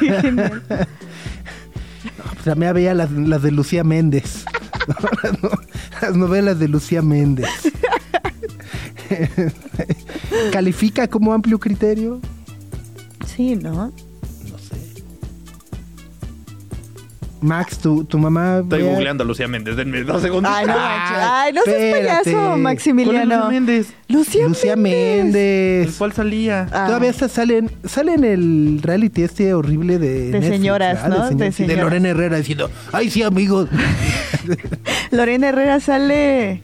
Qué 0.00 0.20
genial. 0.22 0.62
Pues 0.68 2.46
la 2.46 2.54
mía 2.54 2.72
veía 2.72 2.94
las, 2.94 3.10
las 3.12 3.42
de 3.42 3.50
Lucía 3.52 3.84
Méndez. 3.84 4.44
No- 5.42 5.50
Las 6.00 6.16
novelas 6.16 6.58
de 6.58 6.68
Lucía 6.68 7.02
Méndez. 7.02 7.50
¿Califica 10.50 11.08
como 11.08 11.32
amplio 11.34 11.58
criterio? 11.60 12.20
Sí, 13.34 13.56
¿no? 13.56 13.72
No 13.72 14.58
sé. 14.58 14.76
Max, 17.40 17.78
tu, 17.78 18.04
tu 18.04 18.18
mamá. 18.18 18.60
Estoy 18.62 18.82
vea- 18.82 18.92
googleando 18.92 19.24
a 19.24 19.26
Lucía 19.26 19.48
Méndez, 19.48 19.74
denme 19.76 20.02
dos 20.04 20.22
segundos. 20.22 20.52
Ay, 20.54 20.64
no, 20.66 20.72
Ay, 20.74 20.78
manches. 20.78 21.18
Ay, 21.30 21.52
no 21.52 21.62
seas 21.64 21.76
espérate. 21.82 22.32
payaso, 22.32 22.56
Maximiliano. 22.58 23.18
¿Cuál 23.18 23.32
es 23.32 23.38
Lucía 23.38 23.48
Méndez? 23.60 23.86
Lucía, 24.08 24.48
Lucía 24.48 24.76
Méndez. 24.76 25.24
Méndez. 25.24 25.88
¿El 25.88 25.94
cuál 25.94 26.12
salía? 26.12 26.68
Ah. 26.70 26.84
Todavía 26.86 27.10
está, 27.10 27.28
salen, 27.28 27.70
sale 27.84 28.14
en 28.14 28.24
el 28.24 28.80
reality 28.82 29.22
este 29.22 29.54
horrible 29.54 29.98
de. 29.98 30.30
De 30.30 30.42
señoras, 30.48 31.02
¿verdad? 31.02 31.18
¿no? 31.18 31.28
señor- 31.28 31.38
De 31.38 31.52
sí, 31.52 31.62
de 31.64 31.68
señoras. 31.70 31.84
Lorena 31.84 32.08
Herrera 32.10 32.36
diciendo, 32.36 32.70
ay 32.92 33.10
sí, 33.10 33.22
amigos. 33.24 33.68
Lorena 35.10 35.48
Herrera 35.48 35.80
sale. 35.80 36.60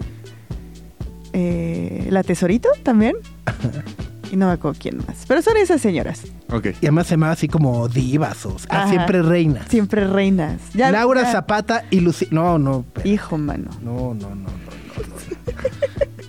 eh, 1.32 2.06
¿La 2.10 2.22
Tesorito 2.22 2.68
también? 2.84 3.16
Y 4.30 4.36
no 4.36 4.46
me 4.46 4.52
acuerdo 4.52 4.78
quién 4.80 4.98
más. 4.98 5.24
Pero 5.26 5.40
son 5.42 5.56
esas 5.56 5.80
señoras. 5.80 6.22
Ok. 6.52 6.66
Y 6.80 6.86
además 6.86 7.06
se 7.06 7.12
llamaba 7.14 7.32
así 7.32 7.48
como 7.48 7.88
divas, 7.88 8.44
o 8.46 8.58
sea, 8.58 8.82
Ajá. 8.82 8.88
siempre 8.90 9.22
reinas. 9.22 9.66
Siempre 9.68 10.06
reinas. 10.06 10.60
Ya- 10.74 10.90
Laura 10.90 11.22
ya- 11.22 11.32
Zapata 11.32 11.84
y 11.90 12.00
Lucía. 12.00 12.28
No, 12.30 12.58
no. 12.58 12.84
espera. 12.86 13.08
Hijo, 13.08 13.38
mano. 13.38 13.70
No, 13.82 14.14
no, 14.14 14.28
no, 14.30 14.34
no, 14.34 14.34
no. 14.34 14.48
no. 14.50 14.50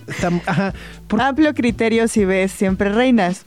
Está- 0.08 0.30
ajá, 0.46 0.74
por- 1.08 1.20
Amplio 1.20 1.54
criterio 1.54 2.08
si 2.08 2.24
ves 2.24 2.50
siempre 2.52 2.88
reinas. 2.90 3.42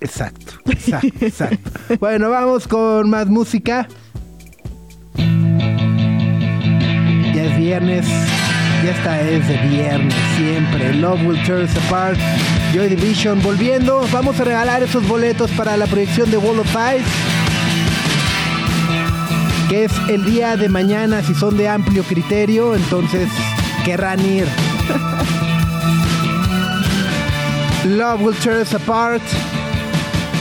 Exacto, 0.00 0.52
exacto, 0.66 1.08
exacto. 1.24 1.70
Bueno, 2.00 2.30
vamos 2.30 2.68
con 2.68 3.10
más 3.10 3.26
música. 3.26 3.88
Ya 7.34 7.44
es 7.44 7.56
viernes, 7.58 8.06
ya 8.06 8.90
está 8.92 9.20
es 9.20 9.46
de 9.48 9.56
viernes 9.68 10.14
siempre. 10.36 10.94
Love 10.94 11.20
Will 11.26 11.42
Tear 11.44 11.62
Us 11.64 11.76
Apart, 11.86 12.18
Joy 12.72 12.88
Division 12.88 13.42
volviendo. 13.42 14.06
Vamos 14.12 14.38
a 14.40 14.44
regalar 14.44 14.82
esos 14.82 15.06
boletos 15.08 15.50
para 15.52 15.76
la 15.76 15.86
proyección 15.86 16.30
de 16.30 16.36
Wall 16.36 16.60
of 16.60 16.68
Ice. 16.68 17.04
Que 19.68 19.84
es 19.84 19.92
el 20.08 20.24
día 20.24 20.56
de 20.56 20.68
mañana, 20.68 21.22
si 21.22 21.34
son 21.34 21.56
de 21.56 21.68
amplio 21.68 22.02
criterio, 22.02 22.74
entonces 22.74 23.28
querrán 23.84 24.20
ir. 24.24 24.46
Love 27.88 28.22
Will 28.22 28.36
Tear 28.36 28.62
Us 28.62 28.74
Apart. 28.74 29.22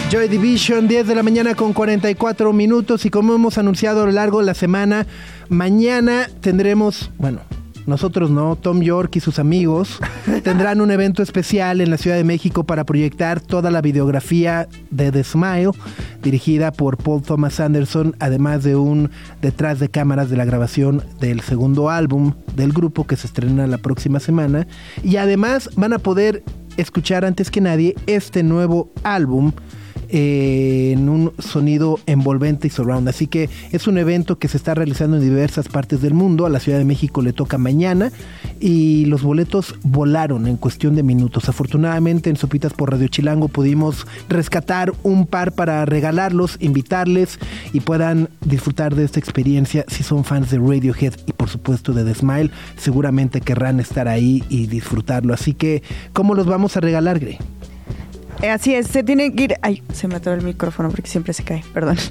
Joy 0.10 0.28
Division, 0.28 0.88
10 0.88 1.08
de 1.08 1.16
la 1.16 1.24
mañana 1.24 1.56
con 1.56 1.74
44 1.74 2.54
minutos 2.54 3.06
y 3.06 3.10
como 3.10 3.36
hemos 3.36 3.58
anunciado 3.58 4.04
a 4.04 4.06
lo 4.06 4.12
largo 4.14 4.40
de 4.40 4.46
la 4.46 4.54
semana, 4.54 5.06
mañana 5.50 6.30
tendremos, 6.40 7.12
bueno, 7.18 7.42
nosotros 7.88 8.30
no, 8.30 8.58
Tom 8.58 8.82
York 8.82 9.16
y 9.16 9.20
sus 9.22 9.40
amigos 9.40 10.00
tendrán 10.44 10.82
un 10.82 10.92
evento 10.92 11.24
especial 11.24 11.80
en 11.82 11.90
la 11.90 11.98
Ciudad 11.98 12.18
de 12.18 12.26
México 12.26 12.66
para 12.66 12.84
proyectar 12.84 13.40
toda 13.40 13.72
la 13.72 13.82
videografía 13.82 14.68
de 14.92 15.12
The 15.12 15.24
Smile, 15.24 15.72
dirigida 16.22 16.72
por 16.74 16.98
Paul 16.98 17.22
Thomas 17.22 17.62
Anderson, 17.62 18.16
además 18.20 18.64
de 18.64 18.76
un 18.76 19.10
detrás 19.42 19.80
de 19.80 19.90
cámaras 19.90 20.30
de 20.30 20.36
la 20.36 20.44
grabación 20.44 21.02
del 21.22 21.40
segundo 21.40 21.90
álbum 21.90 22.34
del 22.56 22.74
grupo 22.74 23.08
que 23.08 23.16
se 23.16 23.28
estrena 23.28 23.66
la 23.68 23.78
próxima 23.78 24.20
semana. 24.20 24.68
Y 25.02 25.16
además 25.16 25.70
van 25.78 25.94
a 25.94 26.00
poder 26.00 26.44
escuchar 26.76 27.24
antes 27.24 27.50
que 27.50 27.62
nadie 27.62 27.96
este 28.06 28.44
nuevo 28.44 28.92
álbum 29.04 29.54
eh, 30.10 30.92
en 30.94 31.10
un 31.10 31.34
sonido 31.40 32.00
envolvente 32.06 32.68
y 32.68 32.70
surround. 32.70 33.08
Así 33.10 33.28
que 33.28 33.50
es 33.72 33.88
un 33.88 33.98
evento 33.98 34.38
que 34.40 34.48
se 34.48 34.58
está 34.58 34.74
realizando 34.74 35.18
en 35.18 35.24
diversas 35.24 35.68
partes 35.68 36.02
del 36.02 36.14
mundo. 36.14 36.46
A 36.46 36.50
la 36.50 36.60
Ciudad 36.60 36.78
de 36.78 36.86
México 36.86 37.22
le 37.22 37.34
toca 37.34 37.58
mañana 37.58 38.12
y 38.60 39.06
los 39.06 39.22
boletos 39.22 39.76
volaron 39.84 40.48
en 40.48 40.58
cuestión 40.58 40.96
de 40.96 41.04
minutos. 41.04 41.50
Afortunadamente 41.50 42.30
en 42.30 42.36
Sopitas 42.36 42.74
por 42.74 42.92
Radio 42.92 43.08
Chilango 43.08 43.48
pudimos 43.48 44.08
rescatar 44.30 44.94
un 45.04 45.26
par 45.26 45.54
para 45.54 45.86
regalarlos, 45.86 46.58
invitarles 46.60 47.40
y 47.74 47.82
puedan 47.82 48.30
disfrutar 48.46 48.96
de 48.96 49.04
esta 49.04 49.20
experiencia. 49.20 49.86
Si 49.88 50.04
son 50.04 50.24
fans 50.24 50.52
de 50.52 50.58
Radiohead 50.58 51.14
y 51.26 51.34
por 51.34 51.50
supuesto 51.50 51.94
de 51.94 52.04
The 52.04 52.16
Smile, 52.16 52.52
seguramente 52.78 53.42
querrán 53.42 53.80
estar 53.80 54.08
ahí 54.08 54.44
y 54.50 54.68
disfrutarlo. 54.68 55.34
Así 55.34 55.54
que, 55.54 55.84
¿cómo 56.14 56.34
los 56.34 56.46
vamos 56.46 56.78
a 56.78 56.82
regalar, 56.82 57.20
Grey? 57.20 57.38
Eh, 58.42 58.50
Así 58.50 58.76
es, 58.76 58.88
se 58.88 59.04
tiene 59.04 59.34
que 59.34 59.44
ir. 59.44 59.56
Ay, 59.62 59.82
se 59.94 60.08
me 60.08 60.16
atoró 60.16 60.36
el 60.36 60.44
micrófono 60.44 60.90
porque 60.90 61.10
siempre 61.10 61.34
se 61.34 61.44
cae, 61.44 61.64
perdón. 61.74 61.98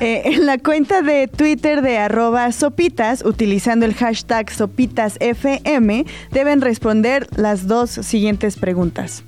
Eh, 0.00 0.34
en 0.34 0.46
la 0.46 0.58
cuenta 0.58 1.00
de 1.00 1.28
Twitter 1.28 1.80
de 1.80 1.96
arroba 1.96 2.50
sopitas, 2.50 3.24
utilizando 3.24 3.86
el 3.86 3.94
hashtag 3.94 4.50
sopitasfm, 4.50 6.04
deben 6.32 6.60
responder 6.60 7.28
las 7.36 7.68
dos 7.68 7.90
siguientes 7.90 8.56
preguntas. 8.56 9.22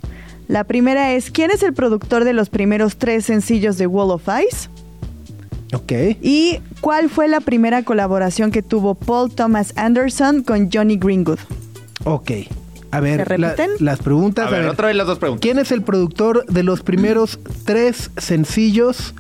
La 0.49 0.65
primera 0.65 1.13
es: 1.13 1.31
¿quién 1.31 1.53
es 1.53 1.63
el 1.63 1.75
productor 1.75 2.25
de 2.25 2.33
los 2.33 2.49
primeros 2.49 2.97
tres 2.97 3.25
sencillos 3.25 3.79
de 3.79 3.87
Wall 3.87 4.11
of 4.11 4.27
Ice? 4.49 4.69
Ok. 5.73 5.93
¿Y 6.23 6.59
cuál 6.81 7.09
fue 7.09 7.29
la 7.29 7.41
primera 7.41 7.85
colaboración 7.85 8.51
que 8.51 8.63
tuvo 8.63 8.97
Paul 8.97 9.33
Thomas 9.33 9.73
Anderson 9.77 10.43
con 10.43 10.71
Johnny 10.73 10.97
Greenwood? 10.97 11.39
Ok. 12.05 12.33
A 12.95 13.01
ver, 13.01 13.27
¿Se 13.27 13.39
la- 13.39 13.49
repiten? 13.51 13.71
las 13.85 13.99
preguntas. 14.01 14.47
A 14.47 14.51
ver, 14.51 14.67
otra 14.67 14.89
vez 14.89 14.97
las 14.97 15.07
dos 15.07 15.19
preguntas. 15.19 15.43
¿Quién 15.43 15.59
es 15.59 15.73
el 15.73 15.83
productor 15.83 16.45
de 16.47 16.63
los 16.63 16.83
primeros 16.83 17.39
tres 17.65 18.11
sencillos 18.17 19.15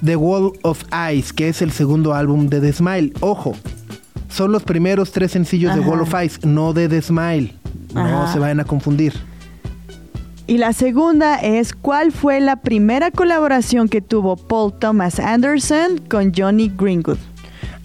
de 0.00 0.16
Wall 0.16 0.52
of 0.62 0.82
Ice, 1.14 1.32
que 1.34 1.48
es 1.48 1.62
el 1.62 1.72
segundo 1.72 2.14
álbum 2.14 2.48
de 2.48 2.60
The 2.60 2.72
Smile? 2.72 3.12
Ojo, 3.20 3.54
son 4.28 4.50
los 4.52 4.62
primeros 4.62 5.12
tres 5.12 5.32
sencillos 5.32 5.74
de. 5.74 5.80
Wall 5.80 6.00
of 6.00 6.14
Ice, 6.24 6.38
no 6.46 6.72
de 6.72 6.88
The 6.88 7.02
Smile. 7.02 7.54
No 7.94 8.00
Ajá. 8.22 8.32
se 8.32 8.38
vayan 8.38 8.60
a 8.60 8.64
confundir. 8.64 9.12
Y 10.46 10.58
la 10.58 10.72
segunda 10.72 11.36
es, 11.36 11.72
¿cuál 11.72 12.10
fue 12.12 12.40
la 12.40 12.56
primera 12.56 13.10
colaboración 13.10 13.88
que 13.88 14.00
tuvo 14.00 14.36
Paul 14.36 14.72
Thomas 14.78 15.20
Anderson 15.20 15.98
con 16.10 16.32
Johnny 16.34 16.68
Greenwood? 16.76 17.18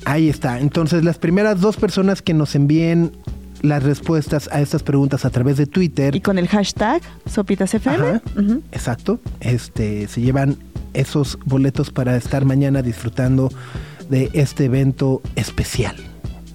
Ahí 0.05 0.27
está. 0.29 0.59
Entonces, 0.59 1.03
las 1.03 1.17
primeras 1.17 1.59
dos 1.61 1.75
personas 1.77 2.21
que 2.21 2.33
nos 2.33 2.55
envíen 2.55 3.11
las 3.61 3.83
respuestas 3.83 4.49
a 4.51 4.61
estas 4.61 4.83
preguntas 4.83 5.25
a 5.25 5.29
través 5.29 5.57
de 5.57 5.65
Twitter. 5.65 6.15
Y 6.15 6.21
con 6.21 6.37
el 6.37 6.47
hashtag 6.47 7.01
SopitasFM. 7.29 7.95
Ajá. 7.95 8.21
Ujú. 8.37 8.61
Exacto. 8.71 9.19
Este, 9.39 10.07
se 10.07 10.21
llevan 10.21 10.57
esos 10.93 11.37
boletos 11.45 11.91
para 11.91 12.15
estar 12.15 12.45
mañana 12.45 12.81
disfrutando 12.81 13.51
de 14.09 14.29
este 14.33 14.65
evento 14.65 15.21
especial. 15.35 15.95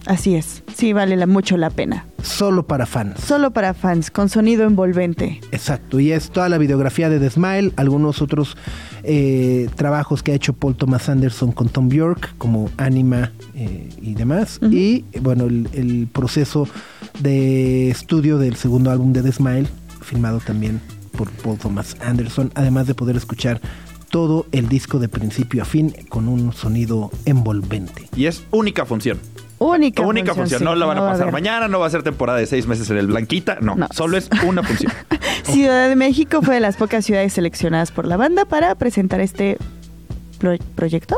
Así 0.07 0.35
es, 0.35 0.63
sí 0.75 0.93
vale 0.93 1.17
la- 1.17 1.27
mucho 1.27 1.57
la 1.57 1.71
pena. 1.71 2.07
Solo 2.23 2.67
para 2.67 2.87
fans. 2.87 3.21
Solo 3.21 3.51
para 3.51 3.75
fans, 3.75 4.11
con 4.11 4.29
sonido 4.29 4.65
envolvente. 4.65 5.41
Exacto. 5.51 6.01
Y 6.01 6.13
es 6.13 6.31
toda 6.31 6.49
la 6.49 6.59
videografía 6.59 7.09
de 7.09 7.19
The 7.19 7.31
Smile, 7.31 7.73
algunos 7.77 8.23
otros 8.23 8.57
eh, 9.03 9.69
trabajos 9.75 10.23
que 10.23 10.33
ha 10.33 10.35
hecho 10.35 10.53
Paul 10.53 10.77
Thomas 10.77 11.09
Anderson 11.09 11.53
con 11.53 11.69
Tom 11.69 11.89
Bjork, 11.89 12.37
como 12.39 12.71
Anima 12.77 13.33
eh, 13.55 13.89
y 14.01 14.15
demás. 14.15 14.61
Y 14.63 15.05
bueno, 15.21 15.45
el, 15.45 15.69
el 15.73 16.09
proceso 16.13 16.69
de 17.21 17.91
estudio 17.91 18.39
del 18.39 18.57
segundo 18.57 18.91
álbum 18.91 19.13
de 19.13 19.23
The 19.23 19.33
Smile, 19.33 19.67
filmado 20.01 20.41
también 20.41 20.81
por 21.17 21.31
Paul 21.31 21.59
Thomas 21.59 21.97
Anderson, 22.01 22.51
además 22.55 22.87
de 22.87 22.95
poder 22.95 23.17
escuchar 23.17 23.61
todo 24.11 24.47
el 24.53 24.69
disco 24.69 24.99
de 24.99 25.09
principio 25.09 25.63
a 25.63 25.65
fin 25.65 25.95
con 26.09 26.29
un 26.29 26.53
sonido 26.53 27.11
envolvente. 27.25 28.09
Y 28.15 28.27
es 28.27 28.45
única 28.51 28.85
función. 28.85 29.19
Única, 29.63 30.03
única 30.03 30.35
función. 30.35 30.59
sí, 30.59 30.65
No 30.65 30.75
la 30.75 30.87
van 30.87 30.99
a 30.99 31.01
va 31.03 31.13
pasar 31.13 31.31
mañana, 31.33 31.69
no 31.69 31.79
va 31.81 31.87
a 31.87 31.91
ser 31.91 32.03
temporada 32.03 32.39
de 32.39 32.47
seis 32.47 32.67
meses 32.67 32.89
en 32.91 32.99
el 32.99 33.07
Blanquita. 33.07 33.59
No, 33.61 33.75
No. 33.77 33.89
solo 33.93 34.17
es 34.17 34.29
una 34.47 34.63
función. 34.63 34.93
Ciudad 35.45 35.89
de 35.89 35.97
México 35.97 36.41
fue 36.43 36.55
de 36.55 36.61
las 36.61 36.77
pocas 36.77 37.05
ciudades 37.05 37.33
seleccionadas 37.33 37.91
por 37.93 38.07
la 38.07 38.17
banda 38.17 38.45
para 38.45 38.75
presentar 38.75 39.21
este 39.21 39.59
pro- 40.39 40.57
proyecto. 40.75 41.17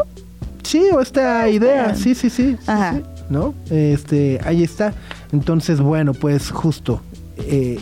Sí, 0.63 0.83
o 0.93 1.01
esta 1.01 1.49
idea, 1.49 1.95
sí, 1.95 2.15
sí, 2.15 2.31
sí. 2.31 2.53
sí, 2.53 2.57
Ajá. 2.67 2.95
sí, 2.95 3.03
¿No? 3.31 3.55
Este, 3.71 4.41
ahí 4.45 4.63
está. 4.63 4.95
Entonces, 5.33 5.81
bueno, 5.81 6.13
pues 6.15 6.51
justo. 6.51 7.01
eh, 7.39 7.81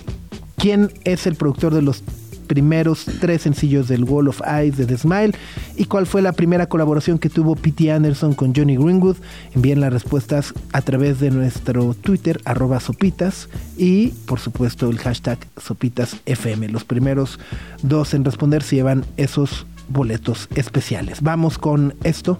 ¿Quién 0.57 0.93
es 1.05 1.27
el 1.27 1.35
productor 1.35 1.75
de 1.75 1.83
los 1.83 2.03
primeros 2.43 3.07
tres 3.20 3.43
sencillos 3.43 3.88
del 3.88 4.05
Wall 4.05 4.28
of 4.28 4.40
Ice 4.64 4.76
de 4.76 4.86
The 4.86 4.99
Smile? 4.99 5.32
¿Y 5.76 5.86
cuál 5.86 6.07
fue 6.07 6.22
la 6.22 6.32
primera 6.32 6.66
colaboración 6.66 7.18
que 7.18 7.30
tuvo 7.30 7.57
P.T. 7.57 7.90
Anderson 7.90 8.34
con 8.34 8.55
Johnny 8.55 8.76
Greenwood? 8.76 9.16
Envíen 9.55 9.80
las 9.80 9.93
respuestas 9.93 10.53
a 10.72 10.82
través 10.82 11.20
de 11.20 11.30
nuestro 11.30 11.95
Twitter, 11.95 12.40
arroba 12.45 12.80
sopitas, 12.80 13.49
y 13.76 14.09
por 14.26 14.40
supuesto 14.40 14.90
el 14.90 14.99
hashtag 14.99 15.38
sopitasfm. 15.57 16.68
Los 16.70 16.84
primeros 16.84 17.38
dos 17.82 18.14
en 18.14 18.24
responder 18.24 18.62
se 18.62 18.76
llevan 18.76 19.05
esos 19.16 19.66
boletos 19.88 20.49
especiales. 20.55 21.22
Vamos 21.22 21.59
con 21.59 21.95
esto 22.05 22.38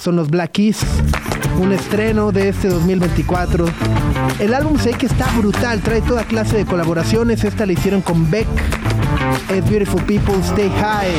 son 0.00 0.16
los 0.16 0.30
Black 0.30 0.52
Keys, 0.52 0.78
un 1.60 1.72
estreno 1.72 2.32
de 2.32 2.48
este 2.48 2.68
2024. 2.68 3.66
El 4.38 4.54
álbum 4.54 4.78
sé 4.78 4.92
que 4.92 5.06
está 5.06 5.30
brutal, 5.36 5.80
trae 5.82 6.00
toda 6.00 6.24
clase 6.24 6.56
de 6.56 6.64
colaboraciones. 6.64 7.44
Esta 7.44 7.66
la 7.66 7.72
hicieron 7.72 8.00
con 8.00 8.30
Beck. 8.30 8.46
Es 9.50 9.68
Beautiful 9.68 10.02
People 10.04 10.36
Stay 10.42 10.70
High. 10.70 11.12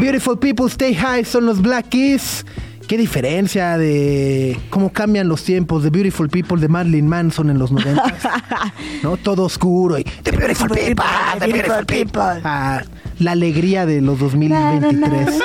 Beautiful 0.00 0.38
People 0.38 0.66
Stay 0.66 0.94
High 0.94 1.24
son 1.24 1.46
los 1.46 1.60
Black 1.60 1.88
Keys. 1.88 2.46
Qué 2.86 2.96
diferencia 2.98 3.78
de 3.78 4.60
cómo 4.70 4.92
cambian 4.92 5.28
los 5.28 5.42
tiempos 5.44 5.82
de 5.82 5.90
Beautiful 5.90 6.28
People 6.28 6.60
de 6.60 6.68
Marilyn 6.68 7.08
Manson 7.08 7.50
en 7.50 7.58
los 7.58 7.72
90. 7.72 8.02
¿No? 9.02 9.16
Todo 9.16 9.44
oscuro 9.44 9.98
y 9.98 10.04
The 10.04 10.32
Beautiful 10.32 10.68
People, 10.68 11.04
The 11.40 11.46
Beautiful 11.46 11.86
People. 11.86 12.40
Ah, 12.44 12.82
la 13.22 13.32
alegría 13.32 13.86
de 13.86 14.00
los 14.00 14.18
2023. 14.18 15.42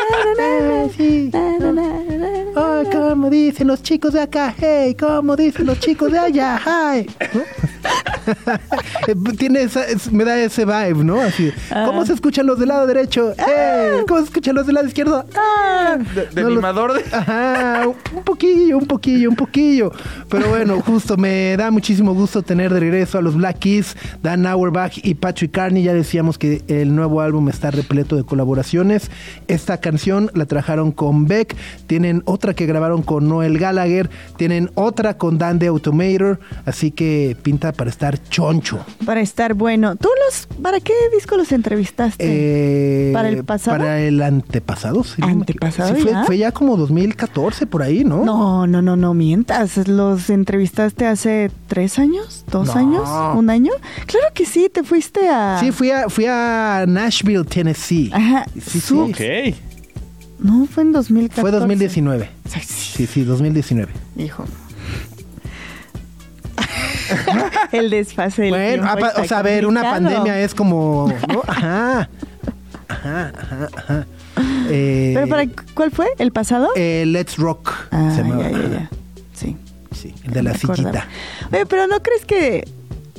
Sí. 0.97 1.31
Ay, 2.55 2.85
como 2.91 3.29
dicen 3.29 3.67
los 3.67 3.83
chicos 3.83 4.13
de 4.13 4.21
acá, 4.21 4.55
hey, 4.57 4.95
como 4.95 5.35
dicen 5.35 5.65
los 5.67 5.79
chicos 5.79 6.11
de 6.11 6.19
allá, 6.19 6.59
hi. 6.65 7.07
¿No? 7.33 7.41
Tiene 9.37 9.61
esa- 9.63 9.85
es- 9.85 10.11
me 10.11 10.23
da 10.25 10.37
ese 10.39 10.65
vibe, 10.65 11.03
¿no? 11.03 11.19
Así, 11.21 11.51
¿cómo 11.85 12.05
se 12.05 12.13
escuchan 12.13 12.45
los 12.45 12.59
del 12.59 12.69
lado 12.69 12.87
derecho? 12.87 13.33
Hey, 13.37 14.01
¿Cómo 14.07 14.19
se 14.19 14.25
escuchan 14.27 14.55
los 14.55 14.65
del 14.65 14.75
lado 14.75 14.87
izquierdo? 14.87 15.25
Ah. 15.35 15.97
De, 16.15 16.25
de 16.27 16.41
No, 16.41 16.49
los- 16.49 16.57
animador 16.57 16.93
de... 16.93 17.15
Ajá, 17.15 17.87
un 17.87 18.23
poquillo, 18.23 18.77
un 18.77 18.85
poquillo, 18.85 19.29
un 19.29 19.35
poquillo. 19.35 19.91
Pero 20.29 20.49
bueno, 20.49 20.81
justo 20.81 21.17
me 21.17 21.55
da 21.57 21.71
muchísimo 21.71 22.13
gusto 22.13 22.41
tener 22.41 22.73
de 22.73 22.79
regreso 22.79 23.17
a 23.17 23.21
los 23.21 23.35
Black 23.35 23.59
Keys, 23.59 23.95
Dan 24.21 24.45
Auerbach 24.45 24.97
y 25.03 25.15
Patrick 25.15 25.51
Carney. 25.51 25.83
Ya 25.83 25.93
decíamos 25.93 26.37
que 26.37 26.61
el 26.67 26.95
nuevo 26.95 27.21
álbum 27.21 27.49
está 27.49 27.71
repleto 27.71 28.15
de 28.15 28.23
colaboraciones. 28.23 29.09
Esta 29.47 29.77
canción 29.79 30.29
la 30.33 30.45
trabajaron 30.45 30.91
con 30.91 31.25
Beck, 31.27 31.55
tienen 31.87 32.23
otra 32.25 32.53
que 32.53 32.65
grabaron 32.65 33.01
con 33.03 33.27
Noel 33.29 33.57
Gallagher, 33.57 34.09
tienen 34.37 34.69
otra 34.75 35.17
con 35.17 35.37
Dan 35.37 35.59
de 35.59 35.67
Automator, 35.67 36.39
así 36.65 36.91
que 36.91 37.35
pinta 37.41 37.71
para 37.77 37.89
estar 37.89 38.21
choncho. 38.29 38.79
Para 39.05 39.21
estar 39.21 39.53
bueno. 39.53 39.95
¿Tú 39.95 40.09
los, 40.25 40.47
para 40.61 40.79
qué 40.81 40.93
disco 41.15 41.37
los 41.37 41.51
entrevistaste? 41.53 42.17
Eh, 42.19 43.13
¿Para 43.13 43.29
el 43.29 43.45
pasado? 43.45 43.77
Para 43.77 44.01
el 44.01 44.21
antepasado. 44.21 45.03
sí, 45.05 45.21
¿Antepasado 45.21 45.95
Sí, 45.95 46.01
fue, 46.01 46.11
ya? 46.11 46.23
fue 46.25 46.37
ya 46.39 46.51
como 46.51 46.75
2014 46.75 47.67
por 47.67 47.83
ahí, 47.83 48.03
¿no? 48.03 48.25
No, 48.25 48.67
no, 48.67 48.81
no, 48.81 48.95
no 48.97 49.13
mientas. 49.13 49.87
¿Los 49.87 50.29
entrevistaste 50.29 51.05
hace 51.05 51.51
tres 51.67 51.99
años? 51.99 52.43
¿Dos 52.51 52.67
No. 52.67 52.73
años? 52.73 53.07
¿Un 53.37 53.49
año? 53.49 53.71
Claro 54.07 54.25
que 54.33 54.45
sí, 54.45 54.69
te 54.73 54.83
fuiste 54.83 55.29
a... 55.29 55.57
Sí, 55.59 55.71
fui 55.71 55.91
a, 55.91 56.09
fui 56.09 56.25
a 56.27 56.85
Nashville, 56.87 57.45
Tennessee. 57.45 58.09
Ajá. 58.13 58.45
Sí, 58.59 58.79
sí. 58.81 58.93
Ok. 58.95 59.55
No, 60.39 60.65
fue 60.67 60.83
en 60.83 60.91
2014. 60.91 61.41
Fue 61.41 61.51
2019. 61.51 62.29
Sí, 62.49 62.59
Sí, 62.61 63.05
sí, 63.07 63.23
2019. 63.23 63.91
Hijo. 64.17 64.45
El 67.71 67.89
desfase 67.89 68.43
del 68.43 68.51
Bueno, 68.51 68.83
tiempo 68.83 68.99
pa- 69.01 69.07
está 69.09 69.21
o 69.21 69.25
sea, 69.25 69.39
a 69.39 69.41
ver, 69.43 69.65
una 69.65 69.81
pandemia 69.83 70.39
es 70.41 70.53
como... 70.53 71.11
¿no? 71.27 71.41
Ajá. 71.47 72.09
Ajá, 72.87 73.31
ajá, 73.37 73.67
ajá. 73.75 74.05
Eh, 74.69 75.11
¿Pero 75.15 75.27
para 75.27 75.45
cuál 75.73 75.91
fue? 75.91 76.07
¿El 76.19 76.31
pasado? 76.31 76.69
eh, 76.75 77.03
Let's 77.07 77.37
Rock. 77.37 77.71
ah, 77.91 78.11
se 78.15 78.21
llamaba. 78.23 78.49
ya, 78.49 78.57
ya, 78.57 78.67
ya. 78.69 78.89
Sí. 79.33 79.55
Sí, 79.91 80.13
el 80.25 80.31
de 80.33 80.43
la 80.43 80.53
sillita. 80.53 81.07
Oye, 81.51 81.65
pero 81.65 81.87
¿no 81.87 81.99
crees 82.01 82.23
que 82.25 82.67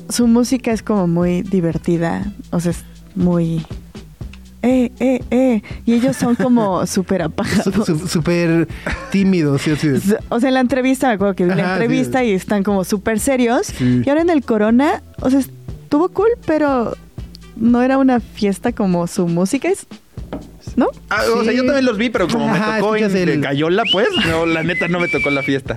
su 0.08 0.26
música 0.26 0.70
es 0.72 0.82
como 0.82 1.06
muy 1.06 1.42
divertida? 1.42 2.24
O 2.50 2.60
sea, 2.60 2.70
es 2.72 2.84
muy... 3.14 3.64
Eh, 4.70 4.92
eh, 5.00 5.22
eh. 5.30 5.62
Y 5.86 5.94
ellos 5.94 6.16
son 6.16 6.34
como 6.34 6.86
súper 6.86 7.22
apagados. 7.22 7.86
Súper 8.10 8.68
tímido, 9.10 9.56
sí, 9.58 9.74
sí. 9.76 9.88
O 10.28 10.40
sea, 10.40 10.48
en 10.48 10.54
la 10.54 10.60
entrevista, 10.60 11.08
me 11.08 11.14
acuerdo 11.14 11.34
que 11.34 11.44
vi 11.44 11.50
la 11.54 11.62
Ajá, 11.64 11.72
entrevista 11.74 12.20
sí. 12.20 12.26
y 12.26 12.32
están 12.32 12.62
como 12.62 12.84
súper 12.84 13.18
serios. 13.20 13.68
Sí. 13.68 14.02
Y 14.04 14.08
ahora 14.10 14.22
en 14.22 14.30
el 14.30 14.44
Corona, 14.44 15.02
o 15.20 15.30
sea, 15.30 15.40
estuvo 15.40 16.08
cool, 16.10 16.28
pero 16.46 16.94
no 17.56 17.82
era 17.82 17.96
una 17.98 18.20
fiesta 18.20 18.72
como 18.72 19.06
su 19.06 19.26
música 19.26 19.68
es. 19.68 19.86
¿No? 20.76 20.88
Ah, 21.08 21.22
O 21.34 21.42
sea, 21.44 21.52
yo 21.52 21.64
también 21.64 21.86
los 21.86 21.96
vi, 21.96 22.10
pero 22.10 22.28
como 22.28 22.46
Ajá, 22.48 22.74
me 22.74 22.80
tocó 22.80 22.94
en 22.96 23.16
el- 23.16 23.40
Cayola, 23.40 23.84
pues, 23.90 24.08
no, 24.28 24.44
la 24.46 24.62
neta 24.62 24.86
no 24.86 25.00
me 25.00 25.08
tocó 25.08 25.30
la 25.30 25.42
fiesta. 25.42 25.76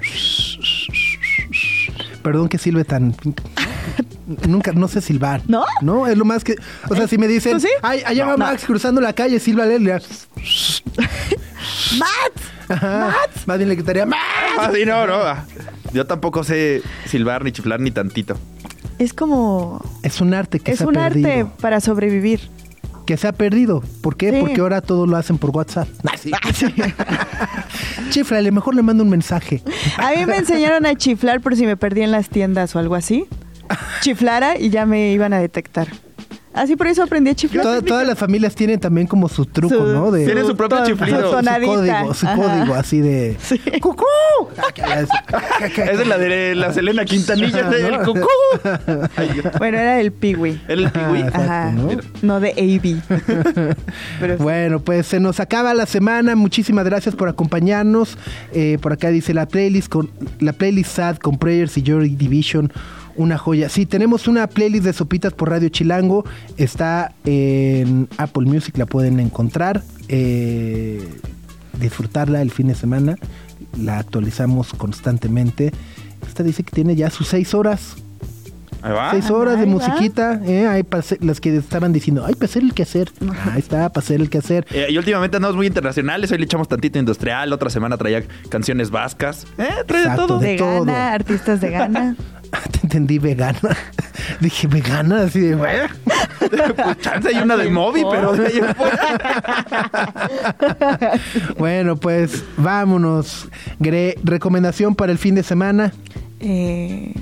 Perdón 2.21 2.49
que 2.49 2.57
silbe 2.57 2.83
tan... 2.83 3.15
Nunca, 4.47 4.71
no 4.73 4.87
sé 4.87 5.01
silbar. 5.01 5.41
¿No? 5.47 5.63
No, 5.81 6.07
es 6.07 6.17
lo 6.17 6.25
más 6.25 6.43
que... 6.43 6.55
O 6.89 6.95
sea, 6.95 7.07
si 7.07 7.17
me 7.17 7.27
dicen, 7.27 7.53
¿Tú 7.53 7.59
sí? 7.61 7.69
ay, 7.81 8.01
allá 8.05 8.25
va 8.25 8.31
No. 8.33 8.37
Max 8.39 8.65
cruzando 8.65 9.01
la 9.01 9.13
calle, 9.13 9.39
silba 9.39 9.65
le 9.65 9.79
¡Matt! 11.97 12.69
Ajá. 12.69 13.15
Más 13.45 13.57
bien 13.57 13.69
le 13.69 13.77
quitaría 13.77 14.05
¡Max! 14.05 14.21
Ah, 14.59 14.71
sí, 14.73 14.85
no, 14.85 15.05
no. 15.07 15.15
ah. 15.15 15.45
Yo 15.93 16.05
tampoco 16.05 16.43
sé 16.43 16.81
silbar 17.05 17.43
ni 17.43 17.51
chiflar 17.51 17.79
ni 17.79 17.91
tantito. 17.91 18.37
Es 18.97 19.13
como. 19.13 19.83
Es 20.03 20.21
un 20.21 20.33
arte 20.33 20.59
que 20.59 20.71
es 20.71 20.77
se 20.77 20.83
ha 20.83 20.87
un 20.87 20.93
perdido. 20.93 21.27
arte 21.29 21.45
para 21.61 21.81
sobrevivir. 21.81 22.49
Que 23.05 23.17
se 23.17 23.27
ha 23.27 23.31
perdido. 23.33 23.81
¿Por 24.01 24.15
qué? 24.15 24.31
Sí. 24.31 24.37
Porque 24.39 24.61
ahora 24.61 24.79
todo 24.81 25.05
lo 25.07 25.17
hacen 25.17 25.37
por 25.37 25.49
WhatsApp. 25.49 25.87
Ah, 26.07 26.15
sí. 26.17 26.31
Chiflale, 28.09 28.51
mejor 28.51 28.75
le 28.75 28.83
mando 28.83 29.03
un 29.03 29.09
mensaje. 29.09 29.61
A 29.97 30.11
mí 30.11 30.25
me 30.25 30.37
enseñaron 30.37 30.85
a 30.85 30.95
chiflar 30.95 31.41
por 31.41 31.55
si 31.55 31.65
me 31.65 31.75
perdí 31.77 32.01
en 32.01 32.11
las 32.11 32.29
tiendas 32.29 32.75
o 32.75 32.79
algo 32.79 32.95
así. 32.95 33.25
Chiflara 34.01 34.57
y 34.59 34.69
ya 34.69 34.85
me 34.85 35.11
iban 35.11 35.33
a 35.33 35.39
detectar. 35.39 35.87
Así 36.53 36.75
por 36.75 36.87
eso 36.87 37.01
aprendí 37.01 37.29
a 37.29 37.33
chiflar. 37.33 37.63
Toda- 37.63 37.81
todas 37.81 38.05
las 38.05 38.17
familias 38.19 38.53
tienen 38.55 38.77
también 38.77 39.07
como 39.07 39.29
su 39.29 39.45
truco, 39.45 39.73
Su- 39.73 39.85
¿no? 39.93 40.11
De, 40.11 40.25
Tiene 40.25 40.43
su 40.43 40.57
propio 40.57 40.79
ton- 40.79 40.85
chiflido. 40.87 41.29
su 41.39 41.45
código, 41.65 42.13
su 42.13 42.27
Ajá. 42.27 42.35
código 42.35 42.73
así 42.75 42.99
de 42.99 43.37
¡Cucú! 43.81 44.03
Esa 44.75 45.91
es 46.01 46.07
la 46.07 46.17
de 46.17 46.53
la 46.55 46.73
Selena 46.73 47.05
Quintanilla, 47.05 48.03
cucú. 48.03 48.19
Bueno, 49.59 49.77
era 49.77 50.01
el 50.01 50.11
piwi. 50.11 50.59
El 50.67 50.91
pigüí. 50.91 51.19
Exacto, 51.21 51.41
Ajá. 51.41 51.71
¿no? 51.71 51.89
¿no? 52.21 52.39
de 52.41 52.49
AB. 52.49 53.75
Pero 54.19 54.37
sí. 54.37 54.43
Bueno, 54.43 54.79
pues 54.81 55.07
se 55.07 55.21
nos 55.21 55.39
acaba 55.39 55.73
la 55.73 55.85
semana. 55.85 56.35
Muchísimas 56.35 56.83
gracias 56.83 57.15
por 57.15 57.29
acompañarnos. 57.29 58.17
Eh, 58.53 58.77
por 58.81 58.91
acá 58.91 59.09
dice 59.09 59.33
la 59.33 59.45
playlist 59.47 59.87
con 59.87 60.09
la 60.41 60.51
playlist 60.51 60.91
sad 60.97 61.15
con 61.15 61.37
Prayers 61.37 61.77
y 61.77 61.83
Joy 61.83 62.09
Division. 62.15 62.73
Una 63.15 63.37
joya. 63.37 63.69
Sí, 63.69 63.85
tenemos 63.85 64.27
una 64.27 64.47
playlist 64.47 64.85
de 64.85 64.93
sopitas 64.93 65.33
por 65.33 65.49
Radio 65.49 65.69
Chilango. 65.69 66.25
Está 66.57 67.13
en 67.25 68.07
Apple 68.17 68.45
Music, 68.45 68.77
la 68.77 68.85
pueden 68.85 69.19
encontrar. 69.19 69.83
Eh, 70.07 71.07
disfrutarla 71.79 72.41
el 72.41 72.51
fin 72.51 72.67
de 72.67 72.75
semana. 72.75 73.17
La 73.77 73.99
actualizamos 73.99 74.73
constantemente. 74.73 75.71
Esta 76.27 76.43
dice 76.43 76.63
que 76.63 76.71
tiene 76.71 76.95
ya 76.95 77.09
sus 77.09 77.27
seis 77.27 77.53
horas. 77.53 77.95
Ahí 78.83 78.93
va. 78.93 79.11
Seis 79.11 79.29
horas 79.29 79.55
de 79.57 79.63
ahí 79.63 79.69
musiquita, 79.69 80.41
eh, 80.45 80.67
ahí 80.67 80.83
para 80.83 81.01
hacer- 81.01 81.19
las 81.23 81.39
que 81.39 81.55
estaban 81.55 81.93
diciendo, 81.93 82.23
ay, 82.25 82.33
para 82.33 82.45
hacer 82.45 82.63
el 82.63 82.73
quehacer. 82.73 83.11
Ahí 83.51 83.59
está, 83.59 83.89
para 83.89 84.03
hacer 84.03 84.19
el 84.21 84.29
quehacer. 84.29 84.65
Eh, 84.71 84.87
y 84.89 84.97
últimamente 84.97 85.37
andamos 85.37 85.55
muy 85.55 85.67
internacionales. 85.67 86.31
Hoy 86.31 86.37
le 86.39 86.45
echamos 86.45 86.67
tantito 86.67 86.97
industrial. 86.99 87.53
Otra 87.53 87.69
semana 87.69 87.97
traía 87.97 88.23
canciones 88.49 88.89
vascas. 88.91 89.45
Eh, 89.57 89.67
trae 89.85 90.01
de 90.01 90.07
Exacto, 90.07 90.27
todo. 90.27 90.39
de 90.39 90.47
de 90.47 90.57
todo. 90.57 90.85
Gana, 90.85 91.13
artistas 91.13 91.61
de 91.61 91.69
Gana. 91.69 92.15
Te 92.71 92.79
entendí 92.83 93.17
vegana. 93.17 93.59
Dije, 94.41 94.67
vegana, 94.67 95.21
así 95.23 95.39
de, 95.39 95.55
bueno. 95.55 95.83
Pues 96.51 96.97
chance 96.99 97.29
hay 97.29 97.37
una 97.41 97.55
de 97.55 97.69
Moby, 97.69 98.03
pero 98.11 98.33
de 98.33 98.47
ahí 98.47 98.57
en 98.57 98.75
fuera. 98.75 99.09
Bueno, 101.57 101.95
pues 101.95 102.43
vámonos. 102.57 103.47
Gre- 103.79 104.15
recomendación 104.23 104.95
para 104.95 105.11
el 105.11 105.17
fin 105.17 105.35
de 105.35 105.43
semana. 105.43 105.93
Eh, 106.39 107.13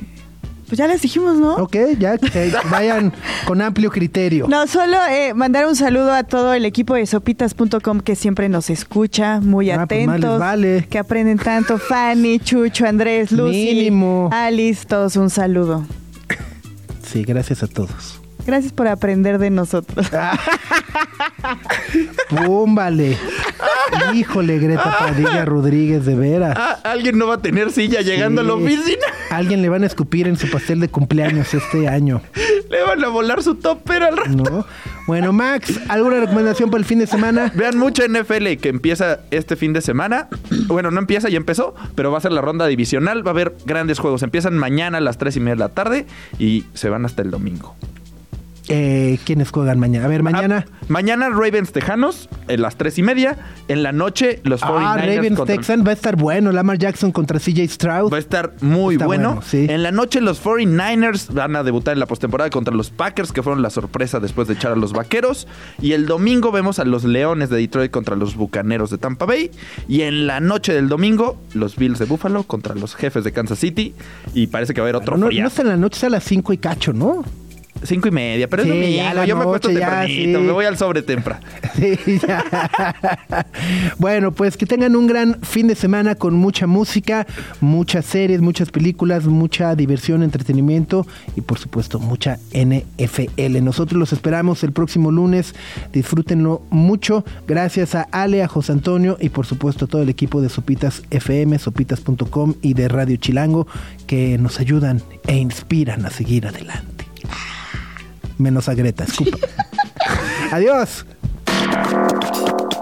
pues 0.70 0.78
ya 0.80 0.88
les 0.88 1.02
dijimos, 1.02 1.36
¿no? 1.38 1.56
Ok, 1.56 1.76
ya 2.00 2.18
que 2.18 2.54
vayan 2.72 3.12
con 3.46 3.62
amplio 3.62 3.90
criterio. 3.90 4.48
No, 4.48 4.66
solo 4.68 4.96
eh, 5.10 5.34
mandar 5.34 5.66
un 5.68 5.76
saludo 5.76 6.14
a 6.14 6.24
todo 6.24 6.54
el 6.54 6.64
equipo 6.64 6.96
de 6.96 7.06
sopitas.com 7.06 8.00
que 8.00 8.16
siempre 8.16 8.48
nos 8.48 8.70
escucha, 8.70 9.42
muy 9.42 9.70
Ah, 9.72 9.86
pues 9.88 10.08
atentos, 10.08 10.32
les 10.32 10.40
vale. 10.40 10.88
que 10.90 10.98
aprenden 11.00 11.38
tanto. 11.38 11.78
Fanny, 11.78 12.40
Chucho, 12.40 12.86
Andrés, 12.86 13.32
Lucy, 13.32 13.74
Mínimo. 13.74 14.30
Alice, 14.32 14.86
todos 14.86 15.16
un 15.18 15.30
saludo. 15.30 15.86
Sí, 17.04 17.24
gracias 17.24 17.64
a 17.64 17.68
todos. 17.68 18.19
Gracias 18.50 18.74
por 18.74 18.88
aprender 18.88 19.38
de 19.38 19.52
nosotros. 19.52 20.10
Púmbale. 22.30 23.16
Híjole, 24.16 24.58
Greta 24.58 24.98
Padilla 24.98 25.46
Rodríguez, 25.46 26.04
de 26.04 26.16
veras. 26.16 26.56
Ah, 26.58 26.80
alguien 26.84 27.20
no 27.20 27.28
va 27.28 27.36
a 27.36 27.42
tener 27.44 27.72
silla 27.72 28.02
llegando 28.02 28.42
a 28.42 28.44
la 28.44 28.56
oficina. 28.56 29.06
Alguien 29.30 29.62
le 29.62 29.70
van 29.70 29.84
a 29.84 29.86
escupir 29.86 30.28
en 30.28 30.36
su 30.36 30.50
pastel 30.50 30.80
de 30.80 30.90
cumpleaños 30.90 31.54
este 31.54 31.88
año, 31.88 32.24
Le 32.72 32.82
van 32.82 33.04
a 33.04 33.10
volar 33.10 33.44
su 33.44 33.54
topper 33.54 34.02
al 34.02 34.18
rato. 34.18 34.30
¿no? 34.32 34.66
Bueno, 35.06 35.32
Max, 35.32 35.80
¿alguna 35.88 36.20
recomendación 36.20 36.72
para 36.72 36.80
el 36.80 36.86
fin 36.86 36.98
de 36.98 37.06
semana? 37.06 37.52
Vean 37.54 37.78
mucha 37.78 38.08
NFL 38.08 38.56
que 38.60 38.70
empieza 38.70 39.20
este 39.30 39.56
fin 39.58 39.74
de 39.74 39.82
semana. 39.82 40.28
Bueno, 40.66 40.90
no 40.90 40.98
empieza, 41.00 41.30
ya 41.30 41.38
empezó, 41.38 41.76
pero 41.94 42.12
va 42.12 42.18
a 42.18 42.22
ser 42.22 42.32
la 42.32 42.42
ronda 42.42 42.66
divisional. 42.66 43.24
Va 43.24 43.30
a 43.30 43.34
haber 43.34 43.56
grandes 43.66 44.00
juegos. 44.00 44.24
Empiezan 44.24 44.58
mañana 44.58 44.98
a 44.98 45.02
las 45.02 45.20
3 45.20 45.38
y 45.38 45.40
media 45.40 45.54
de 45.54 45.60
la 45.60 45.70
tarde 45.70 46.08
y 46.40 46.66
se 46.74 46.90
van 46.90 47.06
hasta 47.06 47.22
el 47.22 47.30
domingo. 47.30 47.76
Eh, 48.72 49.18
¿Quiénes 49.26 49.50
juegan 49.50 49.80
mañana? 49.80 50.06
A 50.06 50.08
ver, 50.08 50.22
mañana. 50.22 50.66
Ah, 50.70 50.86
mañana 50.90 51.30
Ravens 51.30 51.72
Tejanos 51.72 52.30
en 52.48 52.62
las 52.62 52.76
3 52.76 53.00
y 53.00 53.04
media. 53.04 53.36
En 53.68 53.82
la 53.82 53.92
noche 53.92 54.40
los 54.44 54.62
49ers 54.62 54.86
Ah, 54.86 54.98
Ravens 54.98 55.38
contra- 55.38 55.56
Texan 55.56 55.84
va 55.86 55.90
a 55.90 55.94
estar 55.94 56.16
bueno. 56.16 56.52
Lamar 56.52 56.78
Jackson 56.78 57.12
contra 57.12 57.40
CJ 57.40 57.68
Stroud. 57.68 58.12
Va 58.14 58.18
a 58.18 58.20
estar 58.20 58.54
muy 58.62 58.96
Está 58.96 59.08
bueno. 59.08 59.30
bueno, 59.36 59.42
sí. 59.46 59.66
En 59.70 59.82
la 59.82 59.92
noche 59.92 60.22
los 60.22 60.40
49ers 60.44 61.34
van 61.34 61.56
a 61.56 61.64
debutar 61.64 61.94
en 61.94 62.00
la 62.00 62.06
postemporada 62.06 62.50
contra 62.52 62.74
los 62.76 62.92
Packers, 62.92 63.32
que 63.32 63.42
fueron 63.42 63.62
la 63.64 63.72
sorpresa 63.72 64.20
después 64.20 64.48
de 64.48 64.54
echar 64.54 64.72
a 64.72 64.76
los 64.76 64.94
Vaqueros. 64.94 65.48
Y 65.82 65.94
el 65.94 66.06
domingo 66.06 66.52
vemos 66.52 66.78
a 66.78 66.86
los 66.86 67.04
Leones 67.04 67.50
de 67.50 67.58
Detroit 67.58 67.90
contra 67.92 68.16
los 68.16 68.36
Bucaneros 68.36 68.92
de 68.92 69.00
Tampa 69.00 69.26
Bay. 69.26 69.50
Y 69.88 70.02
en 70.02 70.28
la 70.28 70.40
noche 70.42 70.74
del 70.74 70.90
domingo, 70.90 71.42
los 71.56 71.76
Bills 71.76 71.98
de 71.98 72.06
Buffalo 72.06 72.44
contra 72.44 72.76
los 72.76 72.96
Jefes 72.96 73.24
de 73.24 73.32
Kansas 73.32 73.58
City. 73.58 73.96
Y 74.36 74.46
parece 74.48 74.76
que 74.76 74.82
va 74.82 74.86
a 74.86 74.90
haber 74.90 74.96
otro 74.98 75.18
no, 75.18 75.26
no 75.26 75.28
friazo. 75.28 75.48
está 75.48 75.62
en 75.64 75.68
la 75.70 75.78
noche, 75.78 75.96
está 75.96 76.08
a 76.08 76.12
las 76.12 76.24
5 76.24 76.54
y 76.54 76.58
cacho, 76.60 76.94
¿no? 76.94 77.24
Cinco 77.84 78.08
y 78.08 78.12
media, 78.12 78.48
pero 78.48 78.64
Sí, 78.64 78.70
es 78.70 78.76
domingo. 78.76 78.96
ya 78.98 79.26
Yo 79.26 79.36
me 79.36 79.44
acuesto 79.44 79.72
ya, 79.72 79.80
tempranito. 80.02 80.40
sí. 80.40 80.46
Me 80.46 80.52
voy 80.52 80.66
al 80.66 80.78
sobre 80.78 81.02
temprano. 81.02 81.42
Sí, 81.80 82.20
ya. 82.28 82.44
bueno, 84.00 84.32
pues 84.34 84.58
que 84.58 84.66
tengan 84.66 84.96
un 84.98 85.08
gran 85.08 85.40
fin 85.42 85.68
de 85.68 85.76
semana 85.76 86.16
con 86.16 86.34
mucha 86.36 86.68
música, 86.68 87.26
muchas 87.62 88.06
series, 88.06 88.42
muchas 88.42 88.70
películas, 88.70 89.26
mucha 89.26 89.76
diversión, 89.76 90.24
entretenimiento 90.24 91.08
y 91.38 91.42
por 91.42 91.58
supuesto 91.58 92.00
mucha 92.00 92.38
NFL. 92.54 93.64
Nosotros 93.64 93.98
los 93.98 94.12
esperamos 94.12 94.64
el 94.64 94.74
próximo 94.74 95.10
lunes. 95.12 95.56
Disfrútenlo 95.94 96.62
mucho. 96.70 97.24
Gracias 97.48 97.96
a 97.96 98.02
Ale, 98.12 98.44
a 98.44 98.48
José 98.50 98.74
Antonio 98.74 99.18
y 99.22 99.30
por 99.30 99.46
supuesto 99.46 99.86
a 99.86 99.88
todo 99.88 100.02
el 100.02 100.10
equipo 100.10 100.42
de 100.42 100.50
Sopitas 100.50 101.04
FM, 101.12 101.58
sopitas.com 101.60 102.56
y 102.62 102.74
de 102.74 102.88
Radio 102.90 103.16
Chilango 103.18 103.68
que 104.06 104.38
nos 104.38 104.60
ayudan 104.60 105.02
e 105.28 105.38
inspiran 105.38 106.06
a 106.06 106.10
seguir 106.10 106.46
adelante. 106.46 107.06
Menos 108.40 108.70
a 108.70 108.74
Greta, 108.74 109.04
escupa. 109.04 109.38
Adiós. 110.52 111.06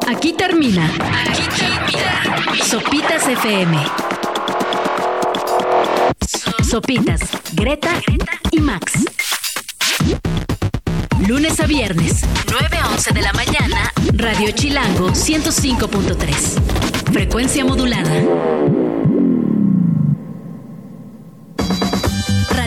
Aquí 0.08 0.34
termina. 0.34 0.86
Aquí 0.86 1.44
termina. 1.58 2.64
Sopitas 2.64 3.28
FM. 3.28 3.78
Sopitas, 6.64 7.22
Greta 7.54 7.90
y 8.52 8.60
Max. 8.60 8.94
Lunes 11.28 11.60
a 11.60 11.66
viernes, 11.66 12.22
9 12.52 12.78
a 12.78 12.90
11 12.92 13.14
de 13.14 13.22
la 13.22 13.34
mañana, 13.34 13.92
Radio 14.14 14.52
Chilango 14.52 15.10
105.3. 15.10 17.12
Frecuencia 17.12 17.66
modulada. 17.66 18.12